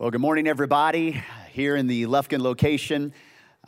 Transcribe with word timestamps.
Well, 0.00 0.10
good 0.10 0.22
morning, 0.22 0.48
everybody, 0.48 1.22
here 1.50 1.76
in 1.76 1.86
the 1.86 2.06
Lufkin 2.06 2.40
location, 2.40 3.12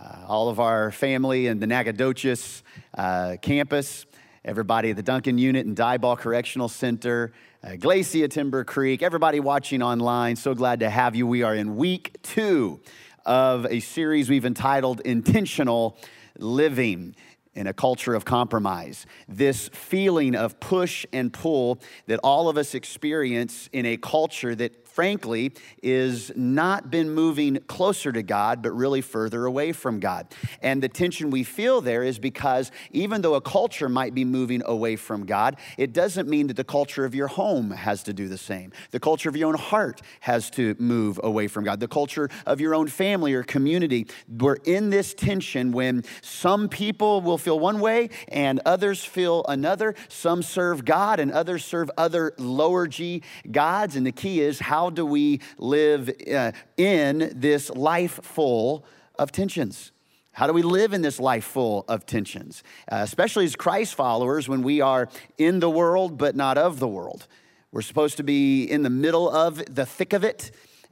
uh, 0.00 0.24
all 0.26 0.48
of 0.48 0.60
our 0.60 0.90
family 0.90 1.46
in 1.46 1.60
the 1.60 1.66
Nacogdoches 1.66 2.62
uh, 2.96 3.36
campus, 3.42 4.06
everybody 4.42 4.88
at 4.88 4.96
the 4.96 5.02
Duncan 5.02 5.36
Unit 5.36 5.66
and 5.66 5.76
Diboll 5.76 6.16
Correctional 6.16 6.70
Center, 6.70 7.34
uh, 7.62 7.76
Glacier 7.76 8.28
Timber 8.28 8.64
Creek, 8.64 9.02
everybody 9.02 9.40
watching 9.40 9.82
online. 9.82 10.36
So 10.36 10.54
glad 10.54 10.80
to 10.80 10.88
have 10.88 11.14
you. 11.14 11.26
We 11.26 11.42
are 11.42 11.54
in 11.54 11.76
week 11.76 12.16
two 12.22 12.80
of 13.26 13.66
a 13.66 13.80
series 13.80 14.30
we've 14.30 14.46
entitled 14.46 15.00
Intentional 15.00 15.98
Living 16.38 17.14
in 17.54 17.66
a 17.66 17.74
culture 17.74 18.14
of 18.14 18.24
compromise. 18.24 19.04
This 19.28 19.68
feeling 19.74 20.34
of 20.34 20.58
push 20.60 21.04
and 21.12 21.30
pull 21.30 21.78
that 22.06 22.18
all 22.24 22.48
of 22.48 22.56
us 22.56 22.74
experience 22.74 23.68
in 23.72 23.84
a 23.84 23.98
culture 23.98 24.54
that 24.54 24.81
frankly, 24.92 25.52
is 25.82 26.30
not 26.36 26.90
been 26.90 27.10
moving 27.10 27.58
closer 27.66 28.12
to 28.12 28.22
God, 28.22 28.62
but 28.62 28.72
really 28.72 29.00
further 29.00 29.46
away 29.46 29.72
from 29.72 30.00
God. 30.00 30.26
And 30.60 30.82
the 30.82 30.88
tension 30.88 31.30
we 31.30 31.44
feel 31.44 31.80
there 31.80 32.02
is 32.02 32.18
because 32.18 32.70
even 32.90 33.22
though 33.22 33.34
a 33.34 33.40
culture 33.40 33.88
might 33.88 34.14
be 34.14 34.24
moving 34.24 34.62
away 34.66 34.96
from 34.96 35.24
God, 35.24 35.56
it 35.78 35.92
doesn't 35.92 36.28
mean 36.28 36.48
that 36.48 36.56
the 36.56 36.64
culture 36.64 37.04
of 37.04 37.14
your 37.14 37.28
home 37.28 37.70
has 37.70 38.02
to 38.04 38.12
do 38.12 38.28
the 38.28 38.38
same. 38.38 38.72
The 38.90 39.00
culture 39.00 39.28
of 39.28 39.36
your 39.36 39.48
own 39.48 39.54
heart 39.54 40.02
has 40.20 40.50
to 40.50 40.76
move 40.78 41.18
away 41.22 41.48
from 41.48 41.64
God. 41.64 41.80
The 41.80 41.88
culture 41.88 42.28
of 42.46 42.60
your 42.60 42.74
own 42.74 42.88
family 42.88 43.32
or 43.34 43.42
community. 43.42 44.06
We're 44.28 44.56
in 44.64 44.90
this 44.90 45.14
tension 45.14 45.72
when 45.72 46.04
some 46.20 46.68
people 46.68 47.20
will 47.20 47.38
feel 47.38 47.58
one 47.58 47.80
way 47.80 48.10
and 48.28 48.60
others 48.66 49.04
feel 49.04 49.44
another. 49.48 49.94
Some 50.08 50.42
serve 50.42 50.84
God 50.84 51.18
and 51.18 51.32
others 51.32 51.64
serve 51.64 51.90
other 51.96 52.34
lower 52.38 52.86
G 52.86 53.22
gods. 53.50 53.96
And 53.96 54.06
the 54.06 54.12
key 54.12 54.40
is 54.40 54.60
how 54.60 54.81
how 54.82 54.90
do 54.90 55.06
we 55.06 55.38
live 55.58 56.10
uh, 56.34 56.50
in 56.76 57.32
this 57.36 57.70
life 57.70 58.18
full 58.24 58.84
of 59.16 59.30
tensions? 59.30 59.92
How 60.32 60.48
do 60.48 60.52
we 60.52 60.62
live 60.62 60.92
in 60.92 61.02
this 61.02 61.20
life 61.20 61.44
full 61.44 61.84
of 61.86 62.04
tensions? 62.04 62.64
Uh, 62.90 62.96
especially 63.04 63.44
as 63.44 63.54
Christ 63.54 63.94
followers, 63.94 64.48
when 64.48 64.64
we 64.64 64.80
are 64.80 65.08
in 65.38 65.60
the 65.60 65.70
world 65.70 66.18
but 66.18 66.34
not 66.34 66.58
of 66.58 66.80
the 66.80 66.88
world. 66.88 67.28
We're 67.70 67.82
supposed 67.82 68.16
to 68.16 68.24
be 68.24 68.64
in 68.64 68.82
the 68.82 68.90
middle 68.90 69.30
of 69.30 69.62
the 69.72 69.86
thick 69.86 70.12
of 70.12 70.24
it 70.24 70.50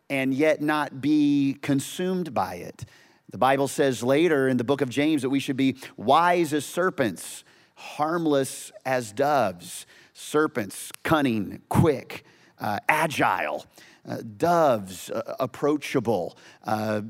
and 0.08 0.32
yet 0.32 0.62
not 0.62 1.00
be 1.00 1.56
consumed 1.60 2.32
by 2.32 2.56
it. 2.56 2.84
The 3.30 3.38
Bible 3.38 3.66
says 3.66 4.04
later 4.04 4.46
in 4.46 4.56
the 4.56 4.62
book 4.62 4.82
of 4.82 4.88
James 4.88 5.22
that 5.22 5.30
we 5.30 5.40
should 5.40 5.56
be 5.56 5.74
wise 5.96 6.52
as 6.52 6.64
serpents, 6.64 7.42
harmless 7.74 8.70
as 8.86 9.10
doves. 9.10 9.84
Serpents, 10.12 10.92
cunning, 11.02 11.62
quick, 11.68 12.24
uh, 12.60 12.78
agile, 12.88 13.64
doves, 14.36 15.10
uh, 15.10 15.36
approachable, 15.38 16.36
uh, 16.64 17.02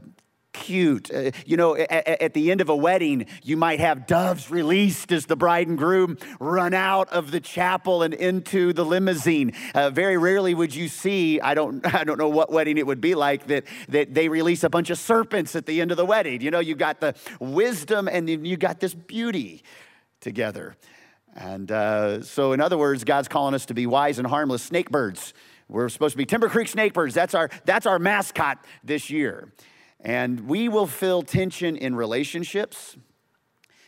cute. 0.53 1.11
Uh, 1.13 1.31
you 1.47 1.57
know, 1.57 1.77
at, 1.77 2.23
at, 2.23 2.35
the 2.35 2.51
end 2.51 2.61
of 2.61 2.69
a 2.69 2.77
wedding, 2.77 3.27
you 3.43 3.57
might 3.57 3.81
have 3.81 4.07
doves 4.07 4.51
released 4.51 5.13
as 5.13 5.27
the 5.27 5.37
bride 5.37 5.69
and 5.69 5.79
groom 5.79 6.19
run 6.39 6.75
out 6.75 7.09
of 7.11 7.31
the 7.31 7.41
chapel 7.41 8.03
and 8.03 8.15
into 8.15 8.73
the 8.73 8.85
limousine. 8.85 9.53
Uh, 9.75 9.91
very 9.91 10.17
rarely 10.17 10.55
would 10.55 10.75
you 10.75 10.89
see, 10.89 11.41
I 11.41 11.55
don't, 11.55 11.87
I 11.95 12.05
don't 12.05 12.19
know 12.19 12.29
what 12.29 12.51
wedding 12.51 12.79
it 12.79 12.87
would 12.87 13.01
be 13.01 13.15
like, 13.15 13.47
that, 13.47 13.65
that 13.89 14.15
they 14.15 14.29
release 14.29 14.65
a 14.65 14.71
bunch 14.71 14.91
of 14.91 14.99
serpents 14.99 15.55
at 15.55 15.67
the 15.67 15.81
end 15.81 15.91
of 15.91 15.97
the 15.97 16.07
wedding. 16.07 16.41
You 16.41 16.51
know, 16.51 16.61
you 16.61 16.75
got 16.75 17.01
the 17.01 17.15
wisdom 17.39 18.09
and 18.09 18.29
you 18.29 18.57
got 18.57 18.81
this 18.81 18.95
beauty 18.95 19.63
together. 20.21 20.77
And 21.37 21.71
uh, 21.71 22.23
so, 22.23 22.53
in 22.53 22.61
other 22.61 22.77
words, 22.77 23.05
God's 23.05 23.29
calling 23.29 23.55
us 23.55 23.67
to 23.67 23.75
be 23.75 23.87
wise 23.87 24.19
and 24.19 24.27
harmless 24.27 24.63
snake 24.63 24.91
birds. 24.91 25.33
We're 25.71 25.89
supposed 25.89 26.15
to 26.15 26.19
be 26.19 26.27
Timber 26.27 26.49
Creek 26.49 26.67
snake 26.67 26.93
birds. 26.93 27.15
That's 27.15 27.33
our, 27.33 27.49
that's 27.65 27.87
our 27.87 28.01
mascot 28.01 28.65
this 28.83 29.09
year. 29.09 29.53
And 30.01 30.49
we 30.49 30.69
will 30.69 30.89
feel 30.89 31.23
tension 31.23 31.77
in 31.77 31.95
relationships, 31.95 32.97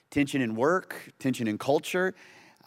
tension 0.08 0.40
in 0.40 0.54
work, 0.54 1.10
tension 1.18 1.48
in 1.48 1.58
culture. 1.58 2.14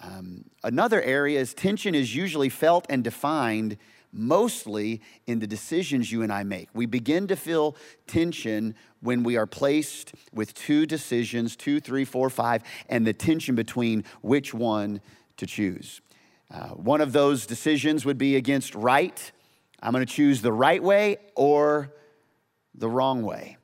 Um, 0.03 0.43
another 0.65 1.01
area 1.01 1.39
is 1.39 1.53
tension 1.53 1.95
is 1.95 2.13
usually 2.13 2.49
felt 2.49 2.85
and 2.89 3.05
defined 3.05 3.77
mostly 4.11 5.01
in 5.27 5.39
the 5.39 5.47
decisions 5.47 6.11
you 6.11 6.21
and 6.21 6.31
I 6.31 6.43
make. 6.43 6.67
We 6.73 6.85
begin 6.85 7.27
to 7.27 7.37
feel 7.37 7.77
tension 8.07 8.75
when 8.99 9.23
we 9.23 9.37
are 9.37 9.47
placed 9.47 10.13
with 10.33 10.53
two 10.53 10.85
decisions, 10.85 11.55
two, 11.55 11.79
three, 11.79 12.03
four, 12.03 12.29
five, 12.29 12.63
and 12.89 13.07
the 13.07 13.13
tension 13.13 13.55
between 13.55 14.03
which 14.21 14.53
one 14.53 14.99
to 15.37 15.45
choose. 15.45 16.01
Uh, 16.51 16.69
one 16.69 17.01
of 17.01 17.11
those 17.11 17.45
decisions 17.45 18.05
would 18.05 18.17
be 18.17 18.35
against 18.35 18.75
right. 18.75 19.31
I'm 19.81 19.91
going 19.91 20.05
to 20.05 20.11
choose 20.11 20.41
the 20.41 20.53
right 20.53 20.81
way 20.81 21.17
or 21.35 21.91
the 22.73 22.89
wrong 22.89 23.23
way. 23.23 23.57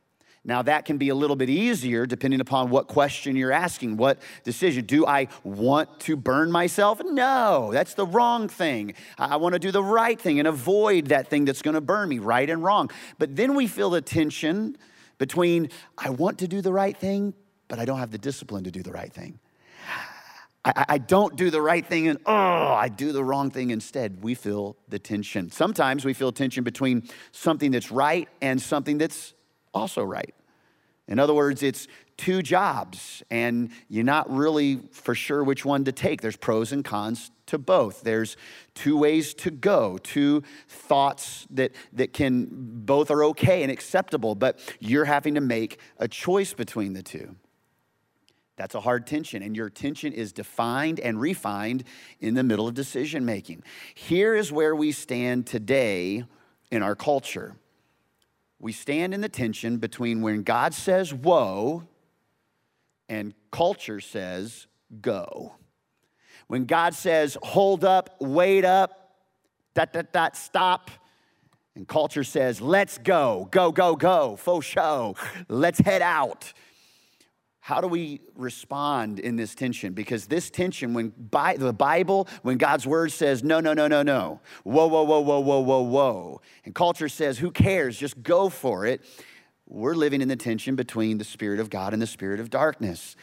Now, 0.44 0.64
that 0.64 0.86
can 0.86 0.97
be 0.97 1.09
a 1.09 1.16
little 1.16 1.36
bit 1.36 1.52
easier 1.52 2.08
depending 2.08 2.42
upon 2.42 2.72
what 2.72 2.88
question 2.88 3.36
you're 3.36 3.52
asking. 3.52 3.97
What 3.97 4.19
decision? 4.44 4.86
Do 4.86 5.06
I 5.06 5.28
want 5.44 6.00
to 6.02 6.16
burn 6.16 6.52
myself? 6.52 7.00
No, 7.03 7.69
that's 7.72 7.94
the 7.94 8.08
wrong 8.08 8.47
thing. 8.47 8.96
I 9.19 9.36
want 9.36 9.53
to 9.53 9.59
do 9.59 9.72
the 9.72 9.84
right 9.84 10.19
thing 10.19 10.40
and 10.40 10.48
avoid 10.48 11.08
that 11.08 11.28
thing 11.28 11.46
that's 11.46 11.62
going 11.62 11.75
to 11.75 11.81
burn 11.81 12.09
me, 12.09 12.18
right 12.18 12.50
and 12.50 12.63
wrong. 12.63 12.90
But 13.19 13.36
then 13.36 13.53
we 13.53 13.68
feel 13.68 13.92
the 13.92 14.02
tension 14.02 14.78
between 15.19 15.69
I 15.96 16.09
want 16.09 16.40
to 16.40 16.48
do 16.48 16.62
the 16.62 16.74
right 16.74 16.98
thing, 16.98 17.36
but 17.68 17.78
I 17.78 17.86
don't 17.86 18.00
have 18.00 18.09
the 18.09 18.18
discipline 18.18 18.63
to 18.63 18.72
do 18.72 18.81
the 18.81 18.92
right 18.92 19.13
thing. 19.13 19.40
I, 20.63 20.85
I, 20.89 20.97
don't 20.99 21.35
do 21.35 21.49
the 21.49 21.61
right 21.61 21.85
thing 21.85 22.07
and 22.07 22.19
oh, 22.25 22.33
I 22.33 22.88
do 22.88 23.11
the 23.11 23.23
wrong 23.23 23.49
thing 23.49 23.72
instead. 23.72 24.23
We 24.23 24.35
feel 24.35 24.77
the 24.89 24.99
tension. 24.99 25.49
Sometimes 25.49 26.05
we 26.05 26.13
feel 26.13 26.31
tension 26.31 26.63
between 26.63 27.09
something 27.31 27.72
that's 27.72 27.91
right 27.91 28.29
and 28.41 28.61
something 28.61 28.97
that's 29.00 29.33
also 29.73 30.03
right. 30.03 30.33
In 31.07 31.19
other 31.19 31.33
words, 31.33 31.63
it's 31.63 31.88
two 32.16 32.44
jobs 32.44 33.23
and 33.31 33.71
you're 33.89 34.03
not 34.03 34.29
really 34.31 34.79
for 34.91 35.16
sure 35.16 35.44
which 35.44 35.66
one 35.66 35.83
to 35.85 35.91
take. 35.91 36.21
There's 36.21 36.38
pros 36.38 36.71
and 36.71 36.85
cons 36.85 37.31
to 37.47 37.57
both. 37.57 38.01
There's 38.01 38.38
two 38.75 38.95
ways 38.97 39.33
to 39.35 39.50
go, 39.50 39.97
two 39.97 40.44
thoughts 40.67 41.47
that, 41.50 41.71
that 41.94 42.13
can 42.13 42.47
both 42.51 43.09
are 43.09 43.23
okay 43.25 43.63
and 43.63 43.71
acceptable, 43.71 44.35
but 44.35 44.59
you're 44.79 45.05
having 45.05 45.33
to 45.35 45.41
make 45.41 45.79
a 45.97 46.07
choice 46.07 46.53
between 46.53 46.94
the 46.94 47.01
two. 47.01 47.35
That's 48.61 48.75
a 48.75 48.79
hard 48.79 49.07
tension, 49.07 49.41
and 49.41 49.57
your 49.57 49.72
tension 49.72 50.13
is 50.13 50.31
defined 50.31 50.99
and 50.99 51.19
refined 51.19 51.83
in 52.19 52.35
the 52.35 52.44
middle 52.44 52.67
of 52.67 52.75
decision 52.75 53.25
making. 53.25 53.63
Here 53.95 54.35
is 54.35 54.51
where 54.51 54.75
we 54.75 54.91
stand 54.91 55.47
today 55.47 56.25
in 56.69 56.83
our 56.83 56.94
culture. 56.94 57.55
We 58.59 58.71
stand 58.71 59.16
in 59.16 59.21
the 59.21 59.29
tension 59.29 59.77
between 59.77 60.21
when 60.21 60.44
God 60.44 60.75
says, 60.75 61.11
whoa, 61.11 61.88
and 63.09 63.33
culture 63.50 64.00
says, 64.00 64.67
go. 65.01 65.55
When 66.45 66.66
God 66.66 66.94
says, 66.94 67.39
hold 67.41 67.83
up, 67.83 68.16
wait 68.19 68.63
up, 68.63 69.16
dot, 69.73 69.91
dot, 69.91 70.13
dot, 70.13 70.38
stop, 70.38 70.91
and 71.73 71.88
culture 71.88 72.23
says, 72.23 72.61
let's 72.61 73.00
go, 73.00 73.47
go, 73.50 73.71
go, 73.71 73.95
go, 73.95 74.35
faux 74.35 74.67
show, 74.67 75.16
let's 75.47 75.79
head 75.79 76.03
out. 76.03 76.53
How 77.63 77.79
do 77.79 77.88
we 77.88 78.22
respond 78.35 79.19
in 79.19 79.35
this 79.35 79.53
tension? 79.53 79.94
Because 79.94 80.25
this 80.25 80.49
tension, 80.49 80.95
when 80.95 81.09
by, 81.09 81.57
the 81.57 81.72
Bible, 81.72 82.27
when 82.41 82.57
God's 82.57 82.88
word 82.88 83.11
says, 83.11 83.44
no, 83.44 83.59
no, 83.59 83.73
no, 83.73 83.88
no, 83.88 84.01
no, 84.01 84.41
whoa, 84.63 84.88
whoa, 84.88 85.03
whoa, 85.03 85.19
whoa, 85.19 85.39
whoa, 85.39 85.59
whoa, 85.59 85.81
whoa, 85.81 86.41
and 86.66 86.73
culture 86.73 87.07
says, 87.07 87.38
who 87.38 87.51
cares, 87.51 87.97
just 87.97 88.23
go 88.23 88.50
for 88.50 88.88
it, 88.88 89.01
we're 89.67 89.94
living 89.94 90.21
in 90.21 90.27
the 90.27 90.35
tension 90.35 90.75
between 90.75 91.19
the 91.19 91.23
Spirit 91.23 91.59
of 91.59 91.69
God 91.69 91.94
and 91.94 92.01
the 92.01 92.07
Spirit 92.07 92.39
of 92.39 92.50
darkness. 92.50 93.16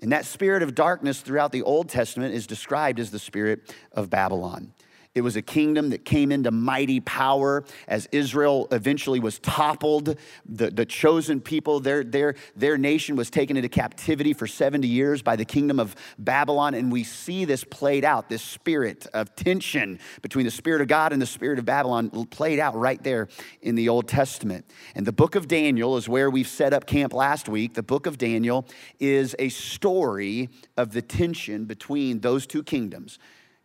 And 0.00 0.12
that 0.12 0.26
spirit 0.26 0.62
of 0.62 0.74
darkness 0.74 1.20
throughout 1.22 1.50
the 1.50 1.62
Old 1.62 1.88
Testament 1.88 2.32
is 2.32 2.46
described 2.46 3.00
as 3.00 3.10
the 3.10 3.18
spirit 3.18 3.74
of 3.90 4.10
Babylon. 4.10 4.72
It 5.18 5.22
was 5.22 5.34
a 5.34 5.42
kingdom 5.42 5.90
that 5.90 6.04
came 6.04 6.30
into 6.30 6.52
mighty 6.52 7.00
power 7.00 7.64
as 7.88 8.08
Israel 8.12 8.68
eventually 8.70 9.18
was 9.18 9.40
toppled. 9.40 10.16
The, 10.48 10.70
the 10.70 10.86
chosen 10.86 11.40
people, 11.40 11.80
their, 11.80 12.04
their, 12.04 12.36
their 12.54 12.78
nation 12.78 13.16
was 13.16 13.28
taken 13.28 13.56
into 13.56 13.68
captivity 13.68 14.32
for 14.32 14.46
70 14.46 14.86
years 14.86 15.20
by 15.20 15.34
the 15.34 15.44
kingdom 15.44 15.80
of 15.80 15.96
Babylon. 16.20 16.74
And 16.74 16.92
we 16.92 17.02
see 17.02 17.44
this 17.44 17.64
played 17.64 18.04
out, 18.04 18.28
this 18.28 18.42
spirit 18.42 19.08
of 19.12 19.34
tension 19.34 19.98
between 20.22 20.44
the 20.44 20.52
spirit 20.52 20.80
of 20.82 20.86
God 20.86 21.12
and 21.12 21.20
the 21.20 21.26
spirit 21.26 21.58
of 21.58 21.64
Babylon 21.64 22.10
played 22.26 22.60
out 22.60 22.76
right 22.76 23.02
there 23.02 23.26
in 23.60 23.74
the 23.74 23.88
Old 23.88 24.06
Testament. 24.06 24.66
And 24.94 25.04
the 25.04 25.12
book 25.12 25.34
of 25.34 25.48
Daniel 25.48 25.96
is 25.96 26.08
where 26.08 26.30
we've 26.30 26.46
set 26.46 26.72
up 26.72 26.86
camp 26.86 27.12
last 27.12 27.48
week. 27.48 27.74
The 27.74 27.82
book 27.82 28.06
of 28.06 28.18
Daniel 28.18 28.68
is 29.00 29.34
a 29.40 29.48
story 29.48 30.48
of 30.76 30.92
the 30.92 31.02
tension 31.02 31.64
between 31.64 32.20
those 32.20 32.46
two 32.46 32.62
kingdoms 32.62 33.18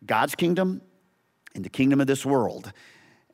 God's 0.06 0.34
kingdom 0.34 0.82
in 1.54 1.62
the 1.62 1.68
kingdom 1.68 2.00
of 2.00 2.06
this 2.06 2.26
world. 2.26 2.72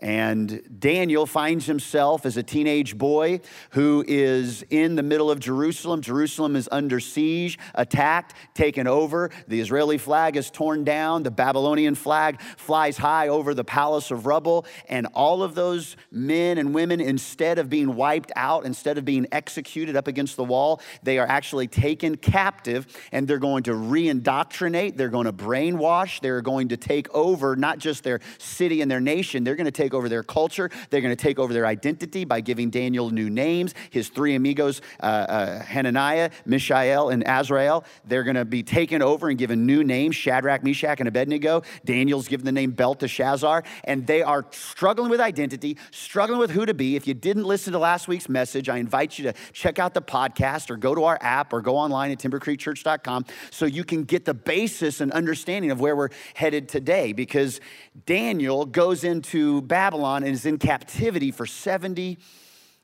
And 0.00 0.62
Daniel 0.80 1.26
finds 1.26 1.66
himself 1.66 2.24
as 2.24 2.36
a 2.38 2.42
teenage 2.42 2.96
boy 2.96 3.40
who 3.70 4.02
is 4.08 4.64
in 4.70 4.96
the 4.96 5.02
middle 5.02 5.30
of 5.30 5.40
Jerusalem. 5.40 6.00
Jerusalem 6.00 6.56
is 6.56 6.68
under 6.72 7.00
siege, 7.00 7.58
attacked, 7.74 8.34
taken 8.54 8.86
over. 8.86 9.30
The 9.46 9.60
Israeli 9.60 9.98
flag 9.98 10.36
is 10.36 10.50
torn 10.50 10.84
down. 10.84 11.22
The 11.22 11.30
Babylonian 11.30 11.94
flag 11.94 12.40
flies 12.56 12.96
high 12.96 13.28
over 13.28 13.52
the 13.52 13.64
palace 13.64 14.10
of 14.10 14.24
rubble. 14.24 14.64
And 14.88 15.06
all 15.12 15.42
of 15.42 15.54
those 15.54 15.96
men 16.10 16.56
and 16.56 16.74
women, 16.74 17.00
instead 17.00 17.58
of 17.58 17.68
being 17.68 17.94
wiped 17.94 18.32
out, 18.36 18.64
instead 18.64 18.96
of 18.96 19.04
being 19.04 19.26
executed 19.32 19.96
up 19.96 20.08
against 20.08 20.36
the 20.36 20.44
wall, 20.44 20.80
they 21.02 21.18
are 21.18 21.26
actually 21.26 21.66
taken 21.68 22.16
captive 22.16 22.86
and 23.12 23.28
they're 23.28 23.38
going 23.38 23.64
to 23.64 23.74
re 23.74 24.08
indoctrinate, 24.08 24.96
they're 24.96 25.08
going 25.08 25.26
to 25.26 25.32
brainwash, 25.32 26.20
they're 26.20 26.40
going 26.40 26.68
to 26.68 26.78
take 26.78 27.12
over 27.14 27.54
not 27.54 27.78
just 27.78 28.02
their 28.02 28.20
city 28.38 28.80
and 28.80 28.90
their 28.90 29.00
nation, 29.00 29.44
they're 29.44 29.56
going 29.56 29.66
to 29.66 29.70
take 29.70 29.89
take 29.90 29.94
over 29.94 30.08
their 30.08 30.22
culture. 30.22 30.70
They're 30.90 31.00
going 31.00 31.16
to 31.16 31.20
take 31.20 31.38
over 31.38 31.52
their 31.52 31.66
identity 31.66 32.24
by 32.24 32.40
giving 32.40 32.70
Daniel 32.70 33.10
new 33.10 33.28
names. 33.28 33.74
His 33.90 34.08
three 34.08 34.36
amigos, 34.36 34.80
uh, 35.02 35.06
uh, 35.06 35.62
Hananiah, 35.62 36.30
Mishael, 36.46 37.08
and 37.08 37.26
Azariah, 37.26 37.80
they're 38.06 38.22
going 38.22 38.36
to 38.36 38.44
be 38.44 38.62
taken 38.62 39.02
over 39.02 39.28
and 39.28 39.38
given 39.38 39.66
new 39.66 39.82
names 39.82 40.14
Shadrach, 40.14 40.62
Meshach, 40.62 41.00
and 41.00 41.08
Abednego. 41.08 41.62
Daniel's 41.84 42.28
given 42.28 42.46
the 42.46 42.52
name 42.52 42.70
Belteshazzar, 42.70 43.64
and 43.84 44.06
they 44.06 44.22
are 44.22 44.46
struggling 44.50 45.10
with 45.10 45.20
identity, 45.20 45.76
struggling 45.90 46.38
with 46.38 46.52
who 46.52 46.64
to 46.66 46.74
be. 46.74 46.94
If 46.94 47.08
you 47.08 47.14
didn't 47.14 47.44
listen 47.44 47.72
to 47.72 47.78
last 47.78 48.06
week's 48.06 48.28
message, 48.28 48.68
I 48.68 48.76
invite 48.76 49.18
you 49.18 49.24
to 49.24 49.32
check 49.52 49.80
out 49.80 49.94
the 49.94 50.02
podcast 50.02 50.70
or 50.70 50.76
go 50.76 50.94
to 50.94 51.04
our 51.04 51.18
app 51.20 51.52
or 51.52 51.60
go 51.60 51.76
online 51.76 52.12
at 52.12 52.18
timbercreekchurch.com 52.18 53.24
so 53.50 53.66
you 53.66 53.82
can 53.82 54.04
get 54.04 54.24
the 54.24 54.34
basis 54.34 55.00
and 55.00 55.10
understanding 55.12 55.72
of 55.72 55.80
where 55.80 55.96
we're 55.96 56.10
headed 56.34 56.68
today 56.68 57.12
because 57.12 57.60
Daniel 58.06 58.66
goes 58.66 59.04
into 59.04 59.62
Babylon 59.80 60.24
and 60.24 60.34
is 60.34 60.44
in 60.44 60.58
captivity 60.58 61.30
for 61.30 61.46
70 61.46 62.18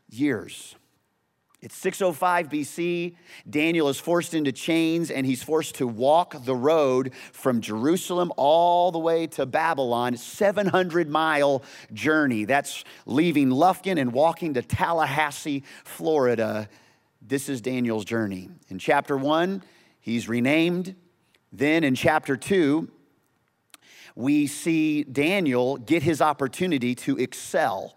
years. 0.09 0.75
It's 1.61 1.77
605 1.77 2.49
BC. 2.49 3.17
Daniel 3.51 3.91
is 3.91 4.01
forced 4.01 4.33
into 4.33 4.51
chains 4.51 5.11
and 5.11 5.27
he's 5.27 5.43
forced 5.43 5.75
to 5.75 5.87
walk 5.87 6.43
the 6.47 6.55
road 6.55 7.13
from 7.33 7.61
Jerusalem 7.61 8.33
all 8.39 8.93
the 8.93 8.99
way 8.99 9.27
to 9.27 9.45
Babylon, 9.45 10.17
700 10.17 11.11
mile 11.11 11.63
journey. 11.93 12.47
That's 12.47 12.83
leaving 13.05 13.51
Lufkin 13.51 14.01
and 14.01 14.11
walking 14.11 14.55
to 14.55 14.63
Tallahassee, 14.63 15.65
Florida. 15.85 16.67
This 17.21 17.51
is 17.51 17.61
Daniel's 17.61 18.07
journey. 18.07 18.49
In 18.71 18.79
chapter 18.79 19.19
one, 19.19 19.63
he's 20.01 20.31
renamed. 20.31 20.95
Then 21.53 21.85
in 21.85 21.95
chapter 21.95 22.39
two, 22.39 22.89
we 24.17 24.47
see 24.47 25.05
Daniel 25.05 25.77
get 25.77 26.03
his 26.03 26.21
opportunity 26.21 26.95
to 26.97 27.17
excel. 27.19 27.95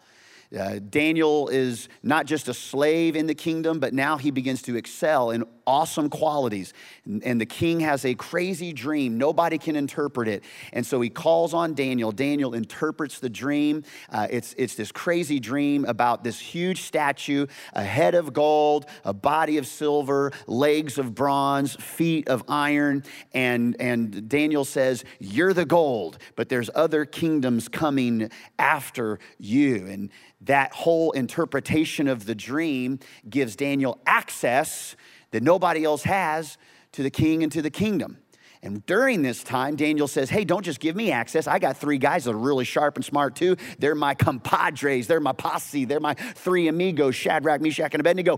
Uh, 0.57 0.79
Daniel 0.89 1.47
is 1.47 1.87
not 2.03 2.25
just 2.25 2.47
a 2.47 2.53
slave 2.53 3.15
in 3.15 3.25
the 3.25 3.35
kingdom, 3.35 3.79
but 3.79 3.93
now 3.93 4.17
he 4.17 4.29
begins 4.29 4.61
to 4.63 4.75
excel 4.75 5.31
in 5.31 5.43
awesome 5.69 6.09
qualities. 6.09 6.73
And, 7.05 7.39
the 7.39 7.45
king 7.45 7.79
has 7.81 8.03
a 8.05 8.15
crazy 8.15 8.73
dream. 8.73 9.19
Nobody 9.19 9.59
can 9.59 9.75
interpret 9.75 10.27
it. 10.27 10.43
And 10.73 10.85
so 10.85 10.99
he 10.99 11.09
calls 11.09 11.53
on 11.53 11.75
Daniel. 11.75 12.11
Daniel 12.11 12.55
interprets 12.55 13.19
the 13.19 13.29
dream. 13.29 13.83
Uh, 14.09 14.27
it's, 14.31 14.55
it's 14.57 14.73
this 14.73 14.91
crazy 14.91 15.39
dream 15.39 15.85
about 15.85 16.23
this 16.23 16.39
huge 16.39 16.81
statue, 16.81 17.45
a 17.73 17.83
head 17.83 18.15
of 18.15 18.33
gold, 18.33 18.87
a 19.05 19.13
body 19.13 19.57
of 19.57 19.67
silver, 19.67 20.31
legs 20.47 20.97
of 20.97 21.13
bronze, 21.13 21.75
feet 21.75 22.27
of 22.27 22.43
iron. 22.49 23.03
And, 23.33 23.79
and 23.79 24.27
Daniel 24.27 24.65
says, 24.65 25.05
You're 25.19 25.53
the 25.53 25.65
gold, 25.65 26.17
but 26.35 26.49
there's 26.49 26.71
other 26.73 27.05
kingdoms 27.05 27.67
coming 27.67 28.31
after 28.57 29.19
you. 29.37 29.85
And 29.85 30.09
that 30.41 30.73
whole 30.73 31.11
interpretation 31.11 32.07
of 32.07 32.25
the 32.25 32.35
dream 32.35 32.99
gives 33.29 33.55
Daniel 33.55 33.99
access 34.05 34.95
that 35.31 35.43
nobody 35.43 35.83
else 35.83 36.03
has 36.03 36.57
to 36.93 37.03
the 37.03 37.09
king 37.09 37.43
and 37.43 37.51
to 37.51 37.61
the 37.61 37.69
kingdom. 37.69 38.17
And 38.61 38.85
during 38.85 39.21
this 39.21 39.41
time, 39.41 39.77
Daniel 39.77 40.07
says, 40.07 40.29
Hey, 40.29 40.43
don't 40.43 40.63
just 40.63 40.81
give 40.81 40.95
me 40.95 41.11
access. 41.11 41.47
I 41.47 41.59
got 41.59 41.77
three 41.77 41.97
guys 41.97 42.25
that 42.25 42.31
are 42.31 42.37
really 42.37 42.65
sharp 42.65 42.97
and 42.97 43.05
smart 43.05 43.35
too. 43.35 43.55
They're 43.77 43.95
my 43.95 44.15
compadres, 44.15 45.07
they're 45.07 45.21
my 45.21 45.31
posse, 45.31 45.85
they're 45.85 46.01
my 46.01 46.15
three 46.15 46.67
amigos, 46.67 47.15
Shadrach, 47.15 47.61
Meshach, 47.61 47.93
and 47.93 48.01
Abednego. 48.01 48.37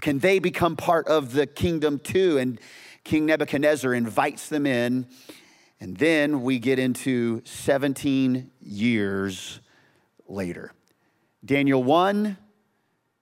Can 0.00 0.18
they 0.18 0.40
become 0.40 0.76
part 0.76 1.08
of 1.08 1.32
the 1.32 1.46
kingdom 1.46 1.98
too? 1.98 2.36
And 2.36 2.60
King 3.02 3.26
Nebuchadnezzar 3.26 3.94
invites 3.94 4.48
them 4.48 4.66
in. 4.66 5.06
And 5.80 5.96
then 5.96 6.42
we 6.42 6.58
get 6.58 6.78
into 6.78 7.40
17 7.46 8.50
years 8.60 9.60
later. 10.28 10.74
Daniel 11.42 11.82
1, 11.82 12.36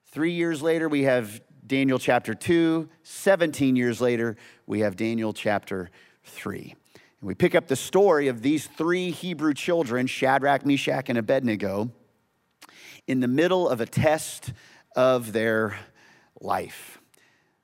three 0.07 0.33
years 0.33 0.61
later, 0.61 0.89
we 0.89 1.03
have 1.03 1.39
Daniel 1.69 1.99
chapter 1.99 2.33
2. 2.33 2.89
17 3.03 3.75
years 3.75 4.01
later, 4.01 4.35
we 4.65 4.79
have 4.79 4.95
Daniel 4.95 5.33
chapter 5.33 5.91
3. 6.23 6.75
And 6.95 7.27
we 7.27 7.35
pick 7.35 7.53
up 7.53 7.67
the 7.67 7.75
story 7.75 8.27
of 8.27 8.41
these 8.41 8.65
three 8.65 9.11
Hebrew 9.11 9.53
children, 9.53 10.07
Shadrach, 10.07 10.65
Meshach, 10.65 11.09
and 11.09 11.17
Abednego, 11.19 11.91
in 13.05 13.19
the 13.19 13.27
middle 13.27 13.69
of 13.69 13.81
a 13.81 13.85
test 13.85 14.51
of 14.95 15.31
their 15.31 15.77
life. 16.41 16.99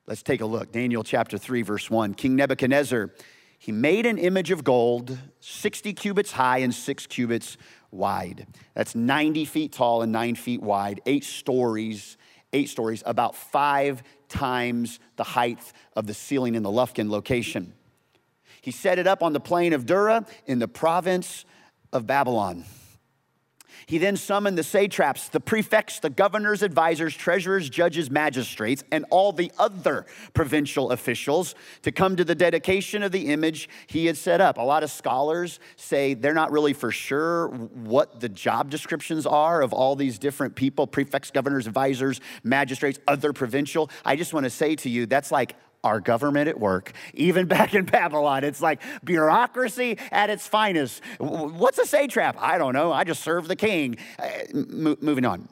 Let's 0.05 0.21
take 0.21 0.41
a 0.41 0.45
look. 0.45 0.71
Daniel 0.71 1.03
chapter 1.03 1.39
3, 1.39 1.63
verse 1.63 1.89
1. 1.89 2.13
King 2.13 2.35
Nebuchadnezzar, 2.35 3.09
he 3.57 3.71
made 3.71 4.05
an 4.05 4.19
image 4.19 4.51
of 4.51 4.63
gold, 4.63 5.17
60 5.39 5.93
cubits 5.93 6.33
high 6.33 6.59
and 6.59 6.75
six 6.75 7.07
cubits 7.07 7.57
wide. 7.89 8.45
That's 8.75 8.93
90 8.93 9.45
feet 9.45 9.71
tall 9.71 10.03
and 10.03 10.11
nine 10.11 10.35
feet 10.35 10.61
wide, 10.61 11.01
eight 11.07 11.23
stories, 11.23 12.17
eight 12.55 12.69
stories, 12.69 13.03
about 13.05 13.35
five 13.35 14.01
times 14.29 14.99
the 15.17 15.23
height 15.23 15.59
of 15.95 16.07
the 16.07 16.13
ceiling 16.13 16.55
in 16.55 16.63
the 16.63 16.71
Lufkin 16.71 17.09
location. 17.09 17.73
He 18.61 18.71
set 18.71 18.97
it 18.97 19.05
up 19.05 19.21
on 19.21 19.33
the 19.33 19.39
plain 19.39 19.73
of 19.73 19.85
Dura 19.85 20.25
in 20.47 20.57
the 20.57 20.67
province 20.67 21.45
of 21.93 22.07
Babylon. 22.07 22.63
He 23.87 23.97
then 23.97 24.17
summoned 24.17 24.57
the 24.57 24.63
satraps, 24.63 25.29
the 25.29 25.39
prefects, 25.39 25.99
the 25.99 26.09
governors, 26.09 26.63
advisors, 26.63 27.15
treasurers, 27.15 27.69
judges, 27.69 28.09
magistrates, 28.09 28.83
and 28.91 29.05
all 29.09 29.31
the 29.31 29.51
other 29.59 30.05
provincial 30.33 30.91
officials 30.91 31.53
to 31.83 31.91
come 31.91 32.15
to 32.15 32.23
the 32.23 32.35
dedication 32.35 33.03
of 33.03 33.11
the 33.11 33.27
image 33.31 33.69
he 33.87 34.07
had 34.07 34.17
set 34.17 34.41
up. 34.41 34.57
A 34.57 34.61
lot 34.61 34.83
of 34.83 34.89
scholars 34.89 35.59
say 35.75 36.13
they're 36.13 36.33
not 36.33 36.51
really 36.51 36.73
for 36.73 36.91
sure 36.91 37.47
what 37.49 38.19
the 38.19 38.29
job 38.29 38.69
descriptions 38.69 39.25
are 39.25 39.61
of 39.61 39.71
all 39.71 39.95
these 39.95 40.17
different 40.17 40.55
people 40.55 40.87
prefects, 40.87 41.29
governors, 41.29 41.67
advisors, 41.67 42.21
magistrates, 42.43 42.99
other 43.07 43.33
provincial. 43.33 43.89
I 44.03 44.15
just 44.15 44.33
want 44.33 44.45
to 44.45 44.49
say 44.49 44.75
to 44.77 44.89
you, 44.89 45.05
that's 45.05 45.31
like 45.31 45.55
our 45.85 46.01
government 46.01 46.49
at 46.49 46.59
work, 46.59 46.91
even 47.13 47.45
back 47.55 47.73
in 47.73 47.85
Babylon. 47.85 48.43
It's 48.43 48.61
like 48.61 48.81
bureaucracy 49.03 49.97
at 50.11 50.29
its 50.29 50.47
finest. 50.47 51.01
What's 51.19 51.77
a 51.77 51.85
satrap? 51.85 52.35
I 52.39 52.57
don't 52.57 52.73
know. 52.73 52.91
I 52.91 53.03
just 53.03 53.23
serve 53.23 53.47
the 53.47 53.55
king. 53.55 53.97
Uh, 54.19 54.29
moving 54.53 55.25
on. 55.25 55.47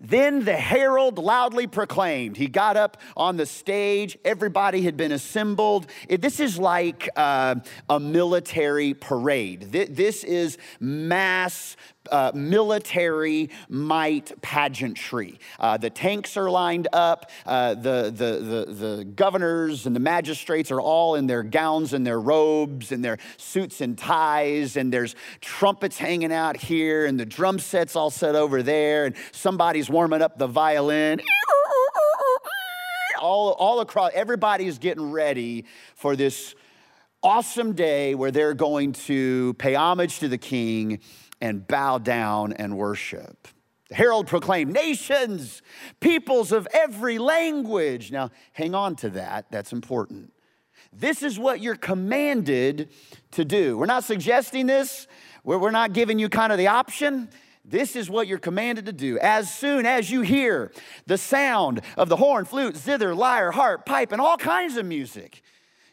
Then 0.00 0.44
the 0.44 0.56
herald 0.56 1.18
loudly 1.18 1.66
proclaimed. 1.66 2.36
He 2.36 2.46
got 2.46 2.76
up 2.76 2.98
on 3.16 3.36
the 3.36 3.46
stage. 3.46 4.18
Everybody 4.24 4.82
had 4.82 4.96
been 4.96 5.12
assembled. 5.12 5.86
This 6.08 6.40
is 6.40 6.58
like 6.58 7.08
uh, 7.16 7.56
a 7.88 8.00
military 8.00 8.94
parade. 8.94 9.72
This 9.72 10.24
is 10.24 10.58
mass 10.80 11.76
uh, 12.10 12.32
military 12.34 13.50
might 13.68 14.40
pageantry. 14.42 15.38
Uh, 15.58 15.76
the 15.76 15.90
tanks 15.90 16.36
are 16.36 16.50
lined 16.50 16.88
up, 16.92 17.30
uh, 17.46 17.74
the, 17.74 18.12
the, 18.14 18.66
the, 18.66 18.74
the, 18.74 19.04
governors 19.04 19.86
and 19.86 19.94
the 19.94 20.00
magistrates 20.00 20.70
are 20.70 20.80
all 20.80 21.14
in 21.14 21.26
their 21.26 21.42
gowns 21.42 21.92
and 21.92 22.06
their 22.06 22.20
robes 22.20 22.92
and 22.92 23.04
their 23.04 23.18
suits 23.36 23.80
and 23.80 23.96
ties, 23.96 24.76
and 24.76 24.92
there's 24.92 25.14
trumpets 25.40 25.98
hanging 25.98 26.32
out 26.32 26.56
here, 26.56 27.06
and 27.06 27.18
the 27.18 27.26
drum 27.26 27.58
sets 27.58 27.96
all 27.96 28.10
set 28.10 28.34
over 28.34 28.62
there, 28.62 29.06
and 29.06 29.14
somebody's 29.32 29.88
warming 29.88 30.22
up 30.22 30.38
the 30.38 30.46
violin. 30.46 31.20
All, 33.20 33.52
all 33.52 33.80
across, 33.80 34.10
everybody's 34.12 34.78
getting 34.78 35.10
ready 35.10 35.64
for 35.94 36.14
this 36.14 36.54
awesome 37.24 37.72
day 37.72 38.14
where 38.14 38.30
they're 38.30 38.52
going 38.52 38.92
to 38.92 39.54
pay 39.54 39.74
homage 39.74 40.18
to 40.18 40.28
the 40.28 40.36
king 40.36 41.00
and 41.44 41.66
bow 41.66 41.98
down 41.98 42.54
and 42.54 42.74
worship. 42.74 43.48
The 43.90 43.96
herald 43.96 44.26
proclaimed, 44.26 44.72
Nations, 44.72 45.60
peoples 46.00 46.52
of 46.52 46.66
every 46.72 47.18
language. 47.18 48.10
Now, 48.10 48.30
hang 48.54 48.74
on 48.74 48.96
to 48.96 49.10
that, 49.10 49.50
that's 49.50 49.70
important. 49.70 50.32
This 50.90 51.22
is 51.22 51.38
what 51.38 51.60
you're 51.60 51.76
commanded 51.76 52.88
to 53.32 53.44
do. 53.44 53.76
We're 53.76 53.84
not 53.84 54.04
suggesting 54.04 54.64
this, 54.66 55.06
we're 55.44 55.70
not 55.70 55.92
giving 55.92 56.18
you 56.18 56.30
kind 56.30 56.50
of 56.50 56.56
the 56.56 56.68
option. 56.68 57.28
This 57.62 57.94
is 57.94 58.08
what 58.08 58.26
you're 58.26 58.38
commanded 58.38 58.86
to 58.86 58.92
do. 58.92 59.18
As 59.18 59.52
soon 59.52 59.84
as 59.84 60.10
you 60.10 60.22
hear 60.22 60.72
the 61.06 61.18
sound 61.18 61.82
of 61.98 62.08
the 62.08 62.16
horn, 62.16 62.46
flute, 62.46 62.76
zither, 62.76 63.14
lyre, 63.14 63.50
harp, 63.50 63.84
pipe, 63.84 64.12
and 64.12 64.20
all 64.20 64.38
kinds 64.38 64.78
of 64.78 64.86
music, 64.86 65.42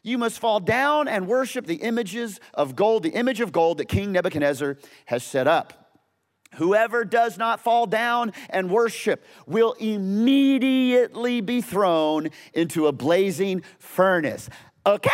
you 0.04 0.18
must 0.18 0.40
fall 0.40 0.60
down 0.60 1.08
and 1.08 1.28
worship 1.28 1.66
the 1.66 1.76
images 1.76 2.40
of 2.54 2.76
gold, 2.76 3.04
the 3.04 3.10
image 3.10 3.40
of 3.40 3.52
gold 3.52 3.78
that 3.78 3.86
King 3.86 4.12
Nebuchadnezzar 4.12 4.78
has 5.06 5.24
set 5.24 5.48
up. 5.48 5.82
Whoever 6.56 7.06
does 7.06 7.38
not 7.38 7.62
fall 7.62 7.86
down 7.86 8.34
and 8.50 8.70
worship 8.70 9.24
will 9.46 9.74
immediately 9.74 11.40
be 11.40 11.62
thrown 11.62 12.30
into 12.54 12.88
a 12.88 12.92
blazing 12.92 13.64
furnace. 13.80 14.50
Okay? 14.86 15.10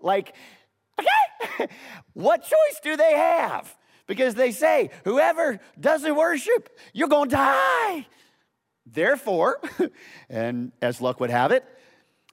Like, 0.00 0.34
okay? 0.98 1.68
what 2.12 2.42
choice 2.42 2.80
do 2.84 2.96
they 2.96 3.16
have? 3.16 3.74
Because 4.06 4.34
they 4.34 4.52
say, 4.52 4.90
whoever 5.04 5.58
doesn't 5.78 6.14
worship, 6.14 6.70
you're 6.92 7.08
to 7.08 7.26
die. 7.26 8.06
Therefore, 8.86 9.60
and 10.30 10.72
as 10.80 11.00
luck 11.00 11.20
would 11.20 11.30
have 11.30 11.50
it, 11.50 11.64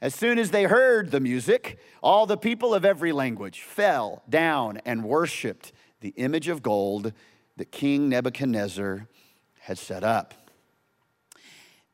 as 0.05 0.13
soon 0.13 0.37
as 0.37 0.51
they 0.51 0.65
heard 0.65 1.09
the 1.09 1.19
music, 1.19 1.79
all 2.03 2.27
the 2.27 2.37
people 2.37 2.75
of 2.75 2.85
every 2.85 3.11
language 3.11 3.63
fell 3.63 4.21
down 4.29 4.79
and 4.85 5.03
worshiped 5.03 5.71
the 6.01 6.09
image 6.09 6.47
of 6.47 6.61
gold 6.61 7.11
that 7.57 7.71
King 7.71 8.07
Nebuchadnezzar 8.07 9.07
had 9.61 9.79
set 9.79 10.03
up. 10.03 10.35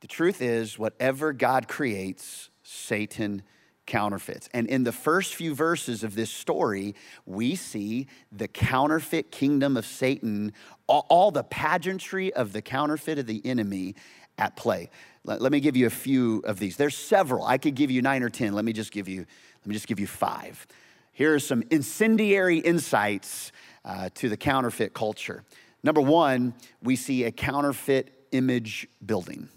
The 0.01 0.07
truth 0.07 0.41
is, 0.41 0.77
whatever 0.77 1.31
God 1.31 1.69
creates, 1.69 2.49
Satan 2.63 3.43
counterfeits. 3.85 4.49
And 4.53 4.67
in 4.67 4.83
the 4.83 4.91
first 4.91 5.33
few 5.33 5.55
verses 5.55 6.03
of 6.03 6.13
this 6.13 6.31
story, 6.31 6.95
we 7.25 7.55
see 7.55 8.07
the 8.29 8.49
counterfeit 8.49 9.31
kingdom 9.31 9.77
of 9.77 9.85
Satan, 9.85 10.51
all, 10.85 11.31
the 11.31 11.45
pageantry 11.45 12.33
of 12.33 12.51
the 12.51 12.61
counterfeit 12.61 13.19
of 13.19 13.25
the 13.25 13.41
enemy 13.45 13.95
at 14.37 14.57
play. 14.57 14.89
Let, 15.23 15.41
let 15.41 15.51
me 15.51 15.59
give 15.59 15.75
you 15.75 15.87
a 15.87 15.91
few 15.91 16.41
of 16.45 16.59
these. 16.59 16.77
There's 16.77 16.97
several. 16.97 17.45
I 17.45 17.57
could 17.57 17.75
give 17.75 17.91
you 17.91 18.01
nine 18.01 18.23
or 18.23 18.29
10. 18.29 18.53
Let 18.53 18.65
me 18.65 18.73
just 18.73 18.91
give 18.91 19.07
you, 19.07 19.19
let 19.19 19.67
me 19.67 19.73
just 19.73 19.87
give 19.87 19.99
you 19.99 20.07
five. 20.07 20.65
Here 21.11 21.35
are 21.35 21.39
some 21.39 21.63
incendiary 21.69 22.57
insights 22.57 23.51
uh, 23.85 24.09
to 24.15 24.29
the 24.29 24.37
counterfeit 24.37 24.93
culture. 24.93 25.43
Number 25.83 26.01
one, 26.01 26.53
we 26.81 26.95
see 26.95 27.25
a 27.25 27.31
counterfeit 27.31 28.27
image 28.31 28.87
building. 29.05 29.49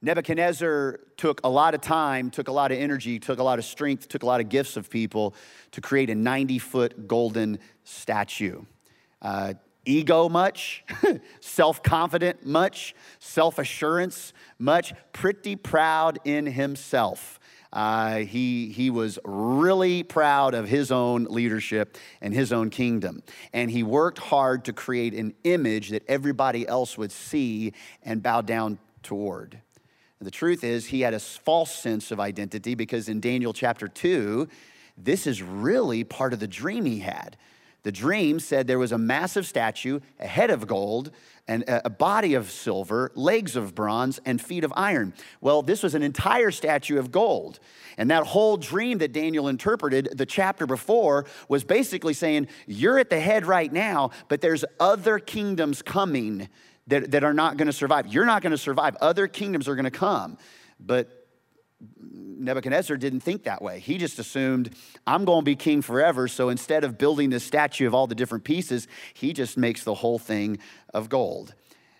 Nebuchadnezzar 0.00 1.00
took 1.16 1.40
a 1.42 1.48
lot 1.48 1.74
of 1.74 1.80
time, 1.80 2.30
took 2.30 2.46
a 2.46 2.52
lot 2.52 2.70
of 2.70 2.78
energy, 2.78 3.18
took 3.18 3.40
a 3.40 3.42
lot 3.42 3.58
of 3.58 3.64
strength, 3.64 4.08
took 4.08 4.22
a 4.22 4.26
lot 4.26 4.40
of 4.40 4.48
gifts 4.48 4.76
of 4.76 4.88
people 4.88 5.34
to 5.72 5.80
create 5.80 6.08
a 6.08 6.14
90 6.14 6.58
foot 6.60 7.08
golden 7.08 7.58
statue. 7.82 8.62
Uh, 9.20 9.54
ego 9.88 10.28
much, 10.28 10.84
self 11.40 11.82
confident 11.82 12.44
much, 12.44 12.94
self 13.18 13.58
assurance 13.58 14.32
much, 14.58 14.92
pretty 15.12 15.56
proud 15.56 16.18
in 16.24 16.46
himself. 16.46 17.40
Uh, 17.72 18.18
he, 18.18 18.70
he 18.70 18.88
was 18.88 19.18
really 19.24 20.02
proud 20.02 20.54
of 20.54 20.66
his 20.66 20.90
own 20.90 21.24
leadership 21.24 21.98
and 22.20 22.32
his 22.32 22.52
own 22.52 22.70
kingdom. 22.70 23.22
And 23.52 23.70
he 23.70 23.82
worked 23.82 24.18
hard 24.18 24.64
to 24.66 24.72
create 24.72 25.12
an 25.12 25.34
image 25.44 25.90
that 25.90 26.02
everybody 26.08 26.66
else 26.66 26.96
would 26.96 27.12
see 27.12 27.74
and 28.02 28.22
bow 28.22 28.40
down 28.40 28.78
toward. 29.02 29.60
The 30.20 30.30
truth 30.30 30.64
is, 30.64 30.86
he 30.86 31.02
had 31.02 31.14
a 31.14 31.20
false 31.20 31.72
sense 31.72 32.10
of 32.10 32.18
identity 32.18 32.74
because 32.74 33.08
in 33.08 33.20
Daniel 33.20 33.52
chapter 33.52 33.86
2, 33.86 34.48
this 34.96 35.26
is 35.26 35.42
really 35.42 36.02
part 36.04 36.32
of 36.32 36.40
the 36.40 36.48
dream 36.48 36.86
he 36.86 37.00
had. 37.00 37.36
The 37.84 37.92
dream 37.92 38.40
said 38.40 38.66
there 38.66 38.78
was 38.78 38.92
a 38.92 38.98
massive 38.98 39.46
statue, 39.46 40.00
a 40.18 40.26
head 40.26 40.50
of 40.50 40.66
gold, 40.66 41.10
and 41.46 41.64
a 41.66 41.88
body 41.88 42.34
of 42.34 42.50
silver, 42.50 43.10
legs 43.14 43.56
of 43.56 43.74
bronze, 43.74 44.20
and 44.26 44.40
feet 44.40 44.64
of 44.64 44.72
iron. 44.76 45.14
Well, 45.40 45.62
this 45.62 45.82
was 45.82 45.94
an 45.94 46.02
entire 46.02 46.50
statue 46.50 46.98
of 46.98 47.10
gold. 47.10 47.58
And 47.96 48.10
that 48.10 48.26
whole 48.26 48.58
dream 48.58 48.98
that 48.98 49.12
Daniel 49.12 49.48
interpreted 49.48 50.10
the 50.14 50.26
chapter 50.26 50.66
before 50.66 51.24
was 51.48 51.64
basically 51.64 52.12
saying, 52.12 52.48
You're 52.66 52.98
at 52.98 53.08
the 53.08 53.18
head 53.18 53.46
right 53.46 53.72
now, 53.72 54.10
but 54.28 54.42
there's 54.42 54.64
other 54.78 55.18
kingdoms 55.18 55.80
coming 55.80 56.50
that, 56.88 57.12
that 57.12 57.24
are 57.24 57.34
not 57.34 57.56
going 57.56 57.66
to 57.66 57.72
survive. 57.72 58.06
You're 58.06 58.26
not 58.26 58.42
going 58.42 58.50
to 58.50 58.58
survive. 58.58 58.96
Other 59.00 59.26
kingdoms 59.26 59.68
are 59.68 59.74
going 59.74 59.84
to 59.84 59.90
come. 59.90 60.36
But 60.78 61.17
Nebuchadnezzar 62.00 62.96
didn't 62.96 63.20
think 63.20 63.44
that 63.44 63.62
way. 63.62 63.78
He 63.78 63.98
just 63.98 64.18
assumed, 64.18 64.74
I'm 65.06 65.24
going 65.24 65.40
to 65.40 65.44
be 65.44 65.56
king 65.56 65.82
forever. 65.82 66.28
So 66.28 66.48
instead 66.48 66.84
of 66.84 66.98
building 66.98 67.30
this 67.30 67.44
statue 67.44 67.86
of 67.86 67.94
all 67.94 68.06
the 68.06 68.14
different 68.14 68.44
pieces, 68.44 68.88
he 69.14 69.32
just 69.32 69.56
makes 69.56 69.84
the 69.84 69.94
whole 69.94 70.18
thing 70.18 70.58
of 70.92 71.08
gold. 71.08 71.54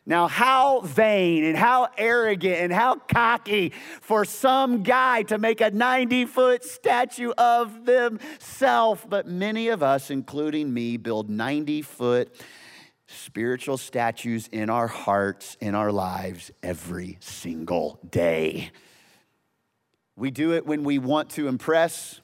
Now, 0.06 0.26
how 0.26 0.80
vain 0.80 1.44
and 1.44 1.54
how 1.54 1.88
arrogant 1.98 2.56
and 2.56 2.72
how 2.72 2.94
cocky 2.94 3.74
for 4.00 4.24
some 4.24 4.82
guy 4.82 5.22
to 5.24 5.36
make 5.36 5.60
a 5.60 5.70
90 5.70 6.24
foot 6.24 6.64
statue 6.64 7.32
of 7.36 7.84
themselves. 7.84 9.02
But 9.06 9.26
many 9.26 9.68
of 9.68 9.82
us, 9.82 10.10
including 10.10 10.72
me, 10.72 10.96
build 10.96 11.28
90 11.28 11.82
foot 11.82 12.34
spiritual 13.06 13.76
statues 13.76 14.48
in 14.48 14.70
our 14.70 14.86
hearts, 14.86 15.58
in 15.60 15.74
our 15.74 15.92
lives, 15.92 16.50
every 16.62 17.18
single 17.20 18.00
day. 18.08 18.70
We 20.18 20.32
do 20.32 20.52
it 20.52 20.66
when 20.66 20.82
we 20.82 20.98
want 20.98 21.30
to 21.30 21.46
impress, 21.46 22.20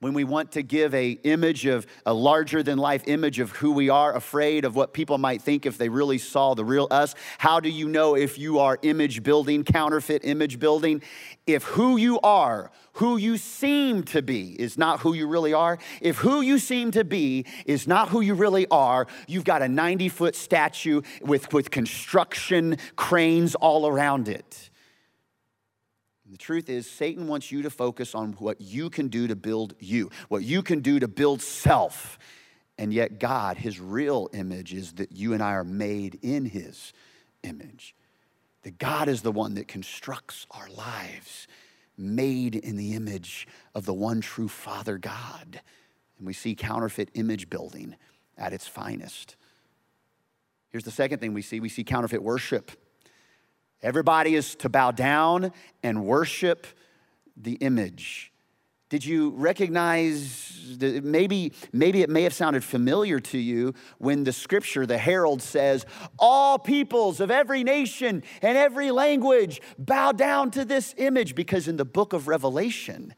when 0.00 0.12
we 0.12 0.22
want 0.22 0.52
to 0.52 0.62
give 0.62 0.94
a 0.94 1.12
image 1.12 1.64
of 1.64 1.86
a 2.04 2.12
larger 2.12 2.62
than 2.62 2.76
life 2.76 3.04
image 3.06 3.38
of 3.38 3.52
who 3.52 3.72
we 3.72 3.88
are, 3.88 4.14
afraid 4.14 4.66
of 4.66 4.76
what 4.76 4.92
people 4.92 5.16
might 5.16 5.40
think 5.40 5.64
if 5.64 5.78
they 5.78 5.88
really 5.88 6.18
saw 6.18 6.52
the 6.52 6.62
real 6.62 6.86
us. 6.90 7.14
How 7.38 7.58
do 7.58 7.70
you 7.70 7.88
know 7.88 8.14
if 8.14 8.38
you 8.38 8.58
are 8.58 8.78
image 8.82 9.22
building, 9.22 9.64
counterfeit 9.64 10.26
image 10.26 10.58
building? 10.58 11.00
If 11.46 11.62
who 11.62 11.96
you 11.96 12.20
are, 12.20 12.70
who 12.94 13.16
you 13.16 13.38
seem 13.38 14.02
to 14.02 14.20
be 14.20 14.50
is 14.60 14.76
not 14.76 15.00
who 15.00 15.14
you 15.14 15.26
really 15.26 15.54
are, 15.54 15.78
if 16.02 16.18
who 16.18 16.42
you 16.42 16.58
seem 16.58 16.90
to 16.90 17.04
be 17.04 17.46
is 17.64 17.88
not 17.88 18.10
who 18.10 18.20
you 18.20 18.34
really 18.34 18.66
are, 18.70 19.06
you've 19.26 19.44
got 19.44 19.62
a 19.62 19.68
90 19.68 20.10
foot 20.10 20.36
statue 20.36 21.00
with, 21.22 21.50
with 21.54 21.70
construction 21.70 22.76
cranes 22.94 23.54
all 23.54 23.86
around 23.86 24.28
it. 24.28 24.68
The 26.34 26.38
truth 26.38 26.68
is, 26.68 26.90
Satan 26.90 27.28
wants 27.28 27.52
you 27.52 27.62
to 27.62 27.70
focus 27.70 28.12
on 28.12 28.32
what 28.32 28.60
you 28.60 28.90
can 28.90 29.06
do 29.06 29.28
to 29.28 29.36
build 29.36 29.76
you, 29.78 30.10
what 30.26 30.42
you 30.42 30.64
can 30.64 30.80
do 30.80 30.98
to 30.98 31.06
build 31.06 31.40
self. 31.40 32.18
And 32.76 32.92
yet, 32.92 33.20
God, 33.20 33.56
his 33.56 33.78
real 33.78 34.28
image 34.32 34.74
is 34.74 34.94
that 34.94 35.12
you 35.12 35.32
and 35.32 35.40
I 35.40 35.52
are 35.52 35.62
made 35.62 36.18
in 36.22 36.46
his 36.46 36.92
image. 37.44 37.94
That 38.64 38.78
God 38.78 39.08
is 39.08 39.22
the 39.22 39.30
one 39.30 39.54
that 39.54 39.68
constructs 39.68 40.44
our 40.50 40.68
lives, 40.70 41.46
made 41.96 42.56
in 42.56 42.74
the 42.74 42.94
image 42.94 43.46
of 43.72 43.86
the 43.86 43.94
one 43.94 44.20
true 44.20 44.48
Father 44.48 44.98
God. 44.98 45.60
And 46.18 46.26
we 46.26 46.32
see 46.32 46.56
counterfeit 46.56 47.10
image 47.14 47.48
building 47.48 47.94
at 48.36 48.52
its 48.52 48.66
finest. 48.66 49.36
Here's 50.70 50.82
the 50.82 50.90
second 50.90 51.20
thing 51.20 51.32
we 51.32 51.42
see 51.42 51.60
we 51.60 51.68
see 51.68 51.84
counterfeit 51.84 52.24
worship. 52.24 52.72
Everybody 53.84 54.34
is 54.34 54.54
to 54.56 54.70
bow 54.70 54.92
down 54.92 55.52
and 55.82 56.06
worship 56.06 56.66
the 57.36 57.52
image. 57.56 58.32
Did 58.88 59.04
you 59.04 59.30
recognize 59.36 60.78
maybe, 60.80 61.52
maybe 61.70 62.00
it 62.00 62.08
may 62.08 62.22
have 62.22 62.32
sounded 62.32 62.64
familiar 62.64 63.20
to 63.20 63.36
you 63.36 63.74
when 63.98 64.24
the 64.24 64.32
scripture, 64.32 64.86
the 64.86 64.96
herald 64.96 65.42
says, 65.42 65.84
All 66.18 66.58
peoples 66.58 67.20
of 67.20 67.30
every 67.30 67.62
nation 67.62 68.22
and 68.40 68.56
every 68.56 68.90
language 68.90 69.60
bow 69.78 70.12
down 70.12 70.50
to 70.52 70.64
this 70.64 70.94
image? 70.96 71.34
Because 71.34 71.68
in 71.68 71.76
the 71.76 71.84
book 71.84 72.14
of 72.14 72.26
Revelation, 72.26 73.14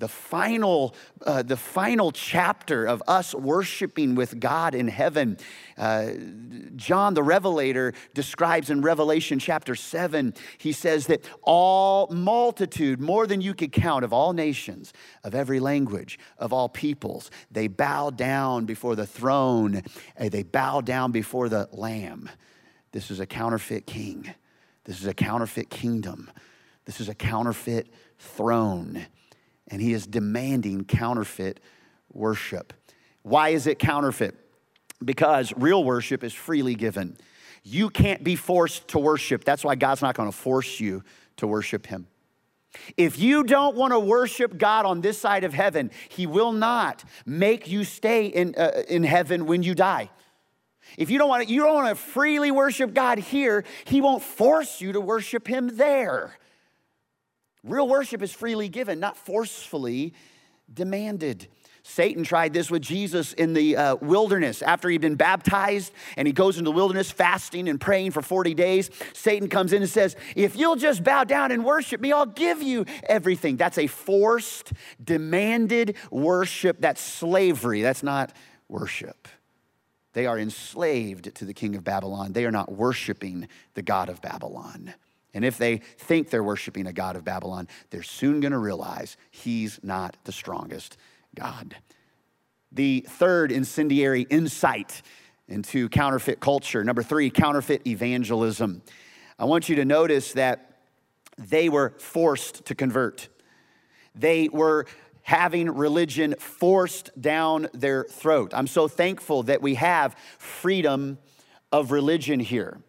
the 0.00 0.08
final, 0.08 0.94
uh, 1.24 1.42
the 1.42 1.56
final 1.56 2.10
chapter 2.10 2.86
of 2.86 3.02
us 3.06 3.34
worshiping 3.34 4.14
with 4.14 4.40
God 4.40 4.74
in 4.74 4.88
heaven. 4.88 5.36
Uh, 5.76 6.12
John 6.74 7.14
the 7.14 7.22
Revelator 7.22 7.92
describes 8.14 8.70
in 8.70 8.80
Revelation 8.80 9.38
chapter 9.38 9.74
7, 9.74 10.34
he 10.58 10.72
says 10.72 11.06
that 11.06 11.28
all 11.42 12.08
multitude, 12.08 13.00
more 13.00 13.26
than 13.26 13.40
you 13.42 13.54
could 13.54 13.72
count, 13.72 14.04
of 14.04 14.12
all 14.12 14.32
nations, 14.32 14.92
of 15.22 15.34
every 15.34 15.60
language, 15.60 16.18
of 16.38 16.52
all 16.52 16.68
peoples, 16.68 17.30
they 17.50 17.68
bow 17.68 18.10
down 18.10 18.64
before 18.64 18.96
the 18.96 19.06
throne, 19.06 19.82
they 20.18 20.42
bow 20.42 20.80
down 20.80 21.12
before 21.12 21.48
the 21.48 21.68
Lamb. 21.72 22.28
This 22.92 23.10
is 23.10 23.20
a 23.20 23.26
counterfeit 23.26 23.86
king. 23.86 24.34
This 24.84 25.00
is 25.00 25.06
a 25.06 25.14
counterfeit 25.14 25.68
kingdom. 25.68 26.30
This 26.86 27.00
is 27.00 27.10
a 27.10 27.14
counterfeit 27.14 27.92
throne 28.18 29.06
and 29.70 29.80
he 29.80 29.92
is 29.92 30.06
demanding 30.06 30.84
counterfeit 30.84 31.60
worship. 32.12 32.72
Why 33.22 33.50
is 33.50 33.66
it 33.66 33.78
counterfeit? 33.78 34.34
Because 35.02 35.52
real 35.56 35.84
worship 35.84 36.24
is 36.24 36.34
freely 36.34 36.74
given. 36.74 37.16
You 37.62 37.90
can't 37.90 38.24
be 38.24 38.36
forced 38.36 38.88
to 38.88 38.98
worship. 38.98 39.44
That's 39.44 39.64
why 39.64 39.74
God's 39.76 40.02
not 40.02 40.14
going 40.14 40.30
to 40.30 40.36
force 40.36 40.80
you 40.80 41.02
to 41.36 41.46
worship 41.46 41.86
him. 41.86 42.06
If 42.96 43.18
you 43.18 43.44
don't 43.44 43.76
want 43.76 43.92
to 43.92 43.98
worship 43.98 44.56
God 44.56 44.86
on 44.86 45.00
this 45.00 45.18
side 45.18 45.44
of 45.44 45.52
heaven, 45.52 45.90
He 46.08 46.26
will 46.26 46.52
not 46.52 47.02
make 47.26 47.68
you 47.68 47.84
stay 47.84 48.26
in, 48.26 48.54
uh, 48.56 48.82
in 48.88 49.02
heaven 49.02 49.46
when 49.46 49.62
you 49.62 49.74
die. 49.74 50.10
If 50.96 51.10
you 51.10 51.18
don't 51.18 51.28
want 51.28 51.46
to, 51.46 51.52
you 51.52 51.62
don't 51.62 51.74
want 51.74 51.88
to 51.88 51.94
freely 51.94 52.50
worship 52.50 52.94
God 52.94 53.18
here, 53.18 53.64
He 53.84 54.00
won't 54.00 54.22
force 54.22 54.80
you 54.80 54.92
to 54.92 55.00
worship 55.00 55.48
Him 55.48 55.76
there. 55.76 56.38
Real 57.62 57.88
worship 57.88 58.22
is 58.22 58.32
freely 58.32 58.68
given, 58.68 59.00
not 59.00 59.16
forcefully 59.16 60.14
demanded. 60.72 61.48
Satan 61.82 62.24
tried 62.24 62.52
this 62.52 62.70
with 62.70 62.82
Jesus 62.82 63.32
in 63.32 63.52
the 63.52 63.76
uh, 63.76 63.96
wilderness. 63.96 64.62
After 64.62 64.88
he'd 64.88 65.00
been 65.00 65.14
baptized 65.14 65.92
and 66.16 66.26
he 66.26 66.32
goes 66.32 66.58
into 66.58 66.70
the 66.70 66.76
wilderness 66.76 67.10
fasting 67.10 67.68
and 67.68 67.80
praying 67.80 68.10
for 68.12 68.22
40 68.22 68.54
days, 68.54 68.90
Satan 69.12 69.48
comes 69.48 69.72
in 69.72 69.82
and 69.82 69.90
says, 69.90 70.16
If 70.36 70.56
you'll 70.56 70.76
just 70.76 71.02
bow 71.02 71.24
down 71.24 71.52
and 71.52 71.64
worship 71.64 72.00
me, 72.00 72.12
I'll 72.12 72.26
give 72.26 72.62
you 72.62 72.84
everything. 73.04 73.56
That's 73.56 73.78
a 73.78 73.86
forced, 73.86 74.72
demanded 75.02 75.96
worship. 76.10 76.80
That's 76.80 77.00
slavery. 77.00 77.82
That's 77.82 78.02
not 78.02 78.32
worship. 78.68 79.28
They 80.12 80.26
are 80.26 80.38
enslaved 80.38 81.34
to 81.36 81.44
the 81.44 81.54
king 81.54 81.76
of 81.76 81.84
Babylon. 81.84 82.32
They 82.32 82.44
are 82.44 82.50
not 82.50 82.72
worshiping 82.72 83.48
the 83.74 83.82
God 83.82 84.08
of 84.08 84.20
Babylon. 84.20 84.94
And 85.32 85.44
if 85.44 85.58
they 85.58 85.78
think 85.78 86.30
they're 86.30 86.42
worshiping 86.42 86.86
a 86.86 86.92
God 86.92 87.16
of 87.16 87.24
Babylon, 87.24 87.68
they're 87.90 88.02
soon 88.02 88.40
going 88.40 88.52
to 88.52 88.58
realize 88.58 89.16
he's 89.30 89.78
not 89.82 90.16
the 90.24 90.32
strongest 90.32 90.96
God. 91.34 91.76
The 92.72 93.06
third 93.08 93.52
incendiary 93.52 94.22
insight 94.22 95.02
into 95.48 95.88
counterfeit 95.88 96.40
culture. 96.40 96.84
Number 96.84 97.02
three, 97.02 97.30
counterfeit 97.30 97.86
evangelism. 97.86 98.82
I 99.38 99.44
want 99.44 99.68
you 99.68 99.76
to 99.76 99.84
notice 99.84 100.32
that 100.32 100.78
they 101.38 101.68
were 101.68 101.94
forced 101.98 102.64
to 102.66 102.74
convert. 102.74 103.28
They 104.14 104.48
were 104.48 104.86
having 105.22 105.70
religion 105.70 106.34
forced 106.38 107.10
down 107.20 107.68
their 107.72 108.04
throat. 108.04 108.52
I'm 108.54 108.66
so 108.66 108.88
thankful 108.88 109.44
that 109.44 109.62
we 109.62 109.74
have 109.74 110.16
freedom 110.38 111.18
of 111.72 111.92
religion 111.92 112.40
here 112.40 112.80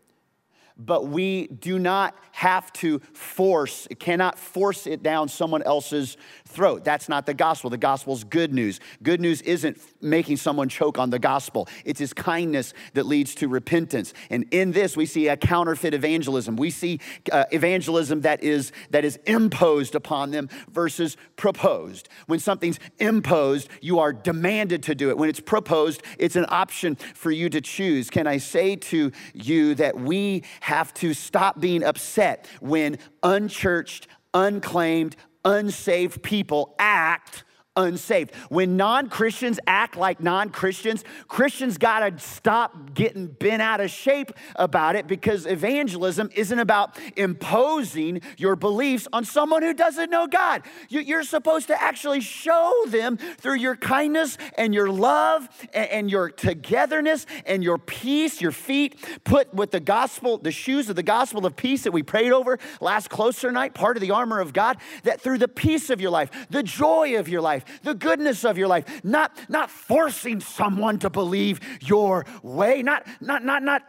but 0.85 1.07
we 1.07 1.47
do 1.47 1.79
not 1.79 2.15
have 2.31 2.71
to 2.73 2.99
force, 3.13 3.87
it 3.89 3.99
cannot 3.99 4.37
force 4.39 4.87
it 4.87 5.03
down 5.03 5.29
someone 5.29 5.61
else's 5.63 6.17
throat. 6.51 6.83
That's 6.83 7.09
not 7.09 7.25
the 7.25 7.33
gospel. 7.33 7.69
The 7.69 7.77
gospel's 7.77 8.23
good 8.23 8.53
news. 8.53 8.79
Good 9.01 9.21
news 9.21 9.41
isn't 9.41 9.79
making 10.01 10.37
someone 10.37 10.69
choke 10.69 10.97
on 10.97 11.09
the 11.09 11.19
gospel, 11.19 11.67
it's 11.85 11.99
his 11.99 12.13
kindness 12.13 12.73
that 12.93 13.05
leads 13.05 13.35
to 13.35 13.47
repentance. 13.47 14.13
And 14.29 14.45
in 14.51 14.71
this, 14.71 14.97
we 14.97 15.05
see 15.05 15.27
a 15.27 15.37
counterfeit 15.37 15.93
evangelism. 15.93 16.55
We 16.55 16.69
see 16.69 16.99
uh, 17.31 17.45
evangelism 17.51 18.21
that 18.21 18.43
is, 18.43 18.71
that 18.89 19.05
is 19.05 19.17
imposed 19.25 19.95
upon 19.95 20.31
them 20.31 20.49
versus 20.71 21.17
proposed. 21.35 22.09
When 22.27 22.39
something's 22.39 22.79
imposed, 22.99 23.69
you 23.81 23.99
are 23.99 24.13
demanded 24.13 24.83
to 24.83 24.95
do 24.95 25.09
it. 25.09 25.17
When 25.17 25.29
it's 25.29 25.39
proposed, 25.39 26.03
it's 26.17 26.35
an 26.35 26.45
option 26.49 26.95
for 26.95 27.31
you 27.31 27.49
to 27.49 27.61
choose. 27.61 28.09
Can 28.09 28.27
I 28.27 28.37
say 28.37 28.75
to 28.75 29.11
you 29.33 29.75
that 29.75 29.99
we 29.99 30.43
have 30.61 30.93
to 30.95 31.13
stop 31.13 31.59
being 31.59 31.83
upset 31.83 32.47
when 32.59 32.97
unchurched, 33.23 34.07
unclaimed, 34.33 35.15
unsaved 35.43 36.21
people 36.21 36.75
act 36.79 37.43
unsaved. 37.75 38.35
When 38.49 38.75
non 38.75 39.09
Christians 39.09 39.59
act 39.65 39.95
like 39.95 40.19
non 40.19 40.49
Christians, 40.49 41.03
Christians 41.27 41.77
got 41.77 41.99
to 41.99 42.19
stop 42.19 42.93
getting 42.93 43.27
bent 43.27 43.61
out 43.61 43.79
of 43.79 43.89
shape 43.89 44.31
about 44.55 44.95
it 44.95 45.07
because 45.07 45.45
evangelism 45.45 46.29
isn't 46.35 46.59
about 46.59 46.97
imposing 47.15 48.21
your 48.37 48.55
beliefs 48.55 49.07
on 49.13 49.23
someone 49.23 49.63
who 49.63 49.73
doesn't 49.73 50.09
know 50.09 50.27
God. 50.27 50.63
You're 50.89 51.23
supposed 51.23 51.67
to 51.67 51.81
actually 51.81 52.21
show 52.21 52.73
them 52.87 53.17
through 53.17 53.55
your 53.55 53.75
kindness 53.75 54.37
and 54.57 54.73
your 54.73 54.89
love 54.89 55.47
and 55.73 56.11
your 56.11 56.29
togetherness 56.29 57.25
and 57.45 57.63
your 57.63 57.77
peace, 57.77 58.41
your 58.41 58.51
feet 58.51 58.99
put 59.23 59.53
with 59.53 59.71
the 59.71 59.79
gospel, 59.79 60.37
the 60.37 60.51
shoes 60.51 60.89
of 60.89 60.95
the 60.95 61.03
gospel 61.03 61.45
of 61.45 61.55
peace 61.55 61.83
that 61.83 61.91
we 61.91 62.03
prayed 62.03 62.31
over 62.31 62.59
last 62.81 63.09
closer 63.09 63.51
night, 63.51 63.73
part 63.73 63.95
of 63.95 64.01
the 64.01 64.11
armor 64.11 64.39
of 64.39 64.51
God, 64.51 64.77
that 65.03 65.21
through 65.21 65.37
the 65.37 65.47
peace 65.47 65.89
of 65.89 66.01
your 66.01 66.11
life, 66.11 66.29
the 66.49 66.63
joy 66.63 67.17
of 67.17 67.29
your 67.29 67.41
life, 67.41 67.60
life, 67.61 67.81
the 67.83 67.93
goodness 67.93 68.43
of 68.43 68.57
your 68.57 68.67
life, 68.67 69.03
not, 69.03 69.31
not 69.49 69.69
forcing 69.69 70.39
someone 70.39 70.99
to 70.99 71.09
believe 71.09 71.59
your 71.81 72.25
way, 72.43 72.81
not, 72.81 73.05
not, 73.19 73.43
not, 73.43 73.63
not 73.63 73.83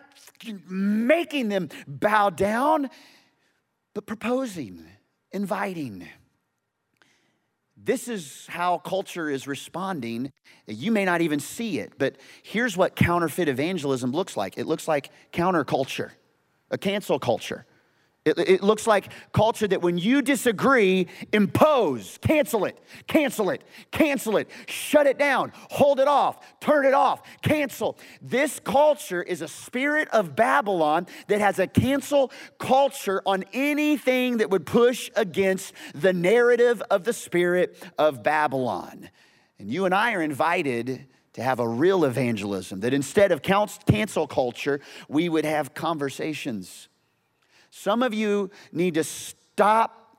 making 0.68 1.48
them 1.48 1.68
bow 1.86 2.30
down, 2.30 2.90
but 3.94 4.06
proposing, 4.06 4.84
inviting. 5.32 6.06
This 7.76 8.08
is 8.08 8.46
how 8.48 8.78
culture 8.78 9.28
is 9.28 9.46
responding. 9.46 10.32
You 10.66 10.92
may 10.92 11.04
not 11.04 11.20
even 11.20 11.40
see 11.40 11.78
it, 11.78 11.94
but 11.98 12.16
here's 12.42 12.76
what 12.76 12.94
counterfeit 12.96 13.48
evangelism 13.48 14.12
looks 14.12 14.36
like 14.36 14.56
it 14.56 14.66
looks 14.66 14.86
like 14.86 15.10
counterculture, 15.32 16.10
a 16.70 16.78
cancel 16.78 17.18
culture. 17.18 17.66
It, 18.24 18.38
it, 18.38 18.62
looks 18.62 18.86
like 18.86 19.08
culture 19.32 19.66
that 19.66 19.82
when 19.82 19.98
you 19.98 20.22
disagree, 20.22 21.08
impose, 21.32 22.18
cancel 22.22 22.64
it, 22.66 22.78
cancel 23.08 23.50
it, 23.50 23.64
cancel 23.90 24.36
it, 24.36 24.48
shut 24.68 25.08
it 25.08 25.18
down, 25.18 25.50
hold 25.54 25.98
it 25.98 26.06
off, 26.06 26.38
turn 26.60 26.86
it 26.86 26.94
off, 26.94 27.22
cancel. 27.42 27.98
This 28.20 28.60
culture 28.60 29.24
is 29.24 29.42
a 29.42 29.48
spirit 29.48 30.08
of 30.10 30.36
Babylon 30.36 31.08
that 31.26 31.40
has 31.40 31.58
a 31.58 31.66
cancel 31.66 32.30
culture 32.58 33.22
on 33.26 33.44
anything 33.52 34.36
that 34.36 34.50
would 34.50 34.66
push 34.66 35.10
against 35.16 35.74
the 35.92 36.12
narrative 36.12 36.80
of 36.92 37.02
the 37.02 37.12
spirit 37.12 37.76
of 37.98 38.22
Babylon. 38.22 39.10
And 39.58 39.68
you 39.68 39.84
and 39.84 39.92
I 39.92 40.12
are 40.12 40.22
invited 40.22 41.06
to 41.32 41.42
have 41.42 41.58
a 41.58 41.66
real 41.66 42.04
evangelism, 42.04 42.80
that 42.80 42.94
instead 42.94 43.32
of 43.32 43.42
cancel 43.42 44.28
culture, 44.28 44.80
we 45.08 45.28
would 45.28 45.44
have 45.44 45.74
conversations 45.74 46.88
some 47.74 48.02
of 48.02 48.12
you 48.12 48.50
need 48.70 48.94
to 48.94 49.02
stop 49.02 50.18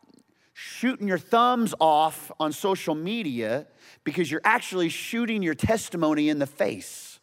shooting 0.54 1.08
your 1.08 1.20
thumbs 1.20 1.76
off 1.80 2.32
on 2.40 2.52
social 2.52 2.96
media 2.96 3.68
because 4.04 4.32
you're 4.32 4.42
actually 4.44 4.90
shooting 4.90 5.44
your 5.44 5.54
testimony 5.54 6.30
in 6.30 6.40
the 6.40 6.48
face. 6.48 7.20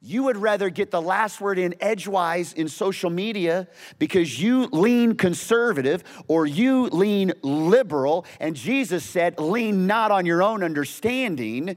You 0.00 0.24
would 0.24 0.36
rather 0.36 0.68
get 0.68 0.90
the 0.90 1.00
last 1.00 1.40
word 1.40 1.60
in 1.60 1.76
edgewise 1.80 2.52
in 2.52 2.66
social 2.66 3.08
media 3.08 3.68
because 4.00 4.42
you 4.42 4.66
lean 4.66 5.14
conservative 5.14 6.02
or 6.26 6.44
you 6.44 6.86
lean 6.88 7.34
liberal, 7.42 8.26
and 8.40 8.56
Jesus 8.56 9.04
said, 9.04 9.38
lean 9.38 9.86
not 9.86 10.10
on 10.10 10.26
your 10.26 10.42
own 10.42 10.64
understanding, 10.64 11.76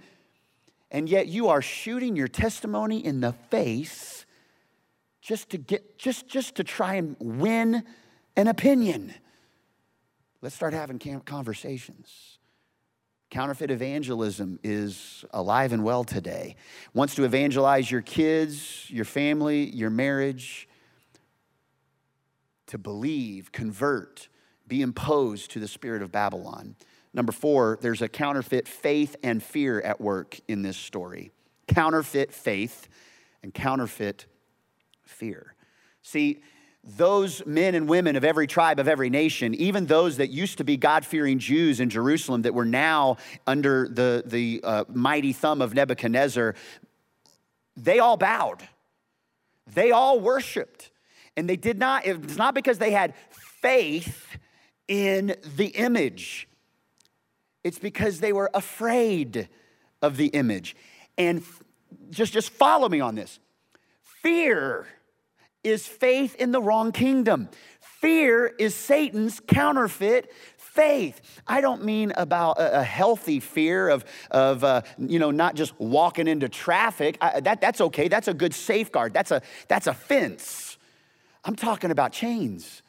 and 0.89 1.07
yet 1.07 1.27
you 1.27 1.49
are 1.49 1.61
shooting 1.61 2.15
your 2.15 2.27
testimony 2.27 3.05
in 3.05 3.21
the 3.21 3.33
face 3.33 4.18
just 5.29 5.51
to 5.51 5.59
get 5.59 5.99
just 5.99 6.27
just 6.27 6.55
to 6.55 6.63
try 6.63 6.95
and 6.95 7.15
win 7.19 7.83
an 8.35 8.47
opinion. 8.47 9.13
Let's 10.41 10.55
start 10.55 10.73
having 10.73 10.97
conversations. 11.23 12.39
Counterfeit 13.29 13.69
evangelism 13.69 14.57
is 14.63 15.23
alive 15.29 15.71
and 15.71 15.83
well 15.83 16.03
today. 16.03 16.55
Wants 16.95 17.13
to 17.13 17.25
evangelize 17.25 17.91
your 17.91 18.01
kids, 18.01 18.89
your 18.89 19.05
family, 19.05 19.69
your 19.69 19.91
marriage 19.91 20.67
to 22.65 22.79
believe, 22.79 23.51
convert, 23.51 24.29
be 24.67 24.81
imposed 24.81 25.51
to 25.51 25.59
the 25.59 25.67
spirit 25.67 26.01
of 26.01 26.11
Babylon. 26.11 26.75
Number 27.13 27.31
four, 27.31 27.77
there's 27.81 28.01
a 28.01 28.09
counterfeit 28.09 28.67
faith 28.67 29.15
and 29.21 29.43
fear 29.43 29.79
at 29.81 30.01
work 30.01 30.39
in 30.47 30.63
this 30.63 30.77
story. 30.77 31.29
Counterfeit 31.67 32.33
faith 32.33 32.87
and 33.43 33.53
counterfeit 33.53 34.25
fear. 35.09 35.55
See, 36.01 36.41
those 36.83 37.45
men 37.45 37.75
and 37.75 37.89
women 37.89 38.15
of 38.15 38.23
every 38.23 38.47
tribe, 38.47 38.79
of 38.79 38.87
every 38.87 39.09
nation, 39.09 39.53
even 39.55 39.85
those 39.85 40.17
that 40.17 40.29
used 40.29 40.57
to 40.59 40.63
be 40.63 40.77
God 40.77 41.05
fearing 41.05 41.39
Jews 41.39 41.79
in 41.79 41.89
Jerusalem 41.89 42.43
that 42.43 42.53
were 42.53 42.65
now 42.65 43.17
under 43.45 43.87
the, 43.89 44.23
the 44.25 44.61
uh, 44.63 44.85
mighty 44.87 45.33
thumb 45.33 45.61
of 45.61 45.73
Nebuchadnezzar, 45.73 46.55
they 47.75 47.99
all 47.99 48.17
bowed. 48.17 48.67
They 49.73 49.91
all 49.91 50.19
worshiped. 50.19 50.91
And 51.35 51.49
they 51.49 51.57
did 51.57 51.77
not, 51.77 52.05
it's 52.05 52.37
not 52.37 52.55
because 52.55 52.79
they 52.79 52.91
had 52.91 53.13
faith 53.61 54.37
in 54.87 55.35
the 55.55 55.67
image, 55.67 56.47
it's 57.63 57.77
because 57.77 58.21
they 58.21 58.33
were 58.33 58.49
afraid 58.53 59.47
of 60.01 60.17
the 60.17 60.27
image. 60.27 60.75
And 61.17 61.43
just, 62.09 62.33
just 62.33 62.49
follow 62.49 62.89
me 62.89 62.99
on 62.99 63.13
this 63.15 63.39
fear 64.03 64.87
is 65.63 65.87
faith 65.87 66.35
in 66.35 66.51
the 66.51 66.61
wrong 66.61 66.91
kingdom. 66.91 67.49
Fear 67.79 68.47
is 68.59 68.75
Satan's 68.75 69.39
counterfeit 69.39 70.31
faith. 70.57 71.19
I 71.45 71.59
don't 71.59 71.83
mean 71.83 72.13
about 72.15 72.55
a, 72.59 72.83
healthy 72.83 73.41
fear 73.41 73.89
of, 73.89 74.05
of 74.31 74.63
uh, 74.63 74.83
you 74.97 75.19
know, 75.19 75.31
not 75.31 75.55
just 75.55 75.77
walking 75.79 76.27
into 76.27 76.47
traffic. 76.47 77.17
I, 77.19 77.41
that, 77.41 77.59
that's 77.59 77.81
okay. 77.81 78.07
That's 78.07 78.29
a 78.29 78.33
good 78.33 78.53
safeguard. 78.53 79.13
That's 79.13 79.31
a, 79.31 79.41
that's 79.67 79.87
a 79.87 79.93
fence. 79.93 80.77
I'm 81.43 81.55
talking 81.55 81.91
about 81.91 82.13
chains. 82.13 82.81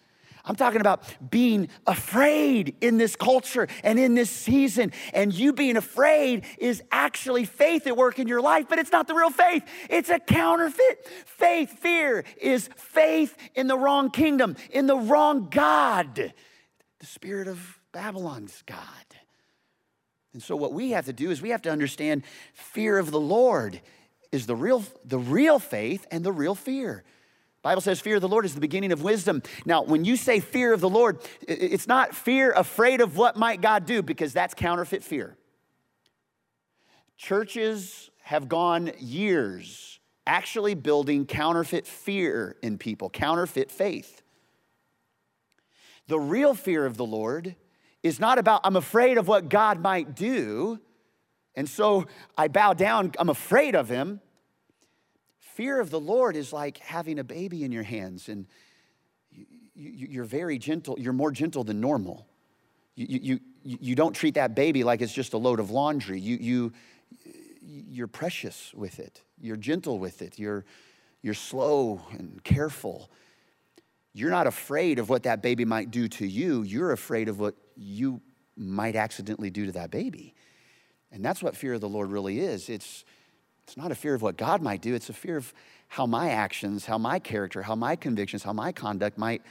I'm 0.44 0.57
talking 0.57 0.81
about 0.81 1.03
being 1.31 1.68
afraid 1.87 2.76
in 2.81 2.98
this 2.98 3.16
culture 3.16 3.68
and 3.83 3.98
in 3.98 4.14
this 4.14 4.31
season. 4.31 4.92
And 5.12 5.33
you 5.33 5.53
being 5.53 5.76
afraid 5.76 6.44
is 6.59 6.83
actually 6.90 7.44
faith 7.44 7.87
at 7.87 7.96
work 7.96 8.18
in 8.18 8.29
your 8.29 8.40
life, 8.40 8.66
but 8.68 8.79
it's 8.79 8.92
not 8.92 9.07
the 9.07 9.14
real 9.14 9.31
faith. 9.31 9.64
It's 9.88 10.11
a 10.11 10.18
counterfeit 10.18 11.07
faith. 11.26 11.79
Fear 11.79 12.24
is 12.40 12.68
faith 12.76 13.37
in 13.55 13.66
the 13.66 13.79
wrong 13.79 14.11
kingdom, 14.11 14.57
in 14.70 14.87
the 14.87 14.96
wrong 14.96 15.48
God, 15.50 16.33
the 16.98 17.07
spirit 17.07 17.48
of 17.48 17.79
Babylon's 17.92 18.62
God. 18.66 18.79
And 20.33 20.42
so 20.42 20.55
what 20.55 20.72
we 20.72 20.92
have 20.92 21.07
to 21.07 21.12
do 21.12 21.31
is 21.31 21.42
we 21.42 21.50
have 21.50 21.62
to 21.62 21.70
understand 21.70 22.22
fear 22.55 22.98
of 22.98 23.11
the 23.11 23.20
Lord 23.20 23.81
is 24.31 24.46
the 24.46 24.55
real, 24.55 24.85
the 25.05 25.18
real 25.18 25.59
faith 25.59 26.07
and 26.11 26.24
the 26.24 26.33
real 26.33 26.55
fear. 26.55 27.03
Bible 27.62 27.83
says 27.83 28.01
fear 28.01 28.16
of 28.16 28.23
the 28.23 28.29
Lord 28.29 28.44
is 28.44 28.55
the 28.55 28.61
beginning 28.61 28.90
of 28.92 29.03
wisdom. 29.03 29.42
Now, 29.66 29.83
when 29.83 30.05
you 30.05 30.16
say 30.16 30.40
fear 30.40 30.73
of 30.73 30.81
the 30.81 30.88
Lord, 30.88 31.18
it's 31.46 31.87
not 31.87 32.14
fear 32.14 32.53
afraid 32.53 33.01
of 33.01 33.16
what 33.16 33.37
might 33.37 33.61
God 33.61 33.85
do 33.85 34.03
because 34.03 34.33
that's 34.33 34.55
counterfeit 34.55 35.05
fear. 35.05 35.37
Churches 37.18 38.11
have 38.23 38.49
gone 38.49 38.92
years 38.99 40.01
actually 40.27 40.75
building 40.75 41.27
counterfeit 41.27 41.87
fear 41.87 42.57
in 42.62 42.79
people, 42.79 43.11
counterfeit 43.11 43.70
faith. 43.70 44.23
The 46.07 46.20
real 46.20 46.55
fear 46.55 46.87
of 46.87 46.96
the 46.96 47.05
Lord 47.05 47.57
is 48.03 48.20
not 48.20 48.38
about, 48.38 48.61
I'm 48.64 48.77
afraid 48.77 49.18
of 49.18 49.29
what 49.29 49.49
God 49.49 49.81
might 49.81 50.14
do, 50.14 50.79
and 51.55 51.68
so 51.68 52.07
I 52.38 52.49
bow 52.49 52.75
down, 52.75 53.12
I'm 53.18 53.29
afraid 53.29 53.75
of 53.75 53.88
him. 53.88 54.20
Fear 55.61 55.79
of 55.81 55.90
the 55.90 56.01
Lord 56.01 56.37
is 56.37 56.55
like 56.55 56.79
having 56.79 57.18
a 57.18 57.23
baby 57.23 57.64
in 57.64 57.70
your 57.70 57.83
hands, 57.83 58.31
and 58.31 58.46
you, 59.75 60.23
are 60.23 60.25
very 60.25 60.57
gentle, 60.57 60.99
you're 60.99 61.12
more 61.12 61.31
gentle 61.31 61.64
than 61.64 61.83
normal. 61.83 62.27
You, 62.94 63.18
you, 63.23 63.40
you 63.62 63.94
don't 63.94 64.14
treat 64.14 64.37
that 64.37 64.55
baby 64.55 64.85
like 64.85 65.03
it's 65.03 65.12
just 65.12 65.35
a 65.35 65.37
load 65.37 65.61
of 65.61 65.70
laundry. 65.70 66.18
You, 66.18 66.38
you, 66.40 66.73
you're 67.61 68.07
precious 68.07 68.73
with 68.73 68.99
it, 69.01 69.20
you're 69.38 69.59
gentle 69.59 69.99
with 69.99 70.23
it, 70.23 70.38
you're, 70.38 70.64
you're 71.20 71.35
slow 71.35 72.01
and 72.12 72.42
careful. 72.42 73.11
You're 74.14 74.31
not 74.31 74.46
afraid 74.46 74.99
of 74.99 75.11
what 75.11 75.25
that 75.25 75.42
baby 75.42 75.66
might 75.66 75.90
do 75.90 76.09
to 76.09 76.27
you, 76.27 76.62
you're 76.62 76.92
afraid 76.92 77.29
of 77.29 77.38
what 77.38 77.55
you 77.77 78.23
might 78.57 78.96
accidentally 78.96 79.51
do 79.51 79.66
to 79.66 79.73
that 79.73 79.90
baby. 79.90 80.35
And 81.12 81.23
that's 81.23 81.42
what 81.42 81.55
fear 81.55 81.75
of 81.75 81.83
the 81.83 81.88
Lord 81.90 82.11
really 82.11 82.40
is. 82.40 82.70
It's, 82.70 83.05
it's 83.71 83.77
not 83.77 83.93
a 83.93 83.95
fear 83.95 84.15
of 84.15 84.23
what 84.23 84.37
God 84.37 84.63
might 84.63 84.83
do, 84.83 84.97
it's 84.97 85.11
a 85.11 85.13
fear 85.13 85.37
of 85.37 85.55
how 85.87 86.05
my 86.05 86.31
actions, 86.31 86.87
how 86.87 86.99
my 86.99 87.21
character, 87.21 87.63
how 87.63 87.77
my 87.77 87.95
convictions, 87.95 88.43
how 88.43 88.53
my 88.53 88.73
conduct 88.73 89.17
might, 89.17 89.43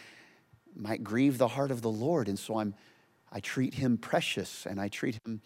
might 0.76 1.06
grieve 1.06 1.38
the 1.38 1.48
heart 1.48 1.72
of 1.72 1.82
the 1.82 1.90
Lord. 1.90 2.28
And 2.28 2.38
so 2.38 2.60
I'm, 2.60 2.76
I 3.32 3.40
treat 3.40 3.76
him 3.76 3.98
precious 3.98 4.66
and 4.66 4.78
I 4.78 4.90
treat 4.90 5.22
him 5.26 5.40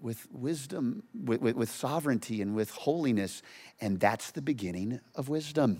with 0.00 0.26
wisdom, 0.32 1.04
with, 1.14 1.40
with, 1.40 1.54
with 1.54 1.70
sovereignty, 1.70 2.42
and 2.42 2.56
with 2.56 2.70
holiness. 2.72 3.40
And 3.80 4.00
that's 4.00 4.32
the 4.32 4.42
beginning 4.42 4.98
of 5.14 5.28
wisdom. 5.28 5.78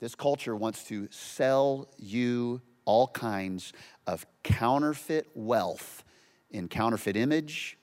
This 0.00 0.14
culture 0.14 0.56
wants 0.56 0.84
to 0.84 1.06
sell 1.10 1.90
you 1.98 2.62
all 2.86 3.08
kinds 3.08 3.74
of 4.06 4.24
counterfeit 4.42 5.28
wealth 5.34 6.02
in 6.50 6.68
counterfeit 6.68 7.14
image, 7.14 7.76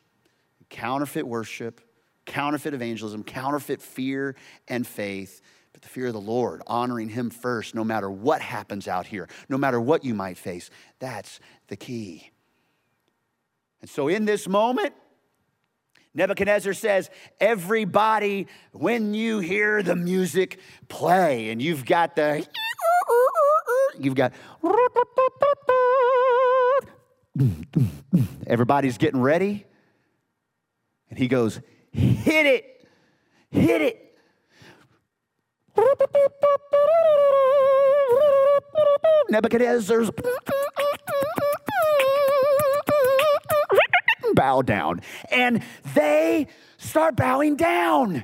counterfeit 0.72 1.28
worship, 1.28 1.82
counterfeit 2.30 2.74
evangelism, 2.74 3.24
counterfeit 3.24 3.82
fear 3.82 4.36
and 4.68 4.88
faith. 4.88 5.42
But 5.74 5.82
the 5.82 5.90
fear 5.90 6.08
of 6.08 6.14
the 6.14 6.22
Lord, 6.22 6.62
honoring 6.68 7.10
Him 7.10 7.30
first, 7.30 7.76
no 7.76 7.84
matter 7.84 8.10
what 8.10 8.42
happens 8.42 8.88
out 8.88 9.08
here, 9.08 9.28
no 9.50 9.58
matter 9.58 9.82
what 9.82 10.06
you 10.06 10.14
might 10.14 10.38
face, 10.38 10.70
that's 11.00 11.40
the 11.68 11.76
key. 11.76 12.32
And 13.82 13.90
so, 13.90 14.08
in 14.08 14.26
this 14.26 14.48
moment, 14.48 14.94
Nebuchadnezzar 16.14 16.74
says, 16.74 17.10
Everybody, 17.40 18.48
when 18.72 19.14
you 19.14 19.40
hear 19.40 19.82
the 19.84 19.96
music 19.96 20.60
play, 20.88 21.50
and 21.50 21.62
you've 21.62 21.86
got 21.86 22.16
the, 22.16 22.46
you've 24.00 24.16
got, 24.16 24.34
everybody's 28.48 28.98
getting 28.98 29.22
ready. 29.22 29.66
And 31.10 31.18
he 31.18 31.28
goes, 31.28 31.62
Hit 31.92 32.46
it, 32.46 32.88
hit 33.52 33.82
it. 33.82 34.06
Nebuchadnezzar's 39.30 40.10
bow 44.34 44.62
down. 44.62 45.02
And 45.32 45.62
they 45.94 46.48
start 46.78 47.16
bowing 47.16 47.56
down. 47.56 48.24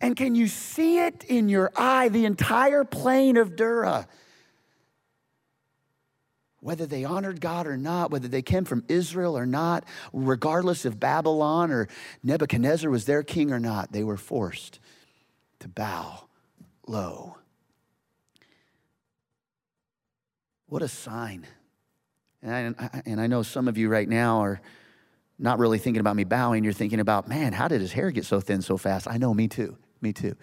And 0.00 0.16
can 0.16 0.34
you 0.34 0.48
see 0.48 0.98
it 0.98 1.24
in 1.24 1.48
your 1.48 1.70
eye? 1.76 2.08
The 2.08 2.24
entire 2.24 2.84
plain 2.84 3.36
of 3.36 3.54
Dura. 3.56 4.08
Whether 6.62 6.86
they 6.86 7.04
honored 7.04 7.40
God 7.40 7.66
or 7.66 7.76
not, 7.76 8.12
whether 8.12 8.28
they 8.28 8.40
came 8.40 8.64
from 8.64 8.84
Israel 8.86 9.36
or 9.36 9.46
not, 9.46 9.84
regardless 10.12 10.84
if 10.84 10.98
Babylon 10.98 11.72
or 11.72 11.88
Nebuchadnezzar 12.22 12.88
was 12.88 13.04
their 13.04 13.24
king 13.24 13.52
or 13.52 13.58
not, 13.58 13.90
they 13.90 14.04
were 14.04 14.16
forced 14.16 14.78
to 15.58 15.68
bow 15.68 16.22
low. 16.86 17.36
What 20.68 20.82
a 20.82 20.88
sign. 20.88 21.48
And 22.44 22.76
I, 22.78 23.02
and 23.06 23.20
I 23.20 23.26
know 23.26 23.42
some 23.42 23.66
of 23.66 23.76
you 23.76 23.88
right 23.88 24.08
now 24.08 24.42
are 24.42 24.60
not 25.40 25.58
really 25.58 25.78
thinking 25.78 26.00
about 26.00 26.14
me 26.14 26.22
bowing, 26.22 26.62
you're 26.62 26.72
thinking 26.72 27.00
about, 27.00 27.26
man, 27.26 27.52
how 27.52 27.66
did 27.66 27.80
his 27.80 27.92
hair 27.92 28.12
get 28.12 28.24
so 28.24 28.40
thin 28.40 28.62
so 28.62 28.76
fast? 28.76 29.08
I 29.08 29.16
know, 29.16 29.34
me 29.34 29.48
too. 29.48 29.76
Me 30.00 30.12
too. 30.12 30.36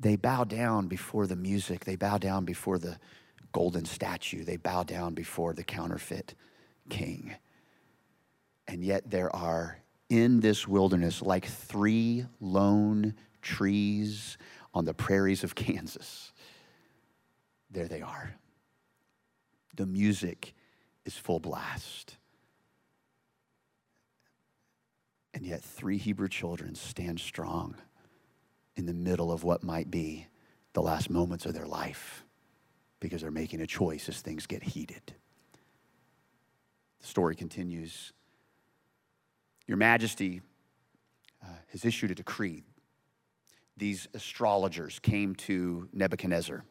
They 0.00 0.16
bow 0.16 0.44
down 0.44 0.86
before 0.86 1.26
the 1.26 1.36
music, 1.36 1.84
they 1.84 1.96
bow 1.96 2.18
down 2.18 2.44
before 2.44 2.78
the 2.78 2.98
golden 3.52 3.84
statue, 3.84 4.44
they 4.44 4.56
bow 4.56 4.84
down 4.84 5.14
before 5.14 5.52
the 5.52 5.64
counterfeit 5.64 6.34
king. 6.88 7.34
And 8.68 8.84
yet 8.84 9.10
there 9.10 9.34
are 9.34 9.78
in 10.08 10.40
this 10.40 10.68
wilderness 10.68 11.22
like 11.22 11.46
three 11.46 12.26
lone 12.40 13.14
trees 13.42 14.38
on 14.72 14.84
the 14.84 14.94
prairies 14.94 15.42
of 15.42 15.54
Kansas. 15.54 16.32
There 17.70 17.88
they 17.88 18.02
are. 18.02 18.34
The 19.76 19.86
music 19.86 20.54
is 21.04 21.16
full 21.16 21.40
blast. 21.40 22.16
And 25.34 25.44
yet, 25.44 25.62
three 25.62 25.98
Hebrew 25.98 26.28
children 26.28 26.74
stand 26.74 27.20
strong 27.20 27.76
in 28.78 28.86
the 28.86 28.94
middle 28.94 29.32
of 29.32 29.44
what 29.44 29.62
might 29.62 29.90
be 29.90 30.26
the 30.72 30.82
last 30.82 31.10
moments 31.10 31.44
of 31.46 31.54
their 31.54 31.66
life 31.66 32.24
because 33.00 33.22
they're 33.22 33.30
making 33.30 33.60
a 33.60 33.66
choice 33.66 34.08
as 34.08 34.20
things 34.20 34.46
get 34.46 34.62
heated. 34.62 35.14
The 37.00 37.06
story 37.06 37.34
continues 37.34 38.12
Your 39.66 39.76
Majesty 39.76 40.40
uh, 41.42 41.48
has 41.72 41.84
issued 41.84 42.10
a 42.10 42.14
decree. 42.14 42.62
These 43.76 44.08
astrologers 44.14 44.98
came 44.98 45.34
to 45.36 45.88
Nebuchadnezzar. 45.92 46.64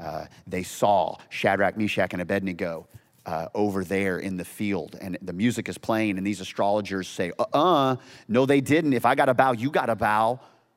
Uh, 0.00 0.26
they 0.46 0.62
saw 0.62 1.16
Shadrach, 1.28 1.76
Meshach, 1.76 2.12
and 2.12 2.22
Abednego 2.22 2.86
uh, 3.26 3.48
over 3.54 3.84
there 3.84 4.18
in 4.18 4.36
the 4.36 4.44
field 4.44 4.96
and 5.00 5.18
the 5.20 5.34
music 5.34 5.68
is 5.68 5.76
playing 5.76 6.16
and 6.16 6.26
these 6.26 6.40
astrologers 6.40 7.06
say 7.06 7.30
uh-uh 7.38 7.94
no 8.26 8.46
they 8.46 8.60
didn't 8.62 8.94
if 8.94 9.04
i 9.04 9.14
got 9.14 9.26
to 9.26 9.34
bow 9.34 9.52
you 9.52 9.70
got 9.70 9.86
to 9.86 9.96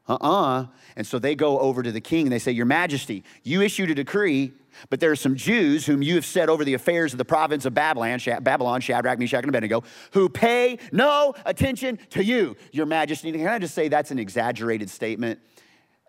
bow 0.07 0.15
uh-uh 0.15 0.65
and 0.95 1.07
so 1.07 1.19
they 1.19 1.35
go 1.35 1.59
over 1.59 1.83
to 1.83 1.91
the 1.91 2.01
king 2.01 2.25
and 2.25 2.31
they 2.31 2.39
say 2.39 2.51
your 2.51 2.65
majesty 2.65 3.23
you 3.43 3.61
issued 3.61 3.89
a 3.89 3.95
decree 3.95 4.53
but 4.89 4.99
there 4.99 5.11
are 5.11 5.15
some 5.15 5.35
Jews 5.35 5.85
whom 5.85 6.01
you 6.01 6.15
have 6.15 6.25
set 6.25 6.49
over 6.49 6.63
the 6.63 6.73
affairs 6.73 7.13
of 7.13 7.17
the 7.17 7.25
province 7.25 7.65
of 7.65 7.73
Babylon, 7.73 8.19
Babylon, 8.41 8.81
Shadrach, 8.81 9.19
Meshach, 9.19 9.43
and 9.43 9.49
Abednego, 9.49 9.83
who 10.11 10.29
pay 10.29 10.79
no 10.91 11.33
attention 11.45 11.99
to 12.11 12.23
you, 12.23 12.55
your 12.71 12.85
majesty. 12.85 13.31
Can 13.31 13.47
I 13.47 13.59
just 13.59 13.75
say 13.75 13.87
that's 13.87 14.11
an 14.11 14.19
exaggerated 14.19 14.89
statement? 14.89 15.39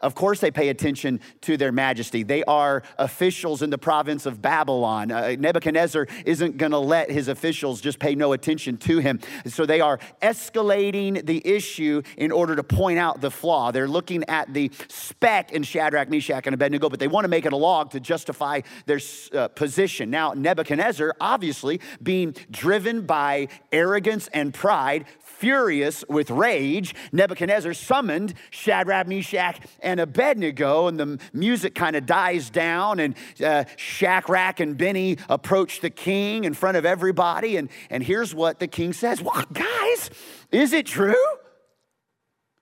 Of 0.03 0.15
course, 0.15 0.41
they 0.41 0.51
pay 0.51 0.69
attention 0.69 1.21
to 1.43 1.57
their 1.57 1.73
majesty. 1.73 2.25
They 2.25 2.43
are 2.45 2.83
officials 2.99 3.63
in 3.63 3.71
the 3.71 3.79
province 3.79 4.27
of 4.27 4.43
Babylon. 4.43 5.11
Uh, 5.11 5.37
Nebuchadnezzar 5.39 6.09
isn't 6.27 6.57
going 6.57 6.73
to 6.73 6.79
let 6.79 7.11
his 7.11 7.29
officials 7.29 7.81
just 7.81 7.99
pay 7.99 8.15
no 8.15 8.33
attention 8.33 8.77
to 8.79 8.99
him. 8.99 9.21
So 9.47 9.65
they 9.65 9.81
are 9.81 10.01
escalating 10.21 11.25
the 11.25 11.47
issue 11.47 12.03
in 12.17 12.33
order 12.33 12.57
to 12.57 12.65
point 12.65 12.99
out 12.99 13.21
the 13.21 13.31
flaw. 13.31 13.71
They're 13.71 13.89
looking 13.89 14.25
at 14.29 14.53
the 14.53 14.71
speck 14.89 15.53
in 15.53 15.63
Shadrach, 15.63 16.11
Meshach, 16.11 16.47
and 16.47 16.55
Abednego, 16.55 16.89
but 16.89 16.99
they 16.99 17.09
want 17.09 17.25
to 17.25 17.29
make 17.29 17.47
it 17.47 17.53
a 17.53 17.57
log 17.57 17.91
to 17.93 18.01
justify 18.01 18.61
their 18.87 19.01
uh, 19.33 19.49
position. 19.49 20.11
Now, 20.11 20.33
Nebuchadnezzar, 20.33 21.15
obviously, 21.21 21.81
being 22.03 22.35
driven 22.51 23.03
by 23.07 23.49
arrogance 23.71 24.29
and 24.33 24.53
pride, 24.53 25.07
furious 25.43 26.05
with 26.09 26.31
rage, 26.31 26.95
Nebuchadnezzar 27.11 27.75
summoned 27.75 28.33
Shadrach, 28.51 29.09
Meshach, 29.09 29.59
and 29.81 29.99
Abednego, 29.99 30.87
and 30.87 31.01
the 31.01 31.19
music 31.33 31.75
kind 31.75 31.97
of 31.97 32.07
dies 32.07 32.49
down, 32.49 33.01
and 33.01 33.17
uh, 33.45 33.65
Shadrach 33.75 34.61
and 34.61 34.79
Benny 34.79 35.19
approach 35.29 35.81
the 35.81 35.91
king 35.91 36.45
in 36.45 36.55
front 36.55 36.77
of 36.77 36.87
everybody, 36.87 37.57
and, 37.57 37.71
and 37.91 38.05
here's 38.05 38.33
what 38.33 38.61
the 38.61 38.69
king 38.69 38.93
says 38.93 39.21
What, 39.21 39.53
guys, 39.53 40.11
is 40.53 40.73
it 40.73 40.87
true? 40.87 41.27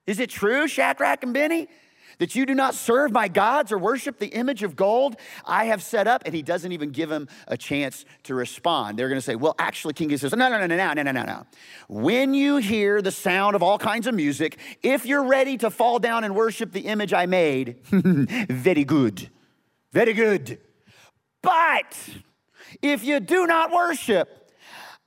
Is 0.07 0.19
it 0.19 0.31
true, 0.31 0.67
Shadrach 0.67 1.23
and 1.23 1.35
Benny? 1.35 1.69
That 2.21 2.35
you 2.35 2.47
do 2.47 2.55
not 2.55 2.75
serve 2.75 3.11
my 3.11 3.27
gods 3.29 3.73
or 3.73 3.79
worship 3.79 4.19
the 4.19 4.29
image 4.29 4.63
of 4.63 4.77
gold 4.77 5.17
I 5.45 5.65
have 5.65 5.83
set 5.83 6.07
up. 6.07 6.23
And 6.27 6.35
he 6.35 6.43
doesn't 6.43 6.71
even 6.71 6.91
give 6.91 7.11
him 7.11 7.27
a 7.49 7.57
chance 7.57 8.05
to 8.25 8.35
respond. 8.35 8.99
They're 8.99 9.09
going 9.09 9.19
to 9.19 9.25
say, 9.25 9.35
Well, 9.35 9.57
actually, 9.59 9.95
King 9.95 10.17
says, 10.17 10.37
No, 10.37 10.49
no, 10.49 10.65
no, 10.65 10.67
no, 10.67 10.77
no, 10.77 11.03
no, 11.03 11.11
no, 11.11 11.25
no. 11.25 11.47
When 11.89 12.35
you 12.35 12.59
hear 12.59 13.03
the 13.03 13.11
sound 13.11 13.57
of 13.57 13.63
all 13.63 13.79
kinds 13.79 14.07
of 14.07 14.15
music, 14.15 14.59
if 14.83 15.07
you're 15.07 15.25
ready 15.25 15.57
to 15.59 15.71
fall 15.71 15.99
down 15.99 16.23
and 16.23 16.37
worship 16.37 16.73
the 16.73 16.83
image 16.83 17.13
I 17.13 17.27
made, 17.27 17.79
very 17.91 18.85
good. 18.85 19.31
Very 19.93 20.13
good. 20.13 20.59
But 21.43 21.99
if 22.83 23.03
you 23.03 23.19
do 23.19 23.47
not 23.47 23.73
worship, 23.73 24.53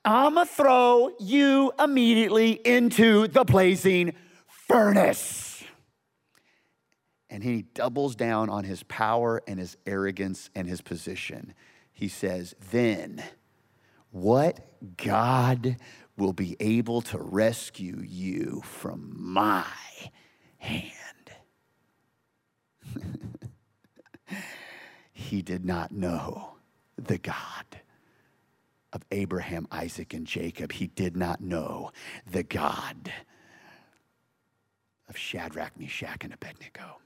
I'm 0.03 0.35
to 0.35 0.45
throw 0.45 1.11
you 1.19 1.71
immediately 1.79 2.51
into 2.51 3.27
the 3.27 3.45
blazing 3.45 4.13
furnace. 4.47 5.52
And 7.33 7.43
he 7.43 7.63
doubles 7.73 8.15
down 8.15 8.51
on 8.51 8.63
his 8.63 8.83
power 8.83 9.41
and 9.47 9.59
his 9.59 9.75
arrogance 9.87 10.51
and 10.53 10.67
his 10.67 10.81
position. 10.81 11.55
He 11.91 12.07
says, 12.07 12.53
Then 12.69 13.23
what 14.11 14.59
God 14.97 15.77
will 16.15 16.33
be 16.33 16.55
able 16.59 17.01
to 17.01 17.17
rescue 17.17 17.99
you 18.05 18.61
from 18.63 19.15
my 19.17 19.65
hand? 20.57 20.91
he 25.11 25.41
did 25.41 25.65
not 25.65 25.91
know 25.91 26.51
the 26.97 27.17
God 27.17 27.65
of 28.93 29.03
Abraham, 29.09 29.67
Isaac, 29.71 30.13
and 30.13 30.27
Jacob. 30.27 30.71
He 30.71 30.85
did 30.85 31.17
not 31.17 31.41
know 31.41 31.89
the 32.29 32.43
God 32.43 33.11
of 35.09 35.17
Shadrach, 35.17 35.79
Meshach, 35.79 36.23
and 36.23 36.31
Abednego. 36.31 36.99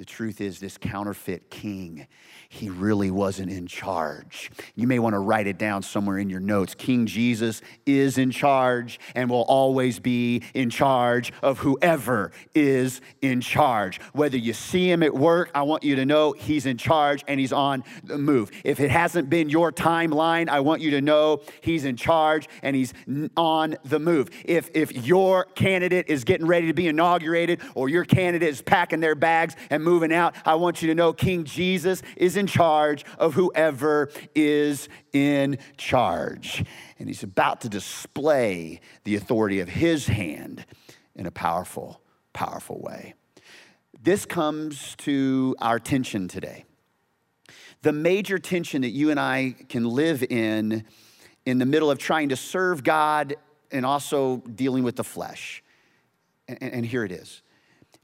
The 0.00 0.06
truth 0.06 0.40
is, 0.40 0.60
this 0.60 0.78
counterfeit 0.78 1.50
king, 1.50 2.06
he 2.48 2.70
really 2.70 3.10
wasn't 3.10 3.52
in 3.52 3.66
charge. 3.66 4.50
You 4.74 4.86
may 4.86 4.98
want 4.98 5.12
to 5.12 5.18
write 5.18 5.46
it 5.46 5.58
down 5.58 5.82
somewhere 5.82 6.16
in 6.16 6.30
your 6.30 6.40
notes. 6.40 6.74
King 6.74 7.04
Jesus 7.04 7.60
is 7.84 8.16
in 8.16 8.30
charge 8.30 8.98
and 9.14 9.28
will 9.28 9.42
always 9.42 9.98
be 9.98 10.42
in 10.54 10.70
charge 10.70 11.34
of 11.42 11.58
whoever 11.58 12.32
is 12.54 13.02
in 13.20 13.42
charge. 13.42 14.00
Whether 14.14 14.38
you 14.38 14.54
see 14.54 14.90
him 14.90 15.02
at 15.02 15.12
work, 15.12 15.50
I 15.54 15.62
want 15.64 15.84
you 15.84 15.96
to 15.96 16.06
know 16.06 16.32
he's 16.32 16.64
in 16.64 16.78
charge 16.78 17.22
and 17.28 17.38
he's 17.38 17.52
on 17.52 17.84
the 18.02 18.16
move. 18.16 18.50
If 18.64 18.80
it 18.80 18.90
hasn't 18.90 19.28
been 19.28 19.50
your 19.50 19.70
timeline, 19.70 20.48
I 20.48 20.60
want 20.60 20.80
you 20.80 20.92
to 20.92 21.02
know 21.02 21.42
he's 21.60 21.84
in 21.84 21.96
charge 21.96 22.48
and 22.62 22.74
he's 22.74 22.94
on 23.36 23.76
the 23.84 23.98
move. 23.98 24.30
If, 24.46 24.70
if 24.72 24.92
your 24.92 25.44
candidate 25.44 26.06
is 26.08 26.24
getting 26.24 26.46
ready 26.46 26.68
to 26.68 26.74
be 26.74 26.88
inaugurated 26.88 27.60
or 27.74 27.90
your 27.90 28.06
candidate 28.06 28.48
is 28.48 28.62
packing 28.62 29.00
their 29.00 29.14
bags 29.14 29.56
and 29.68 29.84
moving 29.84 29.89
out, 30.12 30.34
I 30.44 30.54
want 30.54 30.82
you 30.82 30.88
to 30.88 30.94
know 30.94 31.12
King 31.12 31.44
Jesus 31.44 32.02
is 32.16 32.36
in 32.36 32.46
charge 32.46 33.04
of 33.18 33.34
whoever 33.34 34.10
is 34.34 34.88
in 35.12 35.58
charge. 35.76 36.64
And 36.98 37.08
he's 37.08 37.22
about 37.22 37.62
to 37.62 37.68
display 37.68 38.80
the 39.04 39.16
authority 39.16 39.60
of 39.60 39.68
his 39.68 40.06
hand 40.06 40.64
in 41.14 41.26
a 41.26 41.30
powerful, 41.30 42.00
powerful 42.32 42.80
way. 42.80 43.14
This 44.02 44.24
comes 44.24 44.94
to 44.98 45.54
our 45.60 45.78
tension 45.78 46.28
today. 46.28 46.64
The 47.82 47.92
major 47.92 48.38
tension 48.38 48.82
that 48.82 48.90
you 48.90 49.10
and 49.10 49.18
I 49.18 49.54
can 49.68 49.84
live 49.84 50.22
in 50.22 50.84
in 51.46 51.58
the 51.58 51.66
middle 51.66 51.90
of 51.90 51.98
trying 51.98 52.28
to 52.28 52.36
serve 52.36 52.84
God 52.84 53.34
and 53.70 53.86
also 53.86 54.38
dealing 54.38 54.84
with 54.84 54.96
the 54.96 55.04
flesh. 55.04 55.62
And 56.48 56.84
here 56.84 57.04
it 57.04 57.12
is 57.12 57.42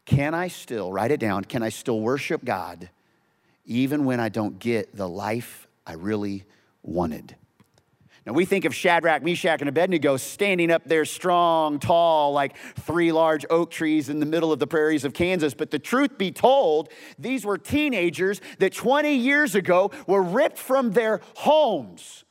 can 0.06 0.34
I 0.34 0.48
still, 0.48 0.92
write 0.92 1.10
it 1.10 1.20
down, 1.20 1.44
can 1.44 1.62
I 1.62 1.68
still 1.68 2.00
worship 2.00 2.44
God 2.44 2.88
even 3.66 4.04
when 4.04 4.20
I 4.20 4.28
don't 4.28 4.58
get 4.58 4.96
the 4.96 5.08
life 5.08 5.66
I 5.86 5.94
really 5.94 6.44
wanted? 6.82 7.36
Now, 8.24 8.32
we 8.32 8.44
think 8.44 8.64
of 8.64 8.74
Shadrach, 8.74 9.22
Meshach, 9.22 9.60
and 9.60 9.68
Abednego 9.68 10.16
standing 10.16 10.72
up 10.72 10.82
there 10.84 11.04
strong, 11.04 11.78
tall, 11.78 12.32
like 12.32 12.56
three 12.80 13.12
large 13.12 13.46
oak 13.50 13.70
trees 13.70 14.08
in 14.08 14.18
the 14.18 14.26
middle 14.26 14.50
of 14.50 14.58
the 14.58 14.66
prairies 14.66 15.04
of 15.04 15.12
Kansas. 15.12 15.54
But 15.54 15.70
the 15.70 15.78
truth 15.78 16.18
be 16.18 16.32
told, 16.32 16.88
these 17.20 17.44
were 17.44 17.56
teenagers 17.56 18.40
that 18.58 18.72
20 18.72 19.14
years 19.14 19.54
ago 19.54 19.92
were 20.08 20.22
ripped 20.22 20.58
from 20.58 20.90
their 20.90 21.20
homes 21.36 22.24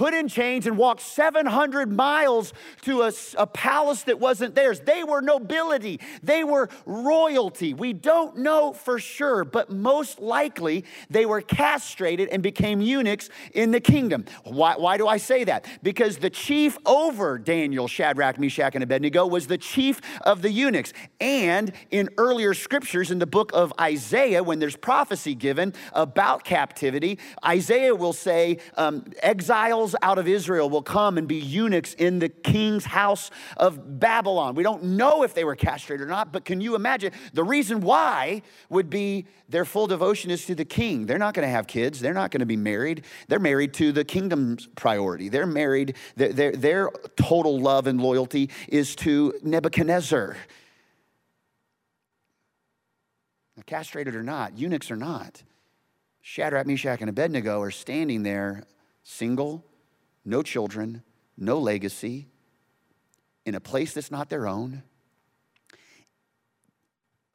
put 0.00 0.14
in 0.14 0.28
chains 0.28 0.66
and 0.66 0.78
walked 0.78 1.02
700 1.02 1.92
miles 1.92 2.54
to 2.80 3.02
a, 3.02 3.12
a, 3.36 3.46
palace 3.46 4.04
that 4.04 4.18
wasn't 4.18 4.54
theirs. 4.54 4.80
They 4.80 5.04
were 5.04 5.20
nobility, 5.20 6.00
they 6.22 6.42
were 6.42 6.70
royalty. 6.86 7.74
We 7.74 7.92
don't 7.92 8.38
know 8.38 8.72
for 8.72 8.98
sure, 8.98 9.44
but 9.44 9.68
most 9.68 10.18
likely 10.18 10.86
they 11.10 11.26
were 11.26 11.42
castrated 11.42 12.30
and 12.30 12.42
became 12.42 12.80
eunuchs 12.80 13.28
in 13.52 13.72
the 13.72 13.80
kingdom. 13.80 14.24
Why, 14.44 14.74
why 14.78 14.96
do 14.96 15.06
I 15.06 15.18
say 15.18 15.44
that? 15.44 15.66
Because 15.82 16.16
the 16.16 16.30
chief 16.30 16.78
over 16.86 17.36
Daniel, 17.36 17.86
Shadrach, 17.86 18.40
Meshach, 18.40 18.74
and 18.74 18.82
Abednego 18.82 19.26
was 19.26 19.48
the 19.48 19.58
chief 19.58 20.00
of 20.22 20.40
the 20.40 20.50
eunuchs. 20.50 20.94
And 21.20 21.74
in 21.90 22.08
earlier 22.16 22.54
scriptures 22.54 23.10
in 23.10 23.18
the 23.18 23.26
book 23.26 23.50
of 23.52 23.70
Isaiah, 23.78 24.42
when 24.42 24.60
there's 24.60 24.76
prophecy 24.76 25.34
given 25.34 25.74
about 25.92 26.44
captivity, 26.44 27.18
Isaiah 27.44 27.94
will 27.94 28.14
say, 28.14 28.60
um, 28.78 29.04
exiles 29.22 29.89
out 30.02 30.18
of 30.18 30.28
Israel 30.28 30.68
will 30.70 30.82
come 30.82 31.18
and 31.18 31.26
be 31.26 31.36
eunuchs 31.36 31.94
in 31.94 32.18
the 32.18 32.28
king's 32.28 32.84
house 32.84 33.30
of 33.56 34.00
Babylon. 34.00 34.54
We 34.54 34.62
don't 34.62 34.82
know 34.82 35.22
if 35.22 35.34
they 35.34 35.44
were 35.44 35.56
castrated 35.56 36.06
or 36.06 36.10
not, 36.10 36.32
but 36.32 36.44
can 36.44 36.60
you 36.60 36.74
imagine? 36.74 37.12
The 37.32 37.44
reason 37.44 37.80
why 37.80 38.42
would 38.68 38.90
be 38.90 39.26
their 39.48 39.64
full 39.64 39.86
devotion 39.86 40.30
is 40.30 40.46
to 40.46 40.54
the 40.54 40.64
king. 40.64 41.06
They're 41.06 41.18
not 41.18 41.34
going 41.34 41.46
to 41.46 41.52
have 41.52 41.66
kids, 41.66 42.00
they're 42.00 42.14
not 42.14 42.30
going 42.30 42.40
to 42.40 42.46
be 42.46 42.56
married. 42.56 43.04
They're 43.28 43.38
married 43.38 43.74
to 43.74 43.92
the 43.92 44.04
kingdom's 44.04 44.68
priority. 44.76 45.28
They're 45.28 45.46
married, 45.46 45.96
their, 46.16 46.32
their, 46.32 46.52
their 46.52 46.90
total 47.16 47.60
love 47.60 47.86
and 47.86 48.00
loyalty 48.00 48.50
is 48.68 48.94
to 48.96 49.34
Nebuchadnezzar. 49.42 50.36
Castrated 53.66 54.14
or 54.14 54.22
not, 54.22 54.58
eunuchs 54.58 54.90
or 54.90 54.96
not, 54.96 55.42
Shadrach, 56.22 56.66
Meshach, 56.66 57.00
and 57.00 57.10
Abednego 57.10 57.60
are 57.60 57.70
standing 57.70 58.22
there 58.22 58.64
single, 59.02 59.64
no 60.30 60.42
children, 60.42 61.02
no 61.36 61.58
legacy, 61.58 62.26
in 63.44 63.54
a 63.54 63.60
place 63.60 63.92
that's 63.92 64.10
not 64.10 64.30
their 64.30 64.46
own. 64.46 64.82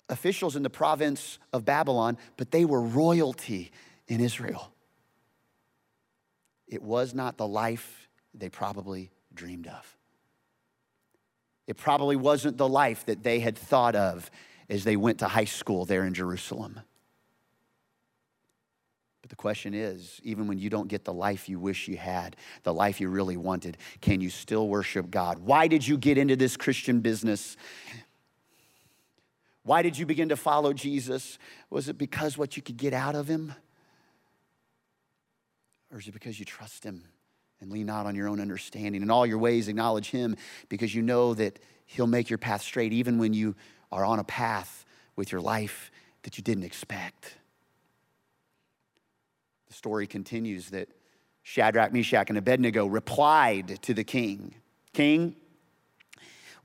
Officials 0.09 0.55
in 0.55 0.63
the 0.63 0.69
province 0.69 1.37
of 1.51 1.65
Babylon, 1.65 2.17
but 2.37 2.51
they 2.51 2.63
were 2.63 2.81
royalty 2.81 3.71
in 4.07 4.21
Israel. 4.21 4.71
It 6.67 6.81
was 6.81 7.13
not 7.13 7.37
the 7.37 7.47
life 7.47 8.07
they 8.33 8.49
probably 8.49 9.11
dreamed 9.33 9.67
of. 9.67 9.97
It 11.67 11.77
probably 11.77 12.15
wasn't 12.15 12.57
the 12.57 12.67
life 12.67 13.05
that 13.07 13.23
they 13.23 13.39
had 13.39 13.57
thought 13.57 13.95
of 13.95 14.29
as 14.69 14.83
they 14.83 14.95
went 14.95 15.19
to 15.19 15.27
high 15.27 15.45
school 15.45 15.85
there 15.85 16.05
in 16.05 16.13
Jerusalem. 16.13 16.79
But 19.25 19.31
the 19.31 19.37
question 19.37 19.73
is 19.73 20.21
even 20.21 20.47
when 20.47 20.59
you 20.59 20.69
don't 20.69 20.87
get 20.87 21.03
the 21.03 21.11
life 21.11 21.49
you 21.49 21.57
wish 21.57 21.87
you 21.87 21.97
had, 21.97 22.35
the 22.61 22.71
life 22.71 23.01
you 23.01 23.09
really 23.09 23.37
wanted, 23.37 23.75
can 23.99 24.21
you 24.21 24.29
still 24.29 24.67
worship 24.67 25.09
God? 25.09 25.39
Why 25.39 25.67
did 25.67 25.87
you 25.87 25.97
get 25.97 26.19
into 26.19 26.35
this 26.35 26.55
Christian 26.55 26.99
business? 26.99 27.57
Why 29.63 29.81
did 29.81 29.97
you 29.97 30.05
begin 30.05 30.29
to 30.29 30.35
follow 30.35 30.73
Jesus? 30.73 31.39
Was 31.71 31.89
it 31.89 31.97
because 31.97 32.37
what 32.37 32.55
you 32.55 32.61
could 32.61 32.77
get 32.77 32.93
out 32.93 33.15
of 33.15 33.27
him? 33.27 33.55
Or 35.91 35.97
is 35.97 36.07
it 36.07 36.13
because 36.13 36.37
you 36.37 36.45
trust 36.45 36.83
him 36.83 37.05
and 37.59 37.71
lean 37.71 37.87
not 37.87 38.05
on 38.05 38.13
your 38.13 38.27
own 38.27 38.39
understanding? 38.39 39.01
In 39.01 39.09
all 39.09 39.25
your 39.25 39.39
ways, 39.39 39.67
acknowledge 39.67 40.11
him 40.11 40.35
because 40.69 40.93
you 40.93 41.01
know 41.01 41.33
that 41.33 41.57
he'll 41.87 42.05
make 42.05 42.29
your 42.29 42.37
path 42.37 42.61
straight 42.61 42.93
even 42.93 43.17
when 43.17 43.33
you 43.33 43.55
are 43.91 44.05
on 44.05 44.19
a 44.19 44.23
path 44.23 44.85
with 45.15 45.31
your 45.31 45.41
life 45.41 45.89
that 46.21 46.37
you 46.37 46.43
didn't 46.43 46.63
expect 46.63 47.37
story 49.75 50.07
continues 50.07 50.69
that 50.69 50.89
Shadrach, 51.43 51.93
Meshach, 51.93 52.29
and 52.29 52.37
Abednego 52.37 52.85
replied 52.85 53.79
to 53.83 53.93
the 53.93 54.03
king 54.03 54.55
King, 54.93 55.35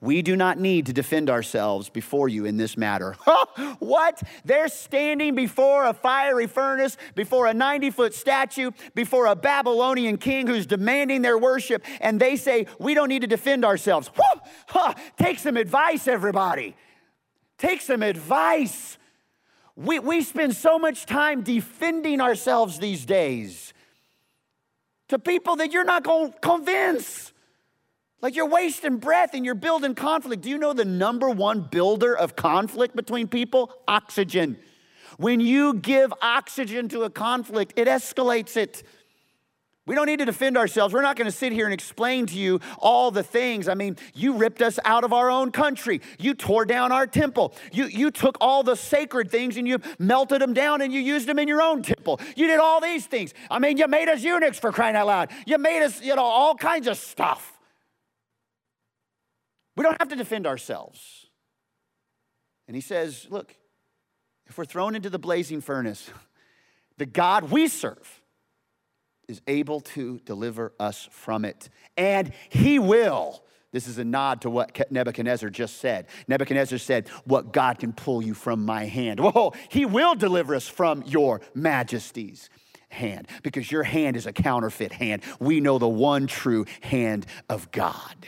we 0.00 0.22
do 0.22 0.34
not 0.34 0.58
need 0.58 0.86
to 0.86 0.94
defend 0.94 1.28
ourselves 1.28 1.90
before 1.90 2.28
you 2.28 2.46
in 2.46 2.56
this 2.56 2.76
matter. 2.76 3.16
what? 3.80 4.22
They're 4.44 4.68
standing 4.68 5.34
before 5.34 5.84
a 5.84 5.92
fiery 5.92 6.46
furnace, 6.46 6.96
before 7.14 7.46
a 7.46 7.52
90 7.52 7.90
foot 7.90 8.14
statue, 8.14 8.70
before 8.94 9.26
a 9.26 9.36
Babylonian 9.36 10.16
king 10.16 10.46
who's 10.46 10.64
demanding 10.64 11.20
their 11.20 11.36
worship, 11.36 11.84
and 12.00 12.18
they 12.18 12.36
say, 12.36 12.66
We 12.78 12.94
don't 12.94 13.08
need 13.08 13.22
to 13.22 13.26
defend 13.26 13.64
ourselves. 13.64 14.10
Take 15.18 15.38
some 15.38 15.58
advice, 15.58 16.08
everybody. 16.08 16.76
Take 17.58 17.82
some 17.82 18.02
advice. 18.02 18.96
We, 19.80 19.98
we 19.98 20.20
spend 20.20 20.54
so 20.54 20.78
much 20.78 21.06
time 21.06 21.40
defending 21.40 22.20
ourselves 22.20 22.78
these 22.78 23.06
days 23.06 23.72
to 25.08 25.18
people 25.18 25.56
that 25.56 25.72
you're 25.72 25.84
not 25.84 26.04
going 26.04 26.32
to 26.32 26.38
convince. 26.40 27.32
Like 28.20 28.36
you're 28.36 28.48
wasting 28.48 28.98
breath 28.98 29.32
and 29.32 29.42
you're 29.42 29.54
building 29.54 29.94
conflict. 29.94 30.42
Do 30.42 30.50
you 30.50 30.58
know 30.58 30.74
the 30.74 30.84
number 30.84 31.30
one 31.30 31.62
builder 31.62 32.14
of 32.14 32.36
conflict 32.36 32.94
between 32.94 33.26
people? 33.26 33.72
Oxygen. 33.88 34.58
When 35.16 35.40
you 35.40 35.72
give 35.72 36.12
oxygen 36.20 36.90
to 36.90 37.04
a 37.04 37.10
conflict, 37.10 37.72
it 37.76 37.88
escalates 37.88 38.58
it. 38.58 38.82
We 39.90 39.96
don't 39.96 40.06
need 40.06 40.20
to 40.20 40.24
defend 40.24 40.56
ourselves. 40.56 40.94
We're 40.94 41.02
not 41.02 41.16
going 41.16 41.26
to 41.26 41.36
sit 41.36 41.50
here 41.52 41.64
and 41.64 41.74
explain 41.74 42.24
to 42.26 42.38
you 42.38 42.60
all 42.78 43.10
the 43.10 43.24
things. 43.24 43.66
I 43.66 43.74
mean, 43.74 43.96
you 44.14 44.34
ripped 44.34 44.62
us 44.62 44.78
out 44.84 45.02
of 45.02 45.12
our 45.12 45.32
own 45.32 45.50
country. 45.50 46.00
You 46.16 46.34
tore 46.34 46.64
down 46.64 46.92
our 46.92 47.08
temple. 47.08 47.54
You, 47.72 47.86
you 47.86 48.12
took 48.12 48.38
all 48.40 48.62
the 48.62 48.76
sacred 48.76 49.32
things 49.32 49.56
and 49.56 49.66
you 49.66 49.80
melted 49.98 50.42
them 50.42 50.54
down 50.54 50.80
and 50.80 50.92
you 50.92 51.00
used 51.00 51.26
them 51.26 51.40
in 51.40 51.48
your 51.48 51.60
own 51.60 51.82
temple. 51.82 52.20
You 52.36 52.46
did 52.46 52.60
all 52.60 52.80
these 52.80 53.04
things. 53.06 53.34
I 53.50 53.58
mean, 53.58 53.78
you 53.78 53.88
made 53.88 54.08
us 54.08 54.22
eunuchs 54.22 54.60
for 54.60 54.70
crying 54.70 54.94
out 54.94 55.08
loud. 55.08 55.32
You 55.44 55.58
made 55.58 55.82
us, 55.82 56.00
you 56.00 56.14
know, 56.14 56.22
all 56.22 56.54
kinds 56.54 56.86
of 56.86 56.96
stuff. 56.96 57.58
We 59.76 59.82
don't 59.82 59.96
have 59.98 60.10
to 60.10 60.16
defend 60.16 60.46
ourselves. 60.46 61.26
And 62.68 62.76
he 62.76 62.80
says, 62.80 63.26
look, 63.28 63.56
if 64.46 64.56
we're 64.56 64.66
thrown 64.66 64.94
into 64.94 65.10
the 65.10 65.18
blazing 65.18 65.60
furnace, 65.60 66.08
the 66.96 67.06
God 67.06 67.50
we 67.50 67.66
serve, 67.66 68.19
is 69.30 69.40
able 69.46 69.80
to 69.80 70.18
deliver 70.24 70.72
us 70.78 71.08
from 71.10 71.44
it. 71.44 71.68
And 71.96 72.32
he 72.48 72.78
will. 72.78 73.42
This 73.72 73.86
is 73.86 73.98
a 73.98 74.04
nod 74.04 74.40
to 74.42 74.50
what 74.50 74.90
Nebuchadnezzar 74.90 75.48
just 75.50 75.78
said. 75.78 76.06
Nebuchadnezzar 76.26 76.78
said, 76.78 77.08
What 77.24 77.52
God 77.52 77.78
can 77.78 77.92
pull 77.92 78.20
you 78.20 78.34
from 78.34 78.64
my 78.66 78.86
hand. 78.86 79.20
Whoa, 79.20 79.52
he 79.68 79.86
will 79.86 80.14
deliver 80.16 80.54
us 80.54 80.66
from 80.66 81.04
your 81.06 81.40
majesty's 81.54 82.50
hand 82.88 83.28
because 83.44 83.70
your 83.70 83.84
hand 83.84 84.16
is 84.16 84.26
a 84.26 84.32
counterfeit 84.32 84.92
hand. 84.92 85.22
We 85.38 85.60
know 85.60 85.78
the 85.78 85.88
one 85.88 86.26
true 86.26 86.66
hand 86.80 87.26
of 87.48 87.70
God. 87.70 88.26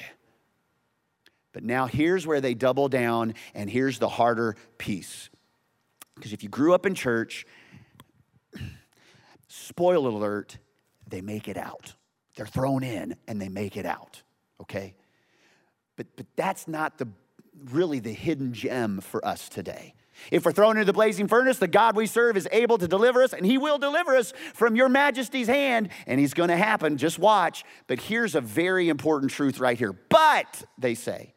But 1.52 1.64
now 1.64 1.86
here's 1.86 2.26
where 2.26 2.40
they 2.40 2.54
double 2.54 2.88
down, 2.88 3.34
and 3.54 3.68
here's 3.68 3.98
the 3.98 4.08
harder 4.08 4.56
piece. 4.78 5.28
Because 6.14 6.32
if 6.32 6.42
you 6.42 6.48
grew 6.48 6.72
up 6.72 6.86
in 6.86 6.94
church, 6.94 7.46
spoiler 9.48 10.08
alert, 10.08 10.58
they 11.12 11.20
make 11.20 11.46
it 11.46 11.58
out. 11.58 11.94
They're 12.34 12.46
thrown 12.46 12.82
in 12.82 13.14
and 13.28 13.40
they 13.40 13.50
make 13.50 13.76
it 13.76 13.84
out, 13.84 14.22
okay? 14.60 14.94
But, 15.96 16.06
but 16.16 16.26
that's 16.34 16.66
not 16.66 16.96
the, 16.96 17.06
really 17.70 18.00
the 18.00 18.12
hidden 18.12 18.54
gem 18.54 19.00
for 19.00 19.24
us 19.24 19.50
today. 19.50 19.94
If 20.30 20.46
we're 20.46 20.52
thrown 20.52 20.76
into 20.76 20.86
the 20.86 20.92
blazing 20.94 21.28
furnace, 21.28 21.58
the 21.58 21.68
God 21.68 21.96
we 21.96 22.06
serve 22.06 22.36
is 22.36 22.48
able 22.50 22.78
to 22.78 22.88
deliver 22.88 23.22
us, 23.22 23.34
and 23.34 23.44
He 23.44 23.58
will 23.58 23.78
deliver 23.78 24.16
us 24.16 24.32
from 24.54 24.74
your 24.74 24.88
majesty's 24.88 25.48
hand, 25.48 25.90
and 26.06 26.18
He's 26.18 26.34
gonna 26.34 26.56
happen. 26.56 26.96
Just 26.96 27.18
watch. 27.18 27.64
But 27.86 28.00
here's 28.00 28.34
a 28.34 28.40
very 28.40 28.88
important 28.88 29.32
truth 29.32 29.58
right 29.58 29.78
here. 29.78 29.92
But, 29.92 30.64
they 30.78 30.94
say, 30.94 31.34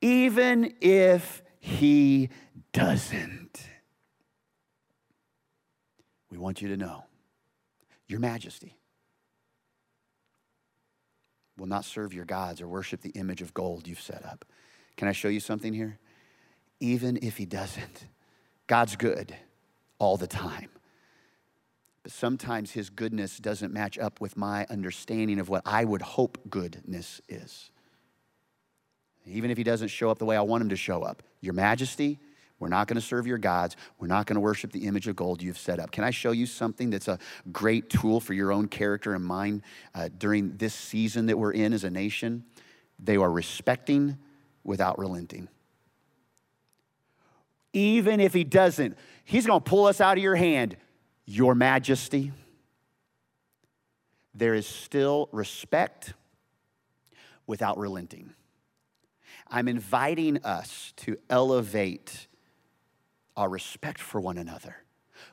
even 0.00 0.74
if 0.80 1.42
He 1.60 2.30
doesn't, 2.72 3.60
we 6.30 6.38
want 6.38 6.62
you 6.62 6.68
to 6.68 6.76
know, 6.76 7.04
Your 8.06 8.20
Majesty, 8.20 8.76
will 11.56 11.66
not 11.66 11.84
serve 11.84 12.12
your 12.12 12.24
gods 12.24 12.60
or 12.60 12.68
worship 12.68 13.00
the 13.00 13.10
image 13.10 13.42
of 13.42 13.54
gold 13.54 13.86
you've 13.86 14.00
set 14.00 14.24
up. 14.24 14.44
Can 14.96 15.08
I 15.08 15.12
show 15.12 15.28
you 15.28 15.40
something 15.40 15.72
here? 15.72 15.98
Even 16.80 17.18
if 17.22 17.36
he 17.36 17.46
doesn't, 17.46 18.06
God's 18.66 18.96
good 18.96 19.36
all 19.98 20.16
the 20.16 20.26
time. 20.26 20.70
But 22.02 22.12
sometimes 22.12 22.70
his 22.70 22.90
goodness 22.90 23.38
doesn't 23.38 23.72
match 23.72 23.98
up 23.98 24.20
with 24.20 24.36
my 24.36 24.66
understanding 24.68 25.38
of 25.38 25.48
what 25.48 25.62
I 25.64 25.84
would 25.84 26.02
hope 26.02 26.38
goodness 26.50 27.20
is. 27.28 27.70
Even 29.26 29.50
if 29.50 29.56
he 29.56 29.64
doesn't 29.64 29.88
show 29.88 30.10
up 30.10 30.18
the 30.18 30.26
way 30.26 30.36
I 30.36 30.42
want 30.42 30.62
him 30.62 30.68
to 30.68 30.76
show 30.76 31.02
up, 31.02 31.22
your 31.40 31.54
majesty, 31.54 32.18
we're 32.64 32.68
not 32.68 32.88
going 32.88 32.94
to 32.94 33.06
serve 33.06 33.26
your 33.26 33.36
gods. 33.36 33.76
We're 33.98 34.06
not 34.06 34.24
going 34.24 34.36
to 34.36 34.40
worship 34.40 34.72
the 34.72 34.86
image 34.86 35.06
of 35.06 35.14
gold 35.14 35.42
you've 35.42 35.58
set 35.58 35.78
up. 35.78 35.90
Can 35.90 36.02
I 36.02 36.08
show 36.08 36.30
you 36.30 36.46
something 36.46 36.88
that's 36.88 37.08
a 37.08 37.18
great 37.52 37.90
tool 37.90 38.20
for 38.20 38.32
your 38.32 38.52
own 38.52 38.68
character 38.68 39.14
and 39.14 39.22
mine 39.22 39.62
uh, 39.94 40.08
during 40.16 40.56
this 40.56 40.72
season 40.72 41.26
that 41.26 41.36
we're 41.36 41.52
in 41.52 41.74
as 41.74 41.84
a 41.84 41.90
nation? 41.90 42.42
They 42.98 43.18
are 43.18 43.30
respecting 43.30 44.16
without 44.62 44.98
relenting. 44.98 45.48
Even 47.74 48.18
if 48.18 48.32
he 48.32 48.44
doesn't, 48.44 48.96
he's 49.26 49.46
going 49.46 49.60
to 49.60 49.68
pull 49.68 49.84
us 49.84 50.00
out 50.00 50.16
of 50.16 50.22
your 50.22 50.36
hand. 50.36 50.78
Your 51.26 51.54
majesty. 51.54 52.32
There 54.34 54.54
is 54.54 54.66
still 54.66 55.28
respect 55.32 56.14
without 57.46 57.76
relenting. 57.76 58.32
I'm 59.48 59.68
inviting 59.68 60.42
us 60.44 60.94
to 60.96 61.18
elevate 61.28 62.26
our 63.36 63.48
respect 63.48 64.00
for 64.00 64.20
one 64.20 64.38
another 64.38 64.76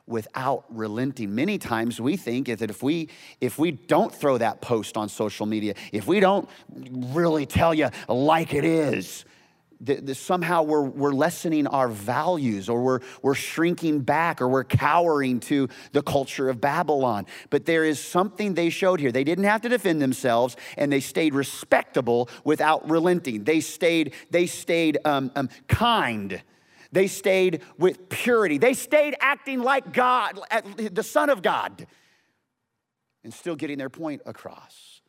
without 0.06 0.64
relenting. 0.68 1.34
Many 1.34 1.58
times 1.58 2.00
we 2.00 2.16
think 2.16 2.46
that 2.46 2.70
if 2.70 2.82
we 2.82 3.08
if 3.40 3.58
we 3.58 3.70
don't 3.72 4.14
throw 4.14 4.38
that 4.38 4.60
post 4.60 4.96
on 4.96 5.08
social 5.08 5.46
media, 5.46 5.74
if 5.92 6.06
we 6.06 6.20
don't 6.20 6.48
really 6.90 7.46
tell 7.46 7.74
you 7.74 7.88
like 8.08 8.54
it 8.54 8.64
is, 8.64 9.24
that, 9.82 10.06
that 10.06 10.14
somehow 10.14 10.62
we're, 10.62 10.82
we're 10.82 11.12
lessening 11.12 11.66
our 11.66 11.88
values 11.88 12.68
or 12.68 12.82
we're, 12.82 13.00
we're 13.20 13.34
shrinking 13.34 14.00
back 14.00 14.40
or 14.40 14.48
we're 14.48 14.64
cowering 14.64 15.40
to 15.40 15.68
the 15.92 16.02
culture 16.02 16.48
of 16.48 16.60
Babylon. 16.60 17.26
But 17.50 17.66
there 17.66 17.84
is 17.84 17.98
something 17.98 18.54
they 18.54 18.70
showed 18.70 19.00
here. 19.00 19.12
They 19.12 19.24
didn't 19.24 19.44
have 19.44 19.60
to 19.62 19.68
defend 19.68 20.00
themselves 20.00 20.56
and 20.76 20.92
they 20.92 21.00
stayed 21.00 21.34
respectable 21.34 22.28
without 22.44 22.88
relenting. 22.88 23.44
They 23.44 23.60
stayed, 23.60 24.14
they 24.30 24.46
stayed 24.46 24.98
um, 25.04 25.32
um, 25.34 25.48
kind 25.66 26.42
they 26.92 27.06
stayed 27.06 27.62
with 27.78 28.08
purity. 28.08 28.58
They 28.58 28.74
stayed 28.74 29.16
acting 29.20 29.60
like 29.60 29.92
God, 29.92 30.38
the 30.76 31.02
Son 31.02 31.30
of 31.30 31.42
God, 31.42 31.86
and 33.24 33.32
still 33.32 33.56
getting 33.56 33.78
their 33.78 33.90
point 33.90 34.22
across. 34.26 35.00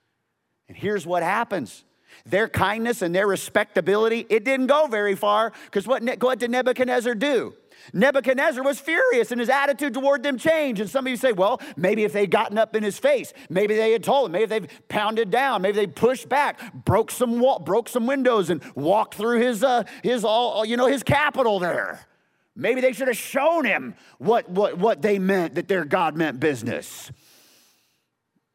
And 0.68 0.78
here's 0.78 1.06
what 1.06 1.24
happens 1.24 1.84
their 2.26 2.48
kindness 2.48 3.02
and 3.02 3.14
their 3.14 3.28
respectability, 3.28 4.26
it 4.30 4.46
didn't 4.46 4.68
go 4.68 4.88
very 4.88 5.16
far 5.16 5.52
because 5.66 5.88
what, 5.88 6.04
what 6.22 6.40
did 6.40 6.52
Nebuchadnezzar 6.52 7.16
do? 7.16 7.56
Nebuchadnezzar 7.92 8.64
was 8.64 8.80
furious 8.80 9.32
and 9.32 9.40
his 9.40 9.50
attitude 9.50 9.94
toward 9.94 10.24
them 10.24 10.38
changed. 10.38 10.80
And 10.80 10.90
some 10.90 11.06
of 11.06 11.12
you 11.12 11.18
say, 11.18 11.34
well, 11.34 11.60
maybe 11.76 12.04
if 12.04 12.14
they'd 12.14 12.32
gotten 12.32 12.58
up 12.58 12.76
in 12.76 12.84
his 12.84 12.98
face, 12.98 13.34
maybe 13.50 13.76
they 13.76 13.92
had 13.92 14.04
told 14.04 14.28
him, 14.28 14.32
maybe 14.32 14.46
they've 14.46 14.88
pounded 14.88 15.30
down, 15.32 15.62
maybe 15.62 15.76
they 15.76 15.88
pushed 15.88 16.30
back, 16.30 16.74
broke 16.86 17.12
some 17.12 17.40
wall, 17.40 17.60
broke 17.60 17.90
some 17.90 18.08
windows 18.08 18.50
and 18.50 18.64
walked 18.76 19.16
through 19.16 19.40
his, 19.42 19.64
uh, 19.64 19.84
his 20.02 20.24
all, 20.24 20.64
you 20.64 20.78
know, 20.78 20.88
his 20.88 21.04
capital 21.04 21.60
there. 21.60 22.08
Maybe 22.56 22.82
they 22.82 22.94
should 22.94 23.08
have 23.08 23.18
shown 23.18 23.66
him 23.66 23.96
what, 24.20 24.48
what, 24.50 24.78
what 24.78 25.02
they 25.02 25.20
meant, 25.20 25.56
that 25.56 25.68
their 25.68 25.86
God 25.86 26.16
meant 26.16 26.40
business. 26.40 27.12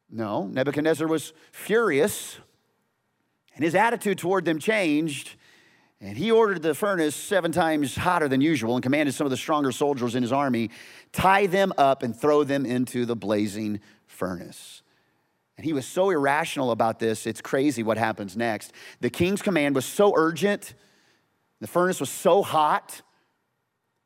No, 0.09 0.47
Nebuchadnezzar 0.47 1.07
was 1.07 1.33
furious 1.51 2.39
and 3.55 3.63
his 3.63 3.75
attitude 3.75 4.17
toward 4.17 4.45
them 4.45 4.57
changed. 4.57 5.35
And 6.01 6.17
he 6.17 6.31
ordered 6.31 6.61
the 6.61 6.73
furnace 6.73 7.15
seven 7.15 7.51
times 7.51 7.95
hotter 7.95 8.29
than 8.29 8.39
usual 8.39 8.75
and 8.75 8.83
commanded 8.83 9.13
some 9.13 9.27
of 9.27 9.31
the 9.31 9.37
stronger 9.37 9.71
soldiers 9.71 10.15
in 10.15 10.23
his 10.23 10.31
army 10.31 10.69
tie 11.11 11.45
them 11.45 11.73
up 11.77 12.03
and 12.03 12.15
throw 12.15 12.43
them 12.43 12.65
into 12.65 13.05
the 13.05 13.15
blazing 13.15 13.81
furnace. 14.07 14.81
And 15.57 15.65
he 15.65 15.73
was 15.73 15.85
so 15.85 16.09
irrational 16.09 16.71
about 16.71 16.99
this, 16.99 17.27
it's 17.27 17.41
crazy 17.41 17.83
what 17.83 17.97
happens 17.97 18.37
next. 18.37 18.71
The 19.01 19.09
king's 19.09 19.41
command 19.41 19.75
was 19.75 19.85
so 19.85 20.13
urgent, 20.15 20.73
the 21.59 21.67
furnace 21.67 21.99
was 21.99 22.09
so 22.09 22.43
hot 22.43 23.01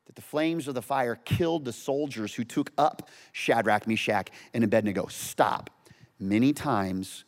that 0.06 0.16
the 0.16 0.22
flames 0.22 0.66
of 0.66 0.74
the 0.74 0.82
fire 0.82 1.14
killed 1.14 1.64
the 1.64 1.72
soldiers 1.72 2.34
who 2.34 2.42
took 2.42 2.72
up 2.76 3.08
Shadrach, 3.30 3.86
Meshach, 3.86 4.30
and 4.52 4.64
Abednego. 4.64 5.06
Stop. 5.06 5.70
Many 6.18 6.52
times 6.52 7.24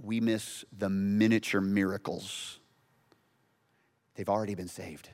we 0.00 0.20
miss 0.20 0.64
the 0.76 0.88
miniature 0.88 1.60
miracles 1.60 2.60
they've 4.14 4.28
already 4.28 4.54
been 4.54 4.68
saved. 4.68 5.08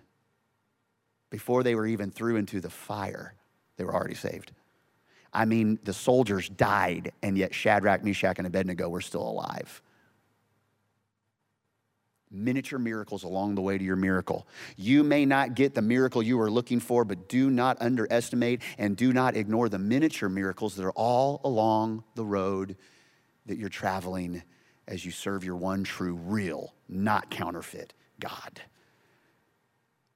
Before 1.31 1.63
they 1.63 1.75
were 1.75 1.87
even 1.87 2.11
threw 2.11 2.37
into 2.37 2.61
the 2.61 2.71
fire, 2.71 3.35
they 3.77 3.85
were 3.85 3.95
already 3.95 4.15
saved. 4.15 4.53
I 5.33 5.45
mean, 5.45 5.79
the 5.85 5.93
soldiers 5.93 6.49
died, 6.49 7.13
and 7.23 7.37
yet 7.37 7.55
Shadrach, 7.55 8.03
Meshach, 8.03 8.39
and 8.39 8.47
Abednego 8.47 8.89
were 8.89 9.03
still 9.03 9.29
alive. 9.29 9.83
Miniature 12.31 12.79
miracles 12.79 13.25
along 13.25 13.55
the 13.55 13.63
way 13.63 13.79
to 13.79 13.85
your 13.85 13.97
miracle. 13.97 14.47
You 14.77 15.03
may 15.03 15.25
not 15.25 15.55
get 15.55 15.75
the 15.75 15.83
miracle 15.83 16.23
you 16.23 16.41
are 16.41 16.51
looking 16.51 16.81
for, 16.81 17.05
but 17.05 17.29
do 17.29 17.51
not 17.51 17.81
underestimate 17.81 18.61
and 18.77 18.97
do 18.97 19.13
not 19.13 19.37
ignore 19.37 19.69
the 19.69 19.79
miniature 19.79 20.29
miracles 20.29 20.75
that 20.77 20.85
are 20.85 20.93
all 20.93 21.41
along 21.45 22.05
the 22.15 22.25
road 22.25 22.77
that 23.47 23.57
you're 23.57 23.71
traveling 23.71 24.43
as 24.87 25.05
you 25.05 25.11
serve 25.11 25.43
your 25.43 25.57
one 25.57 25.85
true, 25.85 26.15
real, 26.15 26.75
not 26.89 27.31
counterfeit 27.31 27.95
God. 28.21 28.61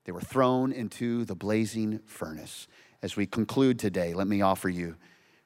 They 0.05 0.12
were 0.12 0.20
thrown 0.20 0.72
into 0.72 1.24
the 1.24 1.34
blazing 1.34 2.00
furnace. 2.07 2.66
As 3.03 3.16
we 3.16 3.26
conclude 3.26 3.78
today, 3.78 4.14
let 4.14 4.26
me 4.26 4.42
offer 4.42 4.68
you 4.68 4.96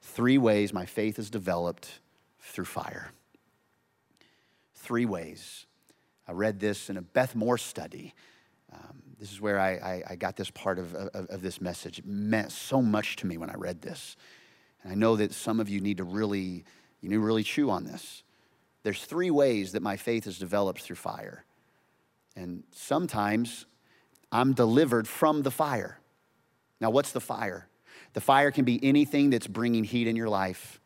three 0.00 0.38
ways 0.38 0.72
my 0.72 0.86
faith 0.86 1.18
is 1.18 1.30
developed 1.30 2.00
through 2.40 2.64
fire. 2.64 3.11
three 4.74 5.04
ways. 5.04 5.66
I 6.28 6.32
read 6.32 6.61
this 6.61 6.90
in 6.90 6.96
a 6.96 7.02
Beth 7.02 7.34
Moore 7.34 7.59
study. 7.59 8.14
Um, 8.72 9.02
this 9.18 9.32
is 9.32 9.40
where 9.40 9.59
I, 9.59 9.70
I, 9.72 10.02
I, 10.11 10.16
got 10.16 10.36
this 10.36 10.50
part 10.50 10.78
of, 10.78 10.94
of, 10.94 11.26
of 11.26 11.42
this 11.42 11.61
message. 11.61 11.98
It 11.98 12.07
meant 12.07 12.52
so 12.52 12.80
much 12.80 13.16
to 13.16 13.26
me 13.26 13.36
when 13.36 13.50
I 13.50 13.54
read 13.54 13.82
this. 13.82 14.16
And 14.82 14.92
I 14.92 14.94
know 14.94 15.16
that 15.16 15.32
some 15.32 15.59
of 15.59 15.68
you 15.68 15.80
need 15.80 15.96
to 15.96 16.04
really, 16.04 16.64
you 17.00 17.09
need 17.09 17.16
to 17.16 17.20
really 17.20 17.42
chew 17.42 17.70
on 17.70 17.84
this. 17.84 18.22
There's 18.82 19.04
three 19.04 19.30
ways 19.30 19.72
that 19.72 19.82
my 19.82 19.96
faith 19.96 20.26
is 20.28 20.38
developed 20.38 20.80
through 20.82 20.96
fire. 20.96 21.44
And 22.36 22.62
sometimes 22.72 23.66
I'm 24.32 24.52
delivered 24.52 25.08
from 25.08 25.42
the 25.42 25.50
fire. 25.50 25.98
Now, 26.80 26.90
what's 26.90 27.12
the 27.12 27.20
fire? 27.20 27.68
The 28.12 28.20
fire 28.20 28.50
can 28.50 28.64
be 28.64 28.82
anything 28.84 29.30
that's 29.30 29.46
bringing 29.46 29.84
heat 29.84 30.06
in 30.06 30.16
your 30.16 30.28
life. 30.28 30.80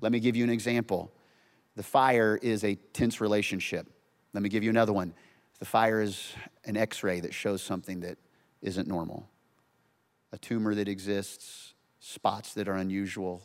Let 0.00 0.12
me 0.12 0.20
give 0.20 0.36
you 0.36 0.44
an 0.44 0.50
example. 0.50 1.12
The 1.76 1.82
fire 1.82 2.38
is 2.40 2.64
a 2.64 2.74
tense 2.74 3.20
relationship. 3.20 3.88
Let 4.32 4.42
me 4.42 4.48
give 4.48 4.62
you 4.62 4.70
another 4.70 4.92
one. 4.92 5.14
The 5.58 5.64
fire 5.64 6.00
is 6.00 6.32
an 6.64 6.76
x 6.76 7.02
ray 7.02 7.20
that 7.20 7.32
shows 7.32 7.62
something 7.62 8.00
that 8.00 8.18
isn't 8.60 8.88
normal, 8.88 9.28
a 10.32 10.38
tumor 10.38 10.74
that 10.74 10.88
exists, 10.88 11.74
spots 12.00 12.54
that 12.54 12.68
are 12.68 12.74
unusual. 12.74 13.42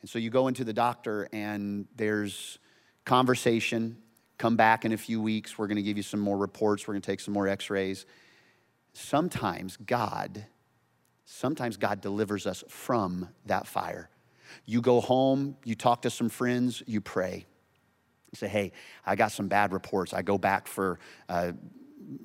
And 0.00 0.08
so 0.08 0.18
you 0.18 0.30
go 0.30 0.48
into 0.48 0.64
the 0.64 0.72
doctor, 0.72 1.28
and 1.32 1.86
there's 1.96 2.58
conversation. 3.04 3.98
Come 4.38 4.56
back 4.56 4.84
in 4.84 4.92
a 4.92 4.96
few 4.96 5.20
weeks. 5.20 5.56
We're 5.56 5.66
going 5.68 5.76
to 5.76 5.82
give 5.82 5.96
you 5.96 6.02
some 6.02 6.20
more 6.20 6.36
reports. 6.36 6.86
We're 6.86 6.94
going 6.94 7.02
to 7.02 7.06
take 7.06 7.20
some 7.20 7.34
more 7.34 7.48
x 7.48 7.70
rays. 7.70 8.04
Sometimes 8.92 9.76
God, 9.76 10.46
sometimes 11.24 11.76
God 11.76 12.00
delivers 12.00 12.46
us 12.46 12.64
from 12.68 13.28
that 13.46 13.66
fire. 13.66 14.08
You 14.66 14.80
go 14.80 15.00
home, 15.00 15.56
you 15.64 15.74
talk 15.74 16.02
to 16.02 16.10
some 16.10 16.28
friends, 16.28 16.82
you 16.86 17.00
pray. 17.00 17.46
You 18.32 18.36
say, 18.36 18.48
hey, 18.48 18.72
I 19.04 19.16
got 19.16 19.32
some 19.32 19.48
bad 19.48 19.72
reports. 19.72 20.12
I 20.12 20.22
go 20.22 20.38
back 20.38 20.66
for, 20.66 20.98
uh, 21.28 21.52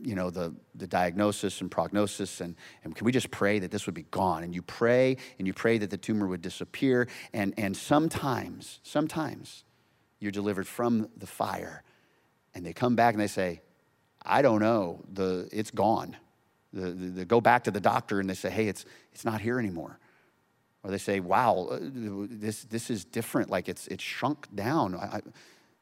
you 0.01 0.15
know, 0.15 0.29
the, 0.29 0.55
the 0.75 0.87
diagnosis 0.87 1.61
and 1.61 1.71
prognosis, 1.71 2.41
and, 2.41 2.55
and 2.83 2.95
can 2.95 3.05
we 3.05 3.11
just 3.11 3.31
pray 3.31 3.59
that 3.59 3.71
this 3.71 3.85
would 3.85 3.95
be 3.95 4.05
gone? 4.11 4.43
And 4.43 4.53
you 4.53 4.61
pray, 4.61 5.17
and 5.37 5.47
you 5.47 5.53
pray 5.53 5.77
that 5.77 5.89
the 5.89 5.97
tumor 5.97 6.27
would 6.27 6.41
disappear. 6.41 7.07
And, 7.33 7.53
and 7.57 7.75
sometimes, 7.75 8.79
sometimes, 8.83 9.63
you're 10.19 10.31
delivered 10.31 10.67
from 10.67 11.09
the 11.15 11.27
fire. 11.27 11.83
And 12.53 12.65
they 12.65 12.73
come 12.73 12.95
back 12.95 13.13
and 13.13 13.21
they 13.21 13.27
say, 13.27 13.61
I 14.21 14.41
don't 14.41 14.59
know, 14.59 15.03
the, 15.11 15.47
it's 15.51 15.71
gone. 15.71 16.15
The, 16.73 16.91
the, 16.91 17.07
they 17.07 17.25
go 17.25 17.41
back 17.41 17.63
to 17.65 17.71
the 17.71 17.79
doctor 17.79 18.19
and 18.19 18.29
they 18.29 18.33
say, 18.33 18.49
hey, 18.49 18.67
it's, 18.67 18.85
it's 19.13 19.25
not 19.25 19.41
here 19.41 19.59
anymore. 19.59 19.99
Or 20.83 20.91
they 20.91 20.97
say, 20.97 21.19
wow, 21.19 21.67
uh, 21.71 21.79
this, 21.81 22.63
this 22.65 22.89
is 22.89 23.05
different, 23.05 23.49
like 23.49 23.67
it's, 23.67 23.87
it's 23.87 24.03
shrunk 24.03 24.47
down. 24.55 24.95
I, 24.95 25.21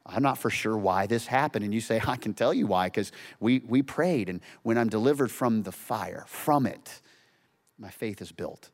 I'm 0.06 0.22
not 0.22 0.38
for 0.38 0.50
sure 0.50 0.76
why 0.76 1.06
this 1.06 1.26
happened. 1.26 1.64
And 1.64 1.74
you 1.74 1.80
say, 1.80 2.00
I 2.06 2.16
can 2.16 2.34
tell 2.34 2.54
you 2.54 2.66
why, 2.66 2.86
because 2.86 3.12
we, 3.40 3.60
we 3.66 3.82
prayed. 3.82 4.28
And 4.28 4.40
when 4.62 4.78
I'm 4.78 4.88
delivered 4.88 5.30
from 5.30 5.62
the 5.62 5.72
fire, 5.72 6.24
from 6.26 6.66
it, 6.66 7.00
my 7.78 7.90
faith 7.90 8.20
is 8.20 8.32
built. 8.32 8.70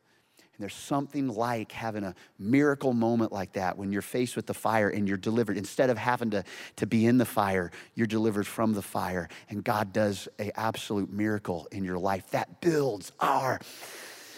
And 0.57 0.63
there's 0.63 0.73
something 0.73 1.27
like 1.27 1.71
having 1.71 2.03
a 2.03 2.15
miracle 2.39 2.93
moment 2.93 3.31
like 3.31 3.53
that 3.53 3.77
when 3.77 3.91
you're 3.91 4.01
faced 4.01 4.35
with 4.35 4.45
the 4.45 4.53
fire 4.53 4.89
and 4.89 5.07
you're 5.07 5.17
delivered. 5.17 5.57
Instead 5.57 5.89
of 5.89 5.97
having 5.97 6.29
to, 6.31 6.43
to 6.77 6.87
be 6.87 7.05
in 7.05 7.17
the 7.17 7.25
fire, 7.25 7.71
you're 7.93 8.07
delivered 8.07 8.47
from 8.47 8.73
the 8.73 8.81
fire. 8.81 9.27
And 9.49 9.63
God 9.63 9.91
does 9.91 10.29
a 10.39 10.57
absolute 10.57 11.11
miracle 11.11 11.67
in 11.71 11.83
your 11.83 11.97
life. 11.97 12.29
That 12.31 12.61
builds 12.61 13.11
our 13.19 13.59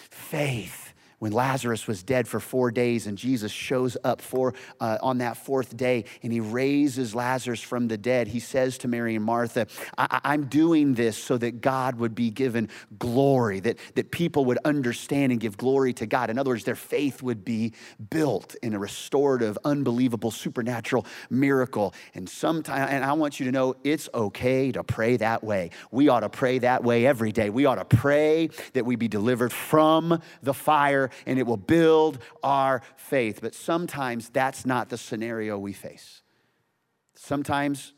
faith 0.09 0.86
when 1.19 1.31
Lazarus 1.31 1.87
was 1.87 2.03
dead 2.03 2.27
for 2.27 2.39
four 2.39 2.69
days 2.69 3.07
and 3.07 3.17
Jesus 3.17 3.51
shows 3.51 3.97
up 4.03 4.21
for, 4.21 4.53
uh, 4.79 4.97
on 5.01 5.17
that 5.19 5.37
fourth 5.37 5.75
day 5.75 6.05
and 6.21 6.31
he 6.31 6.39
raises 6.39 7.15
Lazarus 7.15 7.61
from 7.61 7.87
the 7.87 7.97
dead, 7.97 8.27
he 8.27 8.39
says 8.39 8.77
to 8.79 8.87
Mary 8.87 9.15
and 9.15 9.25
Martha, 9.25 9.67
I- 9.97 10.33
am 10.33 10.45
doing 10.45 10.93
this 10.93 11.17
so 11.17 11.37
that 11.37 11.61
God 11.61 11.95
would 11.95 12.13
be 12.13 12.29
given 12.29 12.69
glory, 12.99 13.59
that, 13.61 13.77
that 13.95 14.11
people 14.11 14.45
would 14.45 14.59
understand 14.63 15.31
and 15.31 15.41
give 15.41 15.57
glory 15.57 15.93
to 15.93 16.05
God. 16.05 16.29
In 16.29 16.37
other 16.37 16.51
words, 16.51 16.65
their 16.65 16.75
faith 16.75 17.23
would 17.23 17.43
be 17.43 17.73
built 18.09 18.55
in 18.61 18.73
a 18.73 18.79
restorative, 18.79 19.57
unbelievable, 19.65 20.29
supernatural 20.29 21.05
miracle. 21.31 21.95
And 22.13 22.29
sometimes, 22.29 22.91
and 22.91 23.03
I 23.03 23.13
want 23.13 23.39
you 23.39 23.47
to 23.47 23.51
know 23.51 23.75
it's 23.83 24.07
okay 24.13 24.71
to 24.71 24.83
pray 24.83 25.17
that 25.17 25.43
way. 25.43 25.71
We 25.89 26.09
ought 26.09 26.19
to 26.19 26.29
pray 26.29 26.59
that 26.59 26.83
way 26.83 27.07
every 27.07 27.31
day. 27.31 27.49
We 27.49 27.65
ought 27.65 27.75
to 27.75 27.85
pray 27.85 28.49
that 28.73 28.85
we 28.85 28.95
be 28.95 29.07
delivered 29.07 29.51
from 29.51 30.21
the 30.43 30.53
fire 30.53 31.06
and 31.25 31.39
it 31.39 31.45
will 31.45 31.57
build 31.57 32.19
our 32.43 32.81
faith. 32.95 33.39
But 33.41 33.53
sometimes 33.53 34.29
that's 34.29 34.65
not 34.65 34.89
the 34.89 34.97
scenario 34.97 35.57
we 35.57 35.73
face. 35.73 36.21
Sometimes 37.15 37.93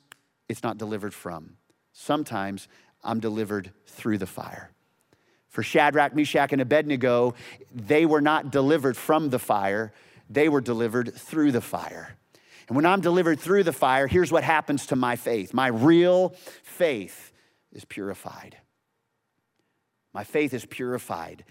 it's 0.47 0.63
not 0.63 0.77
delivered 0.77 1.13
from. 1.13 1.57
Sometimes 1.93 2.67
I'm 3.03 3.19
delivered 3.19 3.71
through 3.85 4.17
the 4.17 4.25
fire. 4.25 4.71
For 5.49 5.63
Shadrach, 5.63 6.15
Meshach, 6.15 6.51
and 6.51 6.61
Abednego, 6.61 7.33
they 7.73 8.05
were 8.05 8.21
not 8.21 8.51
delivered 8.51 8.95
from 8.95 9.29
the 9.29 9.39
fire, 9.39 9.91
they 10.29 10.47
were 10.47 10.61
delivered 10.61 11.13
through 11.13 11.51
the 11.51 11.61
fire. 11.61 12.15
And 12.67 12.75
when 12.75 12.85
I'm 12.85 13.01
delivered 13.01 13.39
through 13.39 13.63
the 13.63 13.73
fire, 13.73 14.05
here's 14.05 14.31
what 14.31 14.43
happens 14.43 14.85
to 14.87 14.95
my 14.95 15.15
faith 15.15 15.53
my 15.53 15.67
real 15.67 16.35
faith 16.63 17.31
is 17.71 17.83
purified. 17.83 18.57
My 20.13 20.23
faith 20.23 20.53
is 20.53 20.65
purified. 20.65 21.43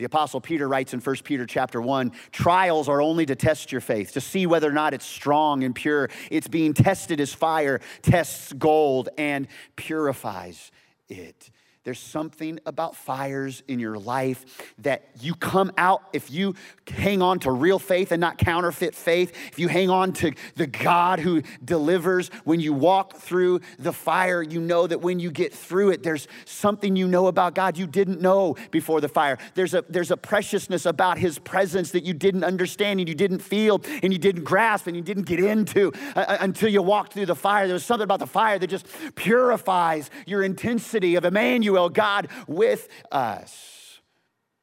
The 0.00 0.06
apostle 0.06 0.40
Peter 0.40 0.66
writes 0.66 0.94
in 0.94 1.00
1 1.00 1.16
Peter 1.24 1.44
chapter 1.44 1.78
1, 1.78 2.12
trials 2.32 2.88
are 2.88 3.02
only 3.02 3.26
to 3.26 3.36
test 3.36 3.70
your 3.70 3.82
faith, 3.82 4.12
to 4.12 4.20
see 4.22 4.46
whether 4.46 4.66
or 4.66 4.72
not 4.72 4.94
it's 4.94 5.04
strong 5.04 5.62
and 5.62 5.74
pure. 5.74 6.08
It's 6.30 6.48
being 6.48 6.72
tested 6.72 7.20
as 7.20 7.34
fire 7.34 7.82
tests 8.00 8.50
gold 8.54 9.10
and 9.18 9.46
purifies 9.76 10.72
it. 11.10 11.50
There's 11.82 11.98
something 11.98 12.60
about 12.66 12.94
fires 12.94 13.62
in 13.66 13.78
your 13.80 13.98
life 13.98 14.74
that 14.80 15.08
you 15.18 15.34
come 15.34 15.72
out, 15.78 16.02
if 16.12 16.30
you 16.30 16.54
hang 16.86 17.22
on 17.22 17.38
to 17.40 17.50
real 17.50 17.78
faith 17.78 18.12
and 18.12 18.20
not 18.20 18.36
counterfeit 18.36 18.94
faith, 18.94 19.32
if 19.50 19.58
you 19.58 19.66
hang 19.68 19.88
on 19.88 20.12
to 20.14 20.32
the 20.56 20.66
God 20.66 21.20
who 21.20 21.42
delivers, 21.64 22.28
when 22.44 22.60
you 22.60 22.74
walk 22.74 23.16
through 23.16 23.60
the 23.78 23.94
fire, 23.94 24.42
you 24.42 24.60
know 24.60 24.86
that 24.86 25.00
when 25.00 25.20
you 25.20 25.30
get 25.30 25.54
through 25.54 25.92
it, 25.92 26.02
there's 26.02 26.28
something 26.44 26.96
you 26.96 27.08
know 27.08 27.28
about 27.28 27.54
God 27.54 27.78
you 27.78 27.86
didn't 27.86 28.20
know 28.20 28.56
before 28.70 29.00
the 29.00 29.08
fire. 29.08 29.38
There's 29.54 29.72
a, 29.72 29.82
there's 29.88 30.10
a 30.10 30.18
preciousness 30.18 30.84
about 30.84 31.16
His 31.16 31.38
presence 31.38 31.92
that 31.92 32.04
you 32.04 32.12
didn't 32.12 32.44
understand 32.44 33.00
and 33.00 33.08
you 33.08 33.14
didn't 33.14 33.38
feel 33.38 33.80
and 34.02 34.12
you 34.12 34.18
didn't 34.18 34.44
grasp 34.44 34.86
and 34.86 34.94
you 34.94 35.02
didn't 35.02 35.24
get 35.24 35.40
into 35.40 35.92
uh, 36.14 36.20
uh 36.28 36.36
until 36.40 36.68
you 36.68 36.82
walked 36.82 37.14
through 37.14 37.26
the 37.26 37.34
fire. 37.34 37.66
There 37.66 37.74
was 37.74 37.86
something 37.86 38.04
about 38.04 38.18
the 38.18 38.26
fire 38.26 38.58
that 38.58 38.66
just 38.66 38.86
purifies 39.14 40.10
your 40.26 40.42
intensity 40.42 41.14
of 41.14 41.24
Emmanuel 41.24 41.69
Emmanuel, 41.70 41.88
God 41.88 42.28
with 42.46 42.88
us. 43.10 44.00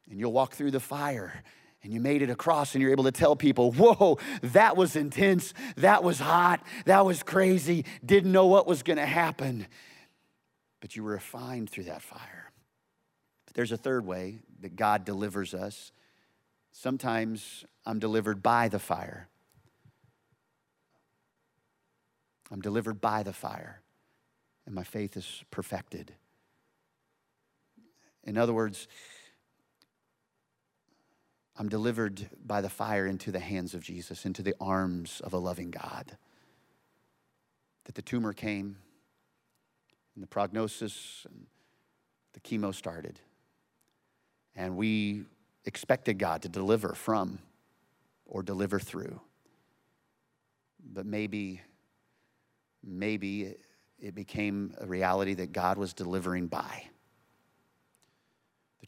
And 0.09 0.19
you'll 0.19 0.33
walk 0.33 0.53
through 0.53 0.71
the 0.71 0.79
fire 0.79 1.43
and 1.83 1.93
you 1.93 1.99
made 1.99 2.21
it 2.21 2.29
across 2.29 2.73
and 2.73 2.81
you're 2.81 2.91
able 2.91 3.03
to 3.05 3.11
tell 3.11 3.35
people, 3.35 3.71
whoa, 3.71 4.17
that 4.41 4.75
was 4.75 4.95
intense, 4.95 5.53
that 5.77 6.03
was 6.03 6.19
hot, 6.19 6.61
that 6.85 7.05
was 7.05 7.23
crazy, 7.23 7.85
didn't 8.05 8.31
know 8.31 8.47
what 8.47 8.67
was 8.67 8.83
gonna 8.83 9.05
happen. 9.05 9.67
But 10.81 10.95
you 10.95 11.03
were 11.03 11.11
refined 11.11 11.69
through 11.69 11.85
that 11.85 12.01
fire. 12.01 12.51
But 13.45 13.55
there's 13.55 13.71
a 13.71 13.77
third 13.77 14.05
way 14.05 14.39
that 14.61 14.75
God 14.75 15.05
delivers 15.05 15.53
us. 15.53 15.91
Sometimes 16.71 17.65
I'm 17.85 17.99
delivered 17.99 18.43
by 18.43 18.67
the 18.67 18.79
fire. 18.79 19.29
I'm 22.51 22.61
delivered 22.61 23.01
by 23.01 23.23
the 23.23 23.33
fire, 23.33 23.81
and 24.65 24.73
my 24.73 24.83
faith 24.83 25.17
is 25.17 25.43
perfected. 25.51 26.13
In 28.27 28.37
other 28.37 28.53
words, 28.53 28.87
I'm 31.57 31.69
delivered 31.69 32.29
by 32.45 32.61
the 32.61 32.69
fire 32.69 33.07
into 33.07 33.31
the 33.31 33.39
hands 33.39 33.73
of 33.73 33.81
Jesus, 33.81 34.25
into 34.25 34.43
the 34.43 34.53
arms 34.59 35.21
of 35.23 35.33
a 35.33 35.37
loving 35.37 35.71
God. 35.71 36.17
That 37.85 37.95
the 37.95 38.01
tumor 38.01 38.33
came, 38.33 38.77
and 40.13 40.21
the 40.21 40.27
prognosis, 40.27 41.25
and 41.29 41.47
the 42.33 42.41
chemo 42.41 42.75
started. 42.75 43.19
And 44.55 44.75
we 44.75 45.23
expected 45.65 46.19
God 46.19 46.41
to 46.41 46.49
deliver 46.49 46.93
from 46.93 47.39
or 48.25 48.43
deliver 48.43 48.77
through. 48.77 49.21
But 50.83 51.05
maybe, 51.05 51.61
maybe 52.83 53.55
it 53.99 54.15
became 54.15 54.73
a 54.79 54.85
reality 54.85 55.33
that 55.35 55.53
God 55.53 55.77
was 55.77 55.93
delivering 55.93 56.47
by. 56.47 56.83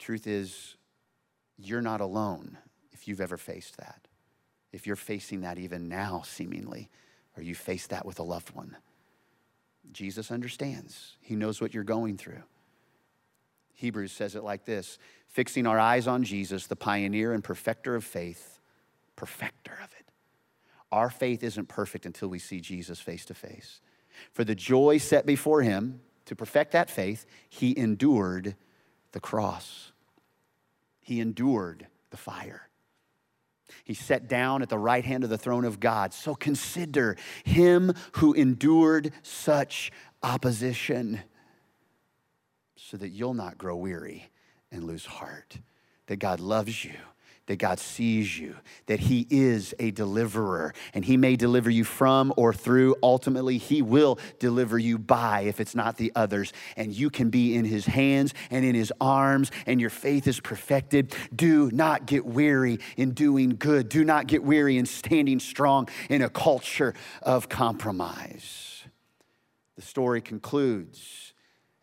The 0.00 0.06
truth 0.06 0.26
is, 0.26 0.76
you're 1.58 1.82
not 1.82 2.00
alone 2.00 2.56
if 2.90 3.06
you've 3.06 3.20
ever 3.20 3.36
faced 3.36 3.76
that. 3.76 4.08
If 4.72 4.86
you're 4.86 4.96
facing 4.96 5.42
that 5.42 5.58
even 5.58 5.90
now, 5.90 6.22
seemingly, 6.24 6.88
or 7.36 7.42
you 7.42 7.54
face 7.54 7.86
that 7.88 8.06
with 8.06 8.18
a 8.18 8.22
loved 8.22 8.54
one. 8.54 8.78
Jesus 9.92 10.30
understands, 10.30 11.16
He 11.20 11.36
knows 11.36 11.60
what 11.60 11.74
you're 11.74 11.84
going 11.84 12.16
through. 12.16 12.42
Hebrews 13.74 14.10
says 14.10 14.34
it 14.34 14.42
like 14.42 14.64
this 14.64 14.98
fixing 15.26 15.66
our 15.66 15.78
eyes 15.78 16.06
on 16.06 16.22
Jesus, 16.22 16.66
the 16.66 16.76
pioneer 16.76 17.34
and 17.34 17.44
perfecter 17.44 17.94
of 17.94 18.02
faith, 18.02 18.58
perfecter 19.16 19.78
of 19.84 19.92
it, 20.00 20.10
Our 20.90 21.10
faith 21.10 21.42
isn't 21.44 21.68
perfect 21.68 22.06
until 22.06 22.28
we 22.28 22.38
see 22.38 22.62
Jesus 22.62 23.00
face 23.00 23.26
to 23.26 23.34
face. 23.34 23.82
For 24.32 24.44
the 24.44 24.54
joy 24.54 24.96
set 24.96 25.26
before 25.26 25.60
him 25.60 26.00
to 26.24 26.34
perfect 26.34 26.72
that 26.72 26.88
faith, 26.88 27.26
he 27.50 27.76
endured 27.76 28.56
the 29.12 29.20
cross. 29.20 29.92
He 31.00 31.20
endured 31.20 31.86
the 32.10 32.16
fire. 32.16 32.68
He 33.84 33.94
sat 33.94 34.28
down 34.28 34.62
at 34.62 34.68
the 34.68 34.78
right 34.78 35.04
hand 35.04 35.24
of 35.24 35.30
the 35.30 35.38
throne 35.38 35.64
of 35.64 35.80
God. 35.80 36.12
So 36.12 36.34
consider 36.34 37.16
him 37.44 37.94
who 38.12 38.32
endured 38.32 39.12
such 39.22 39.92
opposition 40.22 41.20
so 42.76 42.96
that 42.96 43.10
you'll 43.10 43.34
not 43.34 43.58
grow 43.58 43.76
weary 43.76 44.30
and 44.72 44.84
lose 44.84 45.06
heart. 45.06 45.58
That 46.06 46.16
God 46.16 46.40
loves 46.40 46.84
you 46.84 46.96
that 47.50 47.56
God 47.56 47.80
sees 47.80 48.38
you, 48.38 48.54
that 48.86 49.00
He 49.00 49.26
is 49.28 49.74
a 49.80 49.90
deliverer, 49.90 50.72
and 50.94 51.04
He 51.04 51.16
may 51.16 51.34
deliver 51.34 51.68
you 51.68 51.82
from 51.82 52.32
or 52.36 52.54
through. 52.54 52.94
Ultimately, 53.02 53.58
He 53.58 53.82
will 53.82 54.20
deliver 54.38 54.78
you 54.78 54.98
by, 54.98 55.40
if 55.40 55.58
it's 55.58 55.74
not 55.74 55.96
the 55.96 56.12
others. 56.14 56.52
And 56.76 56.94
you 56.94 57.10
can 57.10 57.28
be 57.28 57.56
in 57.56 57.64
His 57.64 57.86
hands 57.86 58.34
and 58.52 58.64
in 58.64 58.76
His 58.76 58.92
arms, 59.00 59.50
and 59.66 59.80
your 59.80 59.90
faith 59.90 60.28
is 60.28 60.38
perfected. 60.38 61.12
Do 61.34 61.72
not 61.72 62.06
get 62.06 62.24
weary 62.24 62.78
in 62.96 63.14
doing 63.14 63.56
good. 63.58 63.88
Do 63.88 64.04
not 64.04 64.28
get 64.28 64.44
weary 64.44 64.78
in 64.78 64.86
standing 64.86 65.40
strong 65.40 65.88
in 66.08 66.22
a 66.22 66.30
culture 66.30 66.94
of 67.20 67.48
compromise. 67.48 68.84
The 69.74 69.82
story 69.82 70.20
concludes 70.20 71.32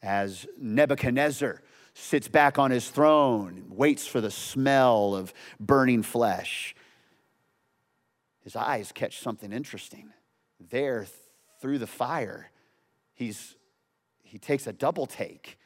as 0.01 0.47
Nebuchadnezzar 0.57 1.61
sits 1.99 2.27
back 2.27 2.59
on 2.59 2.69
his 2.71 2.89
throne, 2.89 3.65
waits 3.69 4.05
for 4.05 4.21
the 4.21 4.29
smell 4.29 5.15
of 5.15 5.33
burning 5.59 6.03
flesh. 6.03 6.75
His 8.41 8.55
eyes 8.55 8.91
catch 8.93 9.19
something 9.19 9.51
interesting. 9.51 10.11
There, 10.69 11.07
through 11.59 11.79
the 11.79 11.87
fire, 11.87 12.51
he's, 13.13 13.55
he 14.23 14.37
takes 14.37 14.67
a 14.67 14.73
double 14.73 15.07
take 15.07 15.57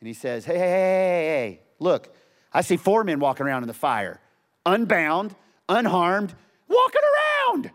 and 0.00 0.06
he 0.06 0.12
says, 0.12 0.44
Hey, 0.44 0.58
hey, 0.58 0.70
hey, 0.70 1.26
hey, 1.26 1.60
look, 1.78 2.14
I 2.52 2.60
see 2.60 2.76
four 2.76 3.02
men 3.02 3.18
walking 3.18 3.46
around 3.46 3.62
in 3.62 3.68
the 3.68 3.74
fire, 3.74 4.20
unbound, 4.66 5.34
unharmed, 5.68 6.34
walking 6.68 7.00
around. 7.48 7.70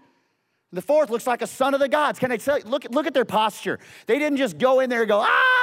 The 0.72 0.82
fourth 0.82 1.10
looks 1.10 1.26
like 1.26 1.42
a 1.42 1.48
son 1.48 1.74
of 1.74 1.80
the 1.80 1.90
gods. 1.90 2.20
Can 2.20 2.32
I 2.32 2.38
tell 2.38 2.60
you? 2.60 2.66
Look, 2.66 2.86
look 2.92 3.08
at 3.08 3.14
their 3.14 3.26
posture. 3.26 3.80
They 4.06 4.20
didn't 4.20 4.38
just 4.38 4.58
go 4.58 4.80
in 4.80 4.90
there 4.90 5.02
and 5.02 5.10
go, 5.10 5.22
no, 5.22 5.57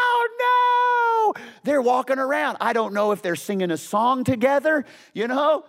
they're 1.63 1.83
walking 1.83 2.19
around. 2.19 2.59
I 2.61 2.73
don't 2.73 2.95
know 2.95 3.13
if 3.13 3.23
they're 3.23 3.37
singing 3.37 3.71
a 3.71 3.77
song 3.77 4.25
together, 4.25 4.85
you 5.13 5.29
know? 5.29 5.65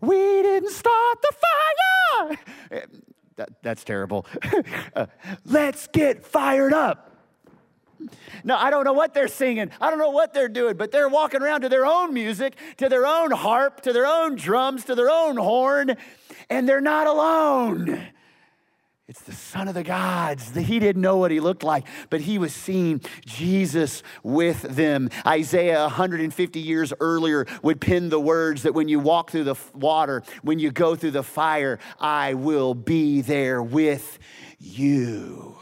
We 0.00 0.16
didn't 0.16 0.70
start 0.70 1.18
the 1.22 1.34
fire. 2.20 2.38
That, 3.36 3.62
that's 3.62 3.84
terrible. 3.84 4.26
let's 5.44 5.86
get 5.88 6.24
fired 6.24 6.72
up. 6.72 7.10
No, 8.44 8.56
I 8.56 8.70
don't 8.70 8.84
know 8.84 8.92
what 8.92 9.12
they're 9.12 9.28
singing. 9.28 9.70
I 9.80 9.90
don't 9.90 9.98
know 9.98 10.10
what 10.10 10.32
they're 10.32 10.48
doing, 10.48 10.76
but 10.76 10.90
they're 10.90 11.08
walking 11.08 11.42
around 11.42 11.62
to 11.62 11.68
their 11.68 11.84
own 11.84 12.14
music, 12.14 12.56
to 12.78 12.88
their 12.88 13.06
own 13.06 13.30
harp, 13.30 13.82
to 13.82 13.92
their 13.92 14.06
own 14.06 14.36
drums, 14.36 14.84
to 14.86 14.94
their 14.94 15.10
own 15.10 15.36
horn, 15.36 15.96
and 16.48 16.68
they're 16.68 16.80
not 16.80 17.06
alone. 17.06 18.08
It's 19.10 19.22
the 19.22 19.32
Son 19.32 19.66
of 19.66 19.74
the 19.74 19.82
gods. 19.82 20.54
He 20.54 20.78
didn't 20.78 21.02
know 21.02 21.16
what 21.16 21.32
he 21.32 21.40
looked 21.40 21.64
like, 21.64 21.84
but 22.10 22.20
he 22.20 22.38
was 22.38 22.54
seeing 22.54 23.00
Jesus 23.26 24.04
with 24.22 24.62
them. 24.62 25.10
Isaiah, 25.26 25.80
150 25.80 26.60
years 26.60 26.92
earlier, 27.00 27.44
would 27.60 27.80
pen 27.80 28.08
the 28.08 28.20
words 28.20 28.62
that 28.62 28.72
when 28.72 28.88
you 28.88 29.00
walk 29.00 29.32
through 29.32 29.42
the 29.42 29.56
water, 29.74 30.22
when 30.42 30.60
you 30.60 30.70
go 30.70 30.94
through 30.94 31.10
the 31.10 31.24
fire, 31.24 31.80
I 31.98 32.34
will 32.34 32.72
be 32.72 33.20
there 33.20 33.60
with 33.60 34.20
you. 34.60 35.59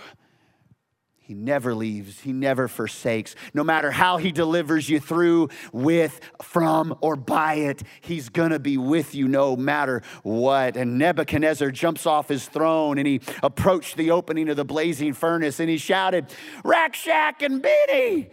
He 1.29 1.35
never 1.35 1.74
leaves, 1.74 2.20
he 2.20 2.33
never 2.33 2.68
forsakes. 2.68 3.37
No 3.53 3.62
matter 3.62 3.91
how 3.91 4.16
he 4.16 4.33
delivers 4.33 4.89
you 4.89 4.99
through, 4.99 5.51
with, 5.72 6.20
from, 6.41 6.97
or 7.03 7.16
by 7.16 7.57
it, 7.57 7.83
he's 8.01 8.31
gonna 8.31 8.59
be 8.59 8.79
with 8.79 9.14
you 9.14 9.29
no 9.29 9.55
matter 9.55 10.01
what. 10.22 10.79
And 10.79 10.97
Nebuchadnezzar 10.97 11.70
jumps 11.70 12.07
off 12.07 12.29
his 12.29 12.49
throne 12.49 12.97
and 12.97 13.07
he 13.07 13.20
approached 13.43 13.99
the 13.99 14.11
opening 14.11 14.49
of 14.49 14.57
the 14.57 14.64
blazing 14.64 15.12
furnace 15.12 15.61
and 15.61 15.68
he 15.68 15.76
shouted, 15.76 16.33
Rakshak 16.64 17.43
and 17.43 17.61
Benny, 17.61 18.31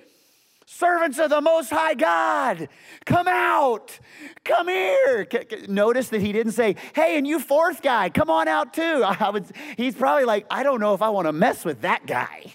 servants 0.65 1.19
of 1.19 1.31
the 1.31 1.41
Most 1.41 1.71
High 1.71 1.95
God, 1.95 2.69
come 3.05 3.27
out, 3.27 3.99
come 4.45 4.69
here. 4.69 5.27
Notice 5.67 6.07
that 6.09 6.21
he 6.21 6.31
didn't 6.31 6.53
say, 6.53 6.77
hey, 6.93 7.17
and 7.17 7.27
you 7.27 7.41
fourth 7.41 7.81
guy, 7.81 8.09
come 8.09 8.29
on 8.29 8.47
out 8.47 8.73
too. 8.73 9.03
Would, 9.33 9.47
he's 9.75 9.95
probably 9.95 10.23
like, 10.23 10.45
I 10.49 10.63
don't 10.63 10.79
know 10.79 10.93
if 10.93 11.01
I 11.01 11.09
wanna 11.09 11.33
mess 11.33 11.65
with 11.65 11.81
that 11.81 12.07
guy 12.07 12.53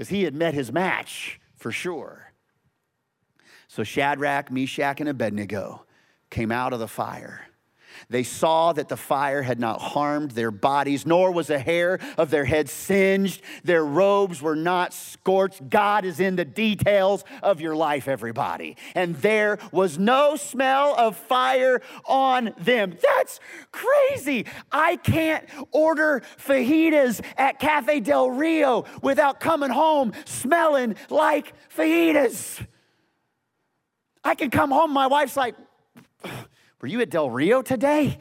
because 0.00 0.08
he 0.08 0.22
had 0.22 0.34
met 0.34 0.54
his 0.54 0.72
match 0.72 1.38
for 1.56 1.70
sure. 1.70 2.32
So 3.68 3.84
Shadrach, 3.84 4.50
Meshach, 4.50 4.98
and 4.98 5.10
Abednego 5.10 5.84
came 6.30 6.50
out 6.50 6.72
of 6.72 6.78
the 6.78 6.88
fire. 6.88 7.49
They 8.10 8.24
saw 8.24 8.72
that 8.72 8.88
the 8.88 8.96
fire 8.96 9.42
had 9.42 9.60
not 9.60 9.80
harmed 9.80 10.32
their 10.32 10.50
bodies, 10.50 11.06
nor 11.06 11.30
was 11.30 11.48
a 11.48 11.60
hair 11.60 12.00
of 12.18 12.30
their 12.30 12.44
head 12.44 12.68
singed. 12.68 13.40
Their 13.62 13.84
robes 13.84 14.42
were 14.42 14.56
not 14.56 14.92
scorched. 14.92 15.70
God 15.70 16.04
is 16.04 16.18
in 16.18 16.34
the 16.34 16.44
details 16.44 17.24
of 17.40 17.60
your 17.60 17.76
life, 17.76 18.08
everybody. 18.08 18.76
And 18.96 19.14
there 19.16 19.58
was 19.70 19.96
no 19.96 20.34
smell 20.34 20.96
of 20.98 21.16
fire 21.16 21.80
on 22.04 22.52
them. 22.58 22.96
That's 23.00 23.38
crazy. 23.70 24.46
I 24.72 24.96
can't 24.96 25.48
order 25.70 26.22
fajitas 26.36 27.24
at 27.36 27.60
Cafe 27.60 28.00
Del 28.00 28.28
Rio 28.32 28.86
without 29.02 29.38
coming 29.38 29.70
home 29.70 30.12
smelling 30.24 30.96
like 31.10 31.52
fajitas. 31.74 32.66
I 34.24 34.34
can 34.34 34.50
come 34.50 34.72
home, 34.72 34.92
my 34.92 35.06
wife's 35.06 35.36
like, 35.36 35.54
were 36.80 36.88
you 36.88 37.00
at 37.00 37.10
Del 37.10 37.30
Rio 37.30 37.62
today? 37.62 38.18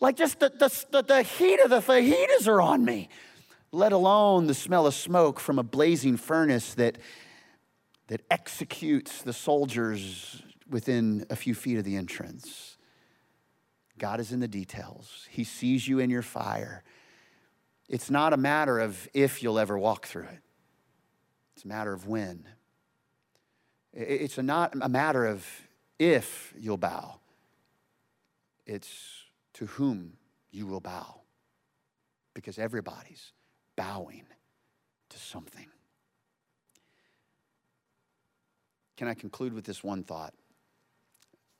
Like 0.00 0.16
just 0.16 0.40
the, 0.40 0.50
the, 0.50 1.02
the, 1.02 1.22
heat 1.22 1.60
of 1.60 1.70
the 1.70 1.80
fajitas 1.80 2.48
are 2.48 2.60
on 2.60 2.84
me, 2.84 3.08
let 3.72 3.92
alone 3.92 4.46
the 4.46 4.54
smell 4.54 4.86
of 4.86 4.94
smoke 4.94 5.38
from 5.40 5.58
a 5.58 5.62
blazing 5.62 6.16
furnace 6.16 6.74
that, 6.74 6.98
that 8.08 8.22
executes 8.30 9.22
the 9.22 9.32
soldiers 9.32 10.42
within 10.68 11.26
a 11.30 11.36
few 11.36 11.54
feet 11.54 11.78
of 11.78 11.84
the 11.84 11.96
entrance. 11.96 12.76
God 13.98 14.20
is 14.20 14.32
in 14.32 14.40
the 14.40 14.48
details. 14.48 15.26
He 15.30 15.44
sees 15.44 15.86
you 15.86 16.00
in 16.00 16.10
your 16.10 16.22
fire. 16.22 16.82
It's 17.88 18.10
not 18.10 18.32
a 18.32 18.36
matter 18.36 18.80
of 18.80 19.08
if 19.14 19.42
you'll 19.42 19.58
ever 19.58 19.78
walk 19.78 20.06
through 20.06 20.24
it, 20.24 20.40
it's 21.54 21.64
a 21.64 21.68
matter 21.68 21.92
of 21.92 22.08
when. 22.08 22.44
It's 23.92 24.38
a 24.38 24.42
not 24.42 24.74
a 24.80 24.88
matter 24.88 25.24
of 25.24 25.46
if 26.00 26.52
you'll 26.58 26.76
bow, 26.76 27.20
it's 28.66 29.24
to 29.54 29.66
whom 29.66 30.14
you 30.50 30.66
will 30.66 30.80
bow. 30.80 31.20
Because 32.34 32.58
everybody's 32.58 33.32
bowing 33.76 34.24
to 35.10 35.18
something. 35.18 35.66
Can 38.96 39.08
I 39.08 39.14
conclude 39.14 39.52
with 39.52 39.64
this 39.64 39.82
one 39.82 40.02
thought? 40.02 40.34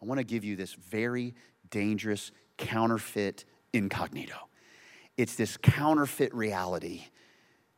I 0.03 0.07
want 0.07 0.19
to 0.19 0.25
give 0.25 0.45
you 0.45 0.57
this 0.57 0.75
very 0.75 1.35
dangerous 1.71 2.31
counterfeit 2.59 3.45
incognito. 3.73 4.37
It's 5.17 5.35
this 5.35 5.57
counterfeit 5.57 6.35
reality 6.35 7.05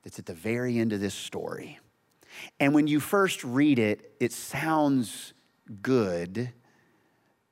that's 0.02 0.18
at 0.18 0.26
the 0.26 0.34
very 0.34 0.78
end 0.78 0.92
of 0.92 1.00
this 1.00 1.14
story. 1.14 1.78
And 2.60 2.74
when 2.74 2.86
you 2.86 3.00
first 3.00 3.44
read 3.44 3.78
it, 3.78 4.12
it 4.20 4.32
sounds 4.32 5.32
good 5.82 6.52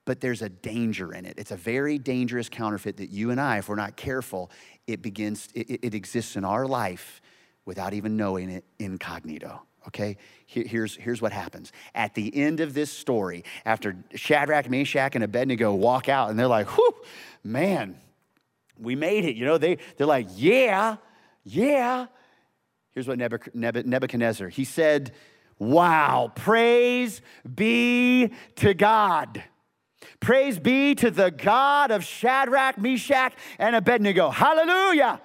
but 0.04 0.20
there's 0.20 0.42
a 0.42 0.48
danger 0.48 1.12
in 1.12 1.24
it. 1.24 1.34
It's 1.38 1.50
a 1.50 1.56
very 1.56 1.98
dangerous 1.98 2.48
counterfeit 2.48 2.98
that 2.98 3.10
you 3.10 3.30
and 3.30 3.40
I, 3.40 3.58
if 3.58 3.68
we're 3.68 3.76
not 3.76 3.96
careful, 3.96 4.50
it 4.86 5.02
begins, 5.02 5.48
it, 5.54 5.80
it 5.82 5.94
exists 5.94 6.36
in 6.36 6.44
our 6.44 6.66
life 6.66 7.22
without 7.64 7.94
even 7.94 8.16
knowing 8.16 8.50
it 8.50 8.64
incognito. 8.78 9.62
Okay, 9.86 10.16
here's, 10.46 10.96
here's 10.96 11.20
what 11.20 11.32
happens. 11.32 11.70
At 11.94 12.14
the 12.14 12.34
end 12.34 12.60
of 12.60 12.72
this 12.72 12.90
story, 12.90 13.44
after 13.66 13.96
Shadrach, 14.14 14.70
Meshach, 14.70 15.14
and 15.14 15.22
Abednego 15.22 15.74
walk 15.74 16.08
out 16.08 16.30
and 16.30 16.38
they're 16.38 16.46
like, 16.46 16.68
whew, 16.68 16.94
man, 17.42 17.98
we 18.78 18.96
made 18.96 19.26
it. 19.26 19.36
You 19.36 19.44
know, 19.44 19.58
they, 19.58 19.76
they're 19.96 20.06
like, 20.06 20.28
yeah, 20.36 20.96
yeah. 21.44 22.06
Here's 22.92 23.06
what 23.06 23.18
Nebuchadnezzar, 23.18 24.48
he 24.48 24.64
said, 24.64 25.12
wow, 25.58 26.32
praise 26.34 27.20
be 27.54 28.32
to 28.56 28.72
God 28.72 29.42
Praise 30.20 30.58
be 30.58 30.94
to 30.96 31.10
the 31.10 31.30
God 31.30 31.90
of 31.90 32.04
Shadrach, 32.04 32.78
Meshach, 32.78 33.34
and 33.58 33.76
Abednego. 33.76 34.30
Hallelujah. 34.30 35.20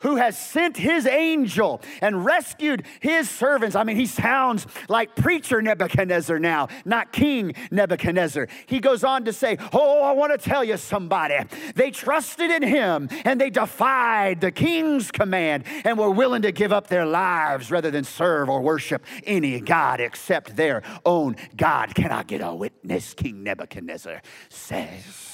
Who 0.00 0.16
has 0.16 0.38
sent 0.38 0.76
his 0.76 1.06
angel 1.06 1.80
and 2.00 2.24
rescued 2.24 2.84
his 3.00 3.28
servants. 3.28 3.76
I 3.76 3.84
mean, 3.84 3.96
he 3.96 4.06
sounds 4.06 4.66
like 4.88 5.14
preacher 5.16 5.62
Nebuchadnezzar 5.62 6.38
now, 6.38 6.68
not 6.84 7.12
King 7.12 7.54
Nebuchadnezzar. 7.70 8.48
He 8.66 8.80
goes 8.80 9.04
on 9.04 9.24
to 9.24 9.32
say, 9.32 9.56
Oh, 9.72 10.02
I 10.02 10.12
want 10.12 10.32
to 10.32 10.38
tell 10.38 10.64
you 10.64 10.76
somebody. 10.76 11.36
They 11.74 11.90
trusted 11.90 12.50
in 12.50 12.62
him 12.62 13.08
and 13.24 13.40
they 13.40 13.50
defied 13.50 14.40
the 14.40 14.50
king's 14.50 15.10
command 15.10 15.64
and 15.84 15.98
were 15.98 16.10
willing 16.10 16.42
to 16.42 16.52
give 16.52 16.72
up 16.72 16.88
their 16.88 17.06
lives 17.06 17.70
rather 17.70 17.90
than 17.90 18.04
serve 18.04 18.48
or 18.48 18.60
worship 18.60 19.04
any 19.24 19.60
God 19.60 20.00
except 20.00 20.56
their 20.56 20.82
own 21.04 21.36
God. 21.56 21.94
Can 21.94 22.10
I 22.10 22.22
get 22.22 22.40
a 22.40 22.54
witness? 22.54 23.14
King 23.14 23.42
Nebuchadnezzar 23.42 24.22
says. 24.48 25.33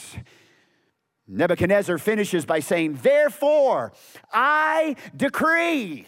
Nebuchadnezzar 1.31 1.97
finishes 1.99 2.45
by 2.45 2.61
saying, 2.61 2.99
Therefore, 3.03 3.93
I 4.33 4.97
decree. 5.17 6.07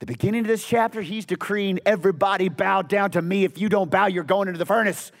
The 0.00 0.06
beginning 0.06 0.40
of 0.40 0.46
this 0.48 0.66
chapter, 0.66 1.02
he's 1.02 1.26
decreeing 1.26 1.78
everybody 1.86 2.48
bow 2.48 2.82
down 2.82 3.10
to 3.12 3.22
me. 3.22 3.44
If 3.44 3.58
you 3.58 3.68
don't 3.68 3.90
bow, 3.90 4.06
you're 4.06 4.24
going 4.24 4.48
into 4.48 4.58
the 4.58 4.66
furnace. 4.66 5.12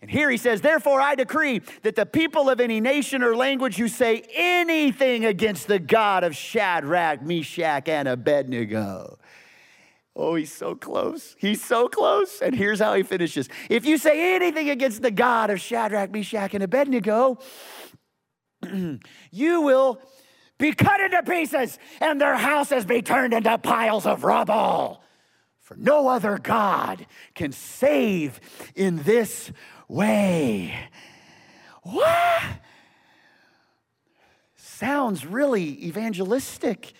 And 0.00 0.10
here 0.10 0.30
he 0.30 0.36
says, 0.36 0.60
Therefore, 0.60 1.00
I 1.00 1.14
decree 1.14 1.62
that 1.82 1.96
the 1.96 2.06
people 2.06 2.48
of 2.48 2.60
any 2.60 2.80
nation 2.80 3.22
or 3.22 3.34
language 3.34 3.76
who 3.76 3.88
say 3.88 4.22
anything 4.34 5.24
against 5.24 5.66
the 5.66 5.78
God 5.78 6.22
of 6.22 6.36
Shadrach, 6.36 7.22
Meshach, 7.22 7.88
and 7.88 8.06
Abednego. 8.06 9.18
Oh, 10.14 10.34
he's 10.34 10.52
so 10.52 10.74
close. 10.74 11.36
He's 11.38 11.64
so 11.64 11.88
close. 11.88 12.40
And 12.40 12.52
here's 12.52 12.80
how 12.80 12.94
he 12.94 13.04
finishes 13.04 13.48
If 13.70 13.86
you 13.86 13.96
say 13.98 14.34
anything 14.34 14.68
against 14.68 15.00
the 15.00 15.12
God 15.12 15.48
of 15.48 15.60
Shadrach, 15.60 16.10
Meshach, 16.10 16.54
and 16.54 16.62
Abednego, 16.62 17.38
you 19.30 19.60
will 19.62 20.00
be 20.58 20.72
cut 20.72 21.00
into 21.00 21.22
pieces 21.22 21.78
and 22.00 22.20
their 22.20 22.36
houses 22.36 22.84
be 22.84 23.00
turned 23.00 23.32
into 23.32 23.56
piles 23.58 24.06
of 24.06 24.24
rubble. 24.24 25.02
For 25.60 25.76
no 25.76 26.08
other 26.08 26.38
God 26.38 27.06
can 27.34 27.52
save 27.52 28.40
in 28.74 29.02
this 29.02 29.52
way. 29.86 30.74
What? 31.82 32.42
Sounds 34.56 35.26
really 35.26 35.86
evangelistic. 35.86 36.92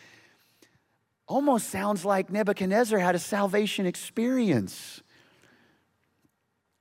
Almost 1.26 1.70
sounds 1.70 2.04
like 2.04 2.30
Nebuchadnezzar 2.30 2.98
had 2.98 3.14
a 3.14 3.18
salvation 3.18 3.86
experience. 3.86 5.02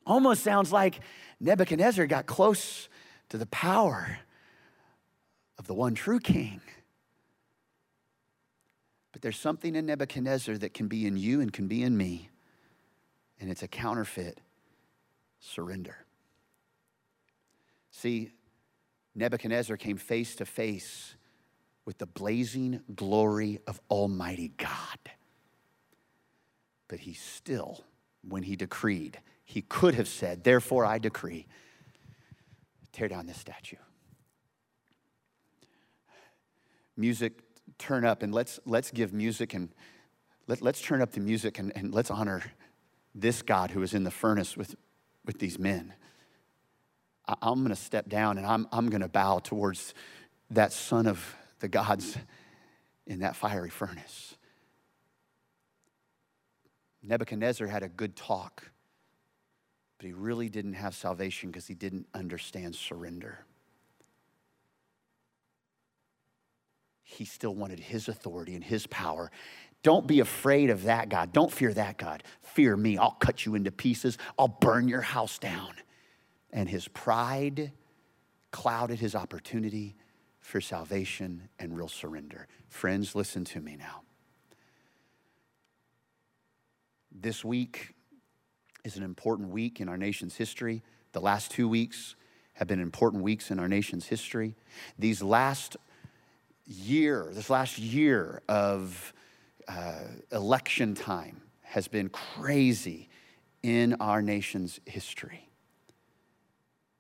Almost 0.05 0.43
sounds 0.43 0.71
like 0.71 0.99
Nebuchadnezzar 1.39 2.05
got 2.07 2.25
close 2.25 2.89
to 3.29 3.37
the 3.37 3.45
power 3.47 4.19
of 5.57 5.67
the 5.67 5.73
one 5.73 5.95
true 5.95 6.19
king. 6.19 6.61
But 9.11 9.21
there's 9.21 9.39
something 9.39 9.75
in 9.75 9.85
Nebuchadnezzar 9.87 10.57
that 10.59 10.73
can 10.73 10.87
be 10.87 11.07
in 11.07 11.17
you 11.17 11.41
and 11.41 11.51
can 11.51 11.67
be 11.67 11.83
in 11.83 11.97
me, 11.97 12.29
and 13.39 13.49
it's 13.49 13.63
a 13.63 13.67
counterfeit 13.67 14.39
surrender. 15.39 16.05
See, 17.91 18.31
Nebuchadnezzar 19.15 19.77
came 19.77 19.97
face 19.97 20.35
to 20.35 20.45
face 20.45 21.15
with 21.85 21.97
the 21.97 22.05
blazing 22.05 22.81
glory 22.93 23.59
of 23.65 23.79
Almighty 23.89 24.51
God. 24.57 24.99
But 26.87 26.99
he 26.99 27.13
still, 27.13 27.83
when 28.27 28.43
he 28.43 28.55
decreed, 28.55 29.19
he 29.43 29.61
could 29.61 29.95
have 29.95 30.07
said, 30.07 30.43
Therefore 30.43 30.85
I 30.85 30.99
decree, 30.99 31.47
tear 32.91 33.07
down 33.07 33.25
this 33.25 33.37
statue 33.37 33.77
music 36.97 37.43
turn 37.77 38.05
up 38.05 38.23
and 38.23 38.33
let's 38.33 38.59
let's 38.65 38.91
give 38.91 39.13
music 39.13 39.53
and 39.53 39.69
let, 40.47 40.61
let's 40.61 40.81
turn 40.81 41.01
up 41.01 41.11
the 41.11 41.19
music 41.19 41.59
and, 41.59 41.71
and 41.75 41.93
let's 41.93 42.09
honor 42.09 42.41
this 43.13 43.41
God 43.41 43.71
who 43.71 43.81
is 43.81 43.93
in 43.93 44.03
the 44.03 44.11
furnace 44.11 44.55
with, 44.55 44.75
with 45.25 45.39
these 45.39 45.59
men. 45.59 45.93
I, 47.27 47.35
I'm 47.41 47.59
going 47.59 47.69
to 47.69 47.75
step 47.75 48.07
down 48.07 48.37
and 48.37 48.47
I'm, 48.47 48.67
I'm 48.71 48.89
going 48.89 49.01
to 49.01 49.09
bow 49.09 49.39
towards 49.39 49.93
that 50.51 50.71
son 50.71 51.07
of 51.07 51.35
the 51.59 51.67
gods 51.67 52.17
in 53.05 53.19
that 53.19 53.35
fiery 53.35 53.69
furnace. 53.69 54.35
Nebuchadnezzar 57.03 57.67
had 57.67 57.83
a 57.83 57.89
good 57.89 58.15
talk, 58.15 58.69
but 59.97 60.05
he 60.05 60.13
really 60.13 60.49
didn't 60.49 60.73
have 60.73 60.93
salvation 60.93 61.49
because 61.49 61.67
he 61.67 61.73
didn't 61.73 62.07
understand 62.13 62.75
surrender. 62.75 63.45
He 67.09 67.23
still 67.23 67.55
wanted 67.55 67.79
his 67.79 68.09
authority 68.09 68.53
and 68.53 68.63
his 68.63 68.85
power. 68.85 69.31
Don't 69.81 70.05
be 70.05 70.19
afraid 70.19 70.69
of 70.69 70.83
that 70.83 71.07
God. 71.07 71.31
Don't 71.31 71.51
fear 71.51 71.73
that 71.73 71.97
God. 71.97 72.21
Fear 72.41 72.75
me. 72.75 72.97
I'll 72.97 73.11
cut 73.11 73.45
you 73.45 73.55
into 73.55 73.71
pieces. 73.71 74.17
I'll 74.37 74.49
burn 74.49 74.89
your 74.89 74.99
house 74.99 75.39
down. 75.39 75.71
And 76.51 76.67
his 76.67 76.89
pride 76.89 77.71
clouded 78.51 78.99
his 78.99 79.15
opportunity 79.15 79.95
for 80.41 80.59
salvation 80.59 81.47
and 81.57 81.77
real 81.77 81.87
surrender. 81.87 82.45
Friends, 82.67 83.15
listen 83.15 83.45
to 83.45 83.61
me 83.61 83.77
now. 83.77 84.01
This 87.09 87.45
week 87.45 87.93
is 88.83 88.97
an 88.97 89.03
important 89.03 89.49
week 89.49 89.79
in 89.79 89.87
our 89.87 89.97
nation's 89.97 90.35
history. 90.35 90.83
The 91.13 91.21
last 91.21 91.51
two 91.51 91.69
weeks 91.69 92.15
have 92.55 92.67
been 92.67 92.81
important 92.81 93.23
weeks 93.23 93.49
in 93.49 93.59
our 93.59 93.69
nation's 93.69 94.07
history. 94.07 94.57
These 94.99 95.23
last 95.23 95.77
year, 96.67 97.29
this 97.31 97.49
last 97.49 97.79
year 97.79 98.41
of 98.47 99.13
uh, 99.67 100.01
election 100.31 100.95
time 100.95 101.41
has 101.61 101.87
been 101.87 102.09
crazy 102.09 103.09
in 103.63 103.95
our 103.99 104.21
nation's 104.21 104.79
history. 104.85 105.49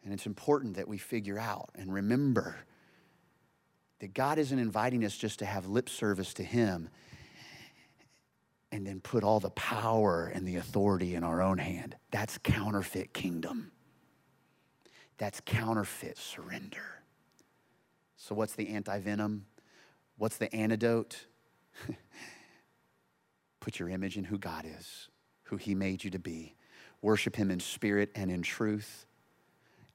And 0.03 0.13
it's 0.13 0.25
important 0.25 0.75
that 0.75 0.87
we 0.87 0.97
figure 0.97 1.37
out 1.37 1.69
and 1.75 1.93
remember 1.93 2.55
that 3.99 4.13
God 4.13 4.37
isn't 4.37 4.57
inviting 4.57 5.03
us 5.03 5.17
just 5.17 5.39
to 5.39 5.45
have 5.45 5.67
lip 5.67 5.89
service 5.89 6.33
to 6.35 6.43
Him 6.43 6.89
and 8.71 8.85
then 8.85 8.99
put 8.99 9.23
all 9.23 9.39
the 9.39 9.49
power 9.51 10.31
and 10.33 10.47
the 10.47 10.57
authority 10.57 11.15
in 11.15 11.23
our 11.23 11.41
own 11.41 11.57
hand. 11.57 11.95
That's 12.11 12.37
counterfeit 12.37 13.13
kingdom. 13.13 13.71
That's 15.17 15.41
counterfeit 15.45 16.17
surrender. 16.17 17.01
So, 18.17 18.35
what's 18.35 18.55
the 18.55 18.69
anti 18.69 18.99
venom? 18.99 19.45
What's 20.17 20.37
the 20.37 20.53
antidote? 20.53 21.25
Put 23.59 23.79
your 23.79 23.89
image 23.89 24.17
in 24.17 24.23
who 24.23 24.37
God 24.37 24.65
is, 24.65 25.09
who 25.43 25.57
He 25.57 25.75
made 25.75 26.03
you 26.03 26.09
to 26.11 26.19
be. 26.19 26.55
Worship 27.01 27.35
Him 27.35 27.51
in 27.51 27.59
spirit 27.59 28.11
and 28.15 28.31
in 28.31 28.41
truth. 28.41 29.05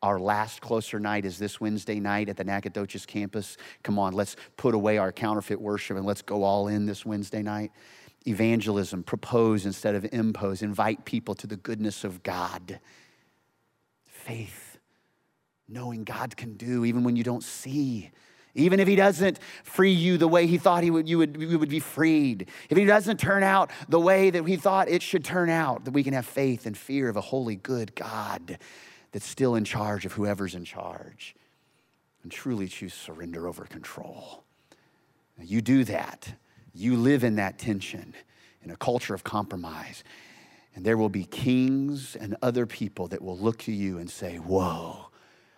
Our 0.03 0.19
last 0.19 0.61
closer 0.61 0.99
night 0.99 1.25
is 1.25 1.39
this 1.39 1.61
Wednesday 1.61 2.01
night 2.01 2.29
at 2.29 2.37
the 2.37 2.45
Nacogdoches 2.45 3.07
campus. 3.07 3.57
Come 3.85 3.99
on, 3.99 4.13
let's 4.15 4.37
put 4.57 4.75
away 4.75 4.99
our 4.99 5.13
counterfeit 5.13 5.61
worship 5.61 5.97
and 5.97 6.05
let's 6.05 6.23
go 6.23 6.43
all 6.43 6.67
in 6.67 6.87
this 6.87 7.07
Wednesday 7.07 7.43
night. 7.43 7.71
Evangelism, 8.27 9.03
propose 9.05 9.65
instead 9.65 9.95
of 9.95 10.07
impose, 10.13 10.63
invite 10.63 11.05
people 11.05 11.35
to 11.37 11.47
the 11.47 11.57
goodness 11.57 12.05
of 12.05 12.23
God. 12.23 12.81
Faith, 14.05 14.79
knowing 15.69 16.05
God 16.05 16.37
can 16.37 16.55
do 16.55 16.85
even 16.85 17.05
when 17.05 17.17
you 17.17 17.25
don't 17.25 17.43
see 17.43 18.11
even 18.55 18.81
if 18.81 18.89
he 18.89 18.97
doesn't 18.97 19.39
free 19.65 19.93
you 19.93 20.19
the 20.19 20.29
way 20.29 20.47
he 20.47 20.59
thought 20.59 20.83
he 20.83 20.91
would, 20.91 21.09
you 21.09 21.19
would, 21.19 21.41
you 21.41 21.59
would 21.59 21.71
be 21.71 21.81
freed. 21.81 22.49
If 22.69 22.77
he 22.77 22.85
doesn't 22.85 23.19
turn 23.19 23.43
out 23.43 23.71
the 23.89 24.01
way 24.01 24.31
that 24.31 24.47
he 24.47 24.57
thought 24.57 24.89
it 24.89 25.03
should 25.03 25.25
turn 25.25 25.49
out, 25.49 25.87
that 25.87 25.93
we 25.93 26.05
can 26.05 26.13
have 26.13 26.27
faith 26.27 26.67
and 26.67 26.77
fear 26.77 27.09
of 27.09 27.17
a 27.17 27.23
holy, 27.23 27.57
good 27.57 27.95
God 27.95 28.59
that's 29.13 29.27
still 29.27 29.55
in 29.55 29.65
charge 29.65 30.05
of 30.05 30.13
whoever's 30.13 30.55
in 30.55 30.65
charge 30.65 31.35
and 32.23 32.31
truly 32.31 32.69
choose 32.69 32.95
surrender 32.95 33.49
over 33.49 33.65
control. 33.65 34.45
Now, 35.39 35.45
you 35.45 35.63
do 35.63 35.85
that. 35.85 36.35
You 36.75 36.97
live 36.97 37.25
in 37.25 37.37
that 37.37 37.59
tension 37.59 38.15
in 38.63 38.71
a 38.71 38.77
culture 38.77 39.15
of 39.15 39.25
compromise. 39.25 40.05
And 40.75 40.85
there 40.85 40.97
will 40.97 41.09
be 41.09 41.25
kings 41.25 42.17
and 42.17 42.37
other 42.43 42.67
people 42.67 43.09
that 43.09 43.23
will 43.23 43.37
look 43.37 43.59
to 43.61 43.73
you 43.73 43.99
and 43.99 44.11
say, 44.11 44.37
Whoa, 44.37 45.11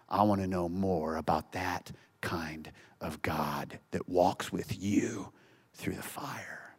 I 0.09 0.23
want 0.23 0.41
to 0.41 0.47
know 0.47 0.69
more 0.69 1.17
about 1.17 1.53
that 1.53 1.93
kind 2.25 2.73
of 3.01 3.23
God 3.23 3.79
that 3.93 4.09
walks 4.09 4.51
with 4.51 4.83
you 4.83 5.33
through 5.75 5.95
the 5.95 6.03
fire. 6.03 6.75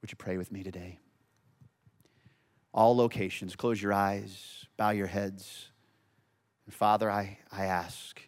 Would 0.00 0.12
you 0.12 0.16
pray 0.16 0.36
with 0.36 0.52
me 0.52 0.62
today? 0.62 0.98
All 2.74 2.94
locations, 2.96 3.56
close 3.56 3.80
your 3.80 3.92
eyes, 3.92 4.66
bow 4.76 4.90
your 4.90 5.06
heads. 5.06 5.70
And 6.66 6.74
Father, 6.74 7.10
I, 7.10 7.38
I 7.50 7.64
ask 7.64 8.20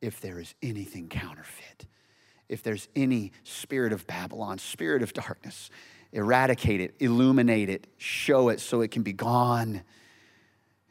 if 0.00 0.20
there 0.20 0.40
is 0.40 0.54
anything 0.62 1.08
counterfeit, 1.08 1.86
if 2.48 2.62
there's 2.62 2.88
any 2.96 3.32
spirit 3.44 3.92
of 3.92 4.06
Babylon, 4.06 4.58
spirit 4.58 5.02
of 5.02 5.12
darkness, 5.12 5.70
eradicate 6.12 6.80
it, 6.80 6.94
illuminate 6.98 7.68
it, 7.68 7.86
show 7.98 8.48
it 8.48 8.60
so 8.60 8.80
it 8.80 8.90
can 8.90 9.02
be 9.02 9.12
gone 9.12 9.82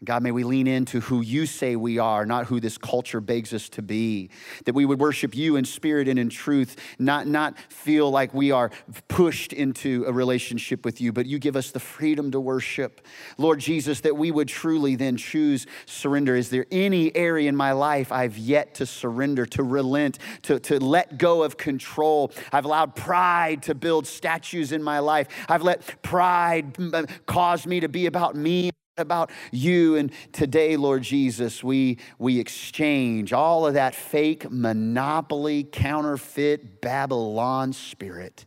God, 0.01 0.23
may 0.23 0.31
we 0.31 0.45
lean 0.45 0.65
into 0.65 1.01
who 1.01 1.19
you 1.19 1.45
say 1.45 1.75
we 1.75 1.97
are, 1.97 2.25
not 2.25 2.45
who 2.45 2.61
this 2.61 2.77
culture 2.77 3.19
begs 3.19 3.53
us 3.53 3.67
to 3.69 3.81
be. 3.81 4.29
That 4.63 4.73
we 4.73 4.85
would 4.85 4.99
worship 4.99 5.35
you 5.35 5.57
in 5.57 5.65
spirit 5.65 6.07
and 6.07 6.17
in 6.17 6.29
truth, 6.29 6.77
not, 6.97 7.27
not 7.27 7.59
feel 7.69 8.09
like 8.09 8.33
we 8.33 8.51
are 8.51 8.71
pushed 9.09 9.51
into 9.51 10.05
a 10.07 10.13
relationship 10.13 10.85
with 10.85 11.01
you, 11.01 11.11
but 11.11 11.25
you 11.25 11.37
give 11.37 11.57
us 11.57 11.71
the 11.71 11.81
freedom 11.81 12.31
to 12.31 12.39
worship. 12.39 13.05
Lord 13.37 13.59
Jesus, 13.59 13.99
that 14.01 14.15
we 14.15 14.31
would 14.31 14.47
truly 14.47 14.95
then 14.95 15.17
choose 15.17 15.67
surrender. 15.85 16.37
Is 16.37 16.49
there 16.49 16.65
any 16.71 17.13
area 17.13 17.49
in 17.49 17.55
my 17.57 17.73
life 17.73 18.09
I've 18.09 18.37
yet 18.37 18.75
to 18.75 18.85
surrender, 18.85 19.45
to 19.47 19.63
relent, 19.63 20.19
to, 20.43 20.61
to 20.61 20.79
let 20.79 21.17
go 21.17 21.43
of 21.43 21.57
control? 21.57 22.31
I've 22.53 22.65
allowed 22.65 22.95
pride 22.95 23.63
to 23.63 23.75
build 23.75 24.07
statues 24.07 24.71
in 24.71 24.81
my 24.81 24.99
life. 24.99 25.27
I've 25.49 25.63
let 25.63 26.01
pride 26.03 26.75
mm, 26.75 26.93
uh, 26.93 27.05
cause 27.25 27.67
me 27.67 27.81
to 27.81 27.89
be 27.89 28.05
about 28.05 28.37
me 28.37 28.71
about 28.99 29.31
you. 29.51 29.95
And 29.95 30.11
today, 30.31 30.77
Lord 30.77 31.03
Jesus, 31.03 31.63
we, 31.63 31.97
we 32.17 32.39
exchange 32.39 33.33
all 33.33 33.65
of 33.65 33.73
that 33.73 33.95
fake 33.95 34.49
monopoly, 34.49 35.63
counterfeit 35.63 36.81
Babylon 36.81 37.73
spirit 37.73 38.45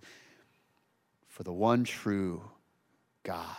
for 1.29 1.43
the 1.43 1.53
one 1.53 1.85
true 1.85 2.43
God. 3.23 3.57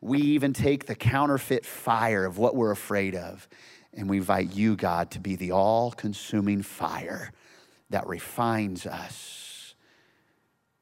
We 0.00 0.20
even 0.20 0.52
take 0.52 0.86
the 0.86 0.94
counterfeit 0.94 1.66
fire 1.66 2.24
of 2.24 2.38
what 2.38 2.54
we're 2.54 2.70
afraid 2.70 3.14
of, 3.14 3.48
and 3.92 4.08
we 4.08 4.18
invite 4.18 4.54
you, 4.54 4.74
God, 4.76 5.10
to 5.12 5.20
be 5.20 5.36
the 5.36 5.52
all 5.52 5.90
consuming 5.90 6.62
fire 6.62 7.32
that 7.90 8.06
refines 8.06 8.86
us, 8.86 9.74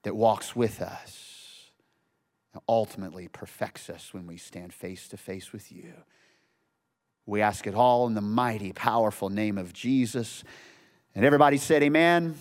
that 0.04 0.14
walks 0.14 0.54
with 0.54 0.80
us 0.80 1.29
ultimately 2.68 3.28
perfects 3.28 3.88
us 3.88 4.12
when 4.12 4.26
we 4.26 4.36
stand 4.36 4.72
face 4.72 5.08
to 5.08 5.16
face 5.16 5.52
with 5.52 5.70
you. 5.70 5.92
We 7.26 7.42
ask 7.42 7.66
it 7.66 7.74
all 7.74 8.06
in 8.06 8.14
the 8.14 8.20
mighty, 8.20 8.72
powerful 8.72 9.28
name 9.28 9.56
of 9.56 9.72
Jesus. 9.72 10.42
And 11.14 11.24
everybody 11.24 11.58
said, 11.58 11.82
Amen. 11.82 12.36